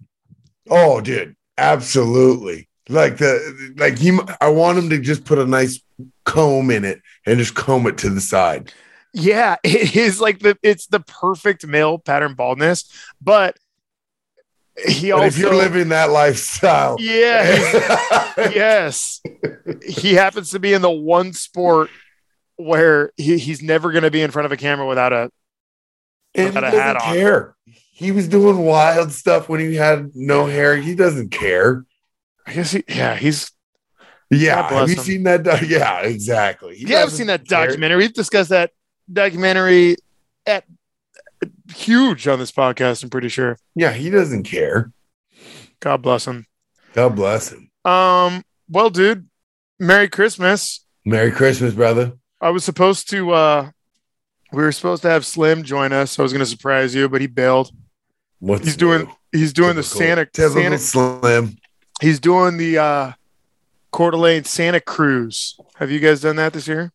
Oh, 0.70 1.02
dude, 1.02 1.36
absolutely. 1.58 2.68
Like 2.88 3.18
the 3.18 3.74
like 3.78 4.00
he, 4.00 4.18
I 4.42 4.50
want 4.50 4.80
him 4.80 4.90
to 4.90 5.00
just 5.00 5.26
put 5.26 5.38
a 5.38 5.46
nice 5.46 5.80
comb 6.26 6.72
in 6.72 6.86
it 6.86 7.02
and 7.26 7.38
just 7.38 7.54
comb 7.54 7.86
it 7.86 8.00
to 8.00 8.10
the 8.10 8.22
side. 8.22 8.74
Yeah, 9.14 9.58
it 9.64 9.96
is 9.96 10.20
like 10.20 10.40
the 10.40 10.58
it's 10.64 10.88
the 10.88 11.00
perfect 11.02 11.66
male 11.68 12.00
pattern 12.00 12.34
baldness, 12.34 12.92
but 13.22 13.58
he 14.88 15.12
But 15.12 15.16
also 15.16 15.28
if 15.28 15.38
you're 15.38 15.54
living 15.54 15.90
that 15.90 16.10
lifestyle, 16.10 16.96
Yeah, 17.00 17.44
yes. 18.38 19.22
He 19.86 20.14
happens 20.14 20.52
to 20.52 20.60
be 20.60 20.74
in 20.74 20.82
the 20.82 20.90
one 20.90 21.34
sport 21.34 21.90
where 22.60 23.12
he, 23.16 23.38
he's 23.38 23.62
never 23.62 23.92
going 23.92 24.04
to 24.04 24.12
be 24.12 24.22
in 24.22 24.32
front 24.32 24.46
of 24.46 24.52
a 24.52 24.58
camera 24.58 24.86
without 24.86 25.14
a 25.14 25.32
and 26.36 26.52
he 26.54 26.58
a 26.58 26.62
doesn't 26.62 26.98
on. 26.98 27.02
care. 27.16 27.56
He 27.94 28.12
was 28.12 28.28
doing 28.28 28.58
wild 28.60 29.12
stuff 29.12 29.48
when 29.50 29.60
he 29.60 29.76
had 29.76 30.12
no 30.14 30.46
hair. 30.46 30.76
He 30.78 30.94
doesn't 30.96 31.30
care. 31.30 31.86
I 32.46 32.54
guess 32.54 32.72
he, 32.72 32.84
yeah, 32.88 33.16
he's 33.16 33.52
Yeah, 34.30 34.70
have 34.70 34.90
you 34.90 34.96
him. 34.96 35.04
seen 35.04 35.24
that? 35.24 35.44
doc- 35.44 35.62
Yeah, 35.68 36.02
exactly. 36.02 36.76
He 36.78 36.86
yeah, 36.88 37.02
I've 37.04 37.12
seen 37.12 37.28
that 37.28 37.48
care. 37.48 37.66
documentary. 37.66 37.98
We've 37.98 38.14
discussed 38.14 38.50
that 38.50 38.72
documentary 39.12 39.96
at 40.46 40.66
huge 41.74 42.28
on 42.28 42.40
this 42.40 42.52
podcast, 42.52 43.04
I'm 43.04 43.10
pretty 43.10 43.30
sure. 43.30 43.58
Yeah, 43.76 43.92
he 43.94 44.10
doesn't 44.10 44.44
care. 44.44 44.92
God 45.80 46.02
bless 46.02 46.26
him. 46.28 46.46
God 46.94 47.16
bless 47.16 47.52
him. 47.54 47.70
Um, 47.86 48.44
well, 48.70 48.90
dude, 48.90 49.28
Merry 49.80 50.10
Christmas. 50.10 50.86
Merry 51.06 51.32
Christmas, 51.32 51.74
brother. 51.74 52.14
I 52.42 52.50
was 52.52 52.64
supposed 52.64 53.10
to 53.12 53.32
uh 53.32 53.72
we 54.52 54.64
were 54.64 54.72
supposed 54.72 55.04
to 55.04 55.10
have 55.10 55.26
Slim 55.26 55.64
join 55.64 55.92
us. 55.94 56.18
I 56.18 56.24
was 56.24 56.34
gonna 56.34 56.46
surprise 56.46 56.96
you, 56.96 57.10
but 57.10 57.22
he 57.22 57.28
bailed. 57.28 57.72
What's 58.40 58.66
He's 58.66 58.78
doing 58.78 59.10
he's 59.32 59.54
doing 59.54 59.76
the 59.76 59.84
Typical- 59.84 60.00
Santa, 60.00 60.26
typical 60.26 60.62
Santa 60.62 60.78
slim. 60.80 61.58
he's 62.02 62.20
doing 62.20 62.58
the 62.58 62.78
uh 62.78 63.12
Coeur 63.92 64.12
d'Alene 64.12 64.44
Santa 64.44 64.80
Cruise. 64.80 65.60
Have 65.76 65.92
you 65.92 66.00
guys 66.00 66.22
done 66.22 66.36
that 66.38 66.54
this 66.54 66.68
year? 66.68 66.92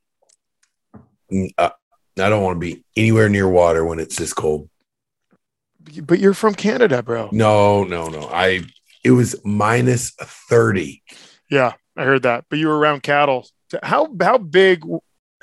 Mm, 1.33 1.51
uh, 1.59 1.71
I 2.19 2.29
don't 2.29 2.43
want 2.43 2.57
to 2.57 2.61
be 2.61 2.85
anywhere 2.97 3.29
near 3.29 3.49
water 3.49 3.85
when 3.85 3.99
it's 3.99 4.17
this 4.17 4.33
cold. 4.33 4.69
But 6.03 6.19
you're 6.21 6.35
from 6.35 6.55
Canada, 6.55 7.03
bro. 7.03 7.29
No, 7.33 7.85
no, 7.85 8.07
no. 8.09 8.29
I 8.33 8.63
it 9.03 9.11
was 9.11 9.37
minus 9.45 10.13
30. 10.13 11.03
Yeah, 11.51 11.73
I 11.97 12.05
heard 12.05 12.23
that. 12.23 12.45
But 12.49 12.59
you 12.59 12.69
were 12.69 12.79
around 12.79 13.03
cattle. 13.03 13.47
How 13.83 14.09
how 14.21 14.39
big 14.39 14.83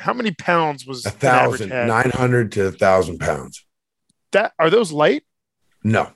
how 0.01 0.13
many 0.13 0.31
pounds 0.31 0.85
was 0.85 1.05
A 1.05 1.11
thousand, 1.11 1.69
nine 1.69 2.09
hundred 2.11 2.51
to 2.53 2.65
a 2.67 2.71
thousand 2.71 3.19
pounds. 3.19 3.65
That 4.31 4.53
are 4.59 4.69
those 4.69 4.91
light? 4.91 5.23
No, 5.83 6.11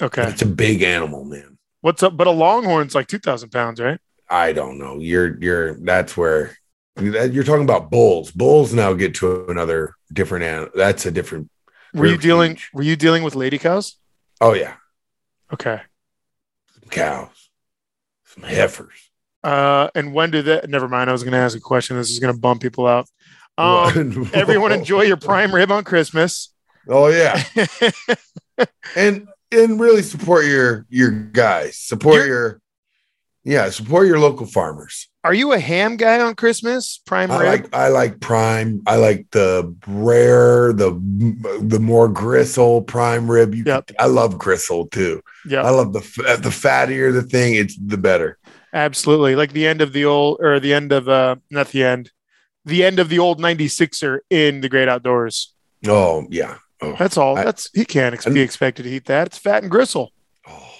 Okay. 0.00 0.24
it's 0.28 0.42
a 0.42 0.46
big 0.46 0.82
animal, 0.82 1.24
man. 1.24 1.58
What's 1.80 2.02
up? 2.02 2.16
But 2.16 2.26
a 2.26 2.30
longhorn's 2.30 2.94
like 2.94 3.06
two 3.06 3.18
thousand 3.18 3.50
pounds, 3.50 3.80
right? 3.80 3.98
I 4.28 4.52
don't 4.52 4.78
know. 4.78 4.98
You're 4.98 5.38
you're 5.42 5.74
that's 5.74 6.16
where 6.16 6.56
you're 7.00 7.44
talking 7.44 7.64
about 7.64 7.90
bulls. 7.90 8.30
Bulls 8.30 8.72
now 8.74 8.92
get 8.92 9.14
to 9.16 9.46
another 9.48 9.94
different 10.12 10.44
animal. 10.44 10.70
That's 10.74 11.06
a 11.06 11.10
different. 11.10 11.50
Were 11.94 12.06
you 12.06 12.18
dealing 12.18 12.52
huge. 12.52 12.70
were 12.74 12.82
you 12.82 12.96
dealing 12.96 13.22
with 13.22 13.34
lady 13.34 13.58
cows? 13.58 13.96
Oh 14.40 14.54
yeah, 14.54 14.74
Okay. 15.52 15.80
some 16.74 16.88
cows, 16.90 17.50
some 18.24 18.44
heifers. 18.44 19.09
Uh, 19.42 19.88
and 19.94 20.12
when 20.12 20.30
did 20.30 20.44
that? 20.46 20.68
Never 20.68 20.88
mind. 20.88 21.08
I 21.08 21.12
was 21.12 21.22
going 21.22 21.32
to 21.32 21.38
ask 21.38 21.56
a 21.56 21.60
question. 21.60 21.96
This 21.96 22.10
is 22.10 22.18
going 22.18 22.34
to 22.34 22.38
bump 22.40 22.60
people 22.62 22.86
out. 22.86 23.08
Um, 23.58 24.30
everyone 24.34 24.72
enjoy 24.72 25.02
your 25.02 25.16
prime 25.16 25.54
rib 25.54 25.70
on 25.70 25.84
Christmas. 25.84 26.52
Oh 26.88 27.08
yeah, 27.08 27.42
and 28.96 29.28
and 29.52 29.80
really 29.80 30.02
support 30.02 30.46
your 30.46 30.86
your 30.88 31.10
guys. 31.10 31.76
Support 31.78 32.16
You're- 32.16 32.28
your 32.28 32.60
yeah. 33.44 33.70
Support 33.70 34.06
your 34.06 34.18
local 34.18 34.46
farmers. 34.46 35.08
Are 35.22 35.34
you 35.34 35.52
a 35.52 35.58
ham 35.58 35.96
guy 35.96 36.18
on 36.20 36.34
Christmas? 36.34 37.00
Prime 37.06 37.30
I 37.30 37.38
rib. 37.40 37.46
like 37.46 37.74
I 37.74 37.88
like 37.88 38.20
prime. 38.20 38.82
I 38.86 38.96
like 38.96 39.26
the 39.32 39.74
rare, 39.86 40.72
the 40.72 40.92
the 41.60 41.78
more 41.80 42.08
gristle 42.08 42.80
prime 42.82 43.30
rib. 43.30 43.54
You 43.54 43.64
Yep. 43.66 43.92
I 43.98 44.06
love 44.06 44.38
gristle 44.38 44.86
too. 44.86 45.22
yeah, 45.46 45.62
I 45.62 45.70
love 45.70 45.92
the 45.92 46.00
the 46.42 46.48
fattier 46.50 47.12
the 47.12 47.22
thing, 47.22 47.54
it's 47.54 47.76
the 47.78 47.98
better. 47.98 48.38
Absolutely. 48.72 49.36
Like 49.36 49.52
the 49.52 49.66
end 49.66 49.80
of 49.80 49.92
the 49.92 50.04
old, 50.04 50.38
or 50.40 50.60
the 50.60 50.72
end 50.74 50.92
of 50.92 51.08
uh, 51.08 51.36
not 51.50 51.68
the 51.68 51.84
end, 51.84 52.10
the 52.64 52.84
end 52.84 52.98
of 52.98 53.08
the 53.08 53.18
old 53.18 53.40
'96er 53.40 54.18
in 54.30 54.60
the 54.60 54.68
Great 54.68 54.88
Outdoors. 54.88 55.54
Oh 55.86 56.26
yeah. 56.30 56.56
Oh, 56.82 56.94
That's 56.98 57.16
all. 57.16 57.36
I- 57.38 57.44
That's 57.44 57.68
he 57.74 57.84
can't 57.84 58.14
ex- 58.14 58.26
be 58.26 58.40
expected 58.40 58.84
to 58.84 58.90
eat 58.90 59.06
that. 59.06 59.28
It's 59.28 59.38
fat 59.38 59.62
and 59.62 59.70
gristle. 59.70 60.12
oh. 60.48 60.70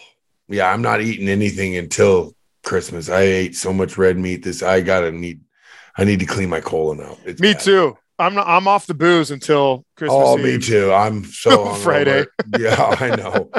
yeah. 0.49 0.71
I'm 0.73 0.83
not 0.83 1.01
eating 1.03 1.29
anything 1.29 1.77
until 1.77 2.35
Christmas. 2.65 3.09
I 3.09 3.21
ate 3.23 3.55
so 3.57 3.73
much 3.73 3.99
red 3.99 4.17
meat. 4.19 4.43
This 4.45 4.63
I 4.63 4.81
gotta 4.81 5.11
need. 5.13 5.41
I 5.99 6.05
need 6.05 6.21
to 6.21 6.27
clean 6.27 6.49
my 6.49 6.61
colon 6.61 7.01
out. 7.03 7.19
It's 7.27 7.41
Me 7.41 7.53
bad. 7.53 7.61
too. 7.63 7.97
I'm 8.19 8.35
not, 8.35 8.47
I'm 8.47 8.69
off 8.69 8.87
the 8.87 8.95
booze 8.95 9.31
until 9.31 9.85
Christmas. 9.97 10.19
Oh, 10.23 10.39
Eve. 10.39 10.45
me 10.45 10.59
too. 10.59 10.93
I'm 10.93 11.25
so. 11.25 11.73
Friday. 11.75 12.25
Yeah, 12.59 12.77
I 13.01 13.17
know. 13.17 13.51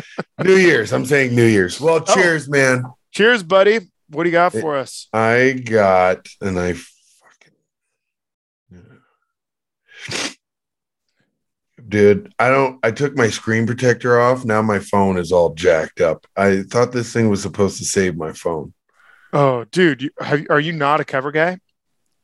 New 0.43 0.55
Year's. 0.55 0.93
I'm 0.93 1.05
saying 1.05 1.36
New 1.36 1.45
Year's. 1.45 1.82
Well, 1.82 2.03
Oh. 2.07 2.13
cheers, 2.15 2.47
man. 2.47 2.84
Cheers, 3.11 3.41
buddy. 3.43 3.79
What 4.12 4.24
do 4.24 4.30
you 4.30 4.34
got 4.34 4.51
for 4.51 4.76
us? 4.76 5.07
I 5.14 5.53
got 5.53 6.28
and 6.41 6.59
I 6.59 6.74
fucking 8.70 10.36
dude. 11.88 12.34
I 12.38 12.49
don't. 12.49 12.80
I 12.84 12.91
took 12.91 13.16
my 13.16 13.30
screen 13.30 13.66
protector 13.66 14.20
off. 14.20 14.43
Now 14.43 14.62
my 14.62 14.80
phone 14.80 15.18
is 15.18 15.32
all 15.32 15.53
jacked 15.53 16.01
up. 16.01 16.28
I 16.36 16.64
thought 16.64 16.91
this 16.91 17.14
thing 17.14 17.30
was 17.30 17.41
supposed 17.41 17.78
to 17.78 17.86
save 17.86 18.18
my 18.18 18.34
phone. 18.34 18.74
Oh, 19.34 19.64
dude, 19.72 20.01
you, 20.01 20.09
have, 20.20 20.45
are 20.49 20.59
you 20.59 20.74
not 20.74 20.99
a 20.99 21.05
cover 21.05 21.32
guy? 21.32 21.59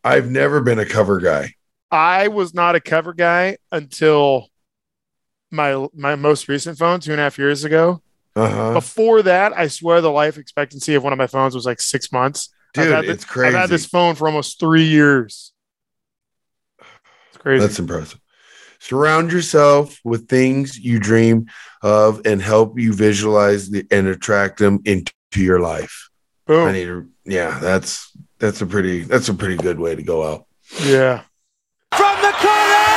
I've 0.03 0.29
never 0.29 0.59
been 0.59 0.79
a 0.79 0.85
cover 0.85 1.21
guy. 1.21 1.53
I 1.89 2.27
was 2.27 2.53
not 2.53 2.75
a 2.75 2.81
cover 2.81 3.13
guy 3.13 3.57
until 3.71 4.49
my 5.51 5.87
my 5.93 6.15
most 6.15 6.49
recent 6.49 6.77
phone 6.77 6.99
two 6.99 7.11
and 7.11 7.21
a 7.21 7.23
half 7.23 7.37
years 7.37 7.63
ago. 7.63 8.01
Uh 8.37 8.49
huh. 8.49 8.73
Before 8.73 9.21
that, 9.23 9.57
I 9.57 9.67
swear 9.67 9.99
the 9.99 10.11
life 10.11 10.37
expectancy 10.37 10.93
of 10.93 11.03
one 11.03 11.11
of 11.11 11.17
my 11.17 11.27
phones 11.27 11.55
was 11.55 11.65
like 11.65 11.81
six 11.81 12.11
months. 12.11 12.49
I've 12.75 12.83
Dude, 12.83 12.93
had 12.93 13.05
thi- 13.05 13.11
it's 13.11 13.25
crazy. 13.25 13.47
I've 13.47 13.61
had 13.61 13.69
this 13.69 13.85
phone 13.87 14.13
for 14.15 14.27
almost 14.27 14.59
three 14.59 14.85
years. 14.85 15.53
It's 17.29 17.37
crazy. 17.37 17.65
That's 17.65 17.79
impressive. 17.79 18.19
Surround 18.79 19.31
yourself 19.31 19.99
with 20.03 20.29
things 20.29 20.77
you 20.77 20.99
dream 20.99 21.47
of 21.81 22.21
and 22.25 22.39
help 22.39 22.77
you 22.77 22.93
visualize 22.93 23.71
the, 23.71 23.87
and 23.89 24.05
attract 24.07 24.59
them 24.59 24.81
into 24.85 25.11
your 25.35 25.59
life. 25.59 26.09
Boom. 26.45 26.67
I 26.67 26.71
need 26.73 26.85
to, 26.85 27.09
yeah, 27.25 27.57
that's 27.59 28.15
that's 28.37 28.61
a 28.61 28.67
pretty 28.67 29.01
that's 29.01 29.29
a 29.29 29.33
pretty 29.33 29.57
good 29.57 29.79
way 29.79 29.95
to 29.95 30.03
go 30.03 30.31
out. 30.31 30.45
Yeah. 30.83 31.23
From 31.95 32.21
the 32.21 32.31
corner, 32.31 32.96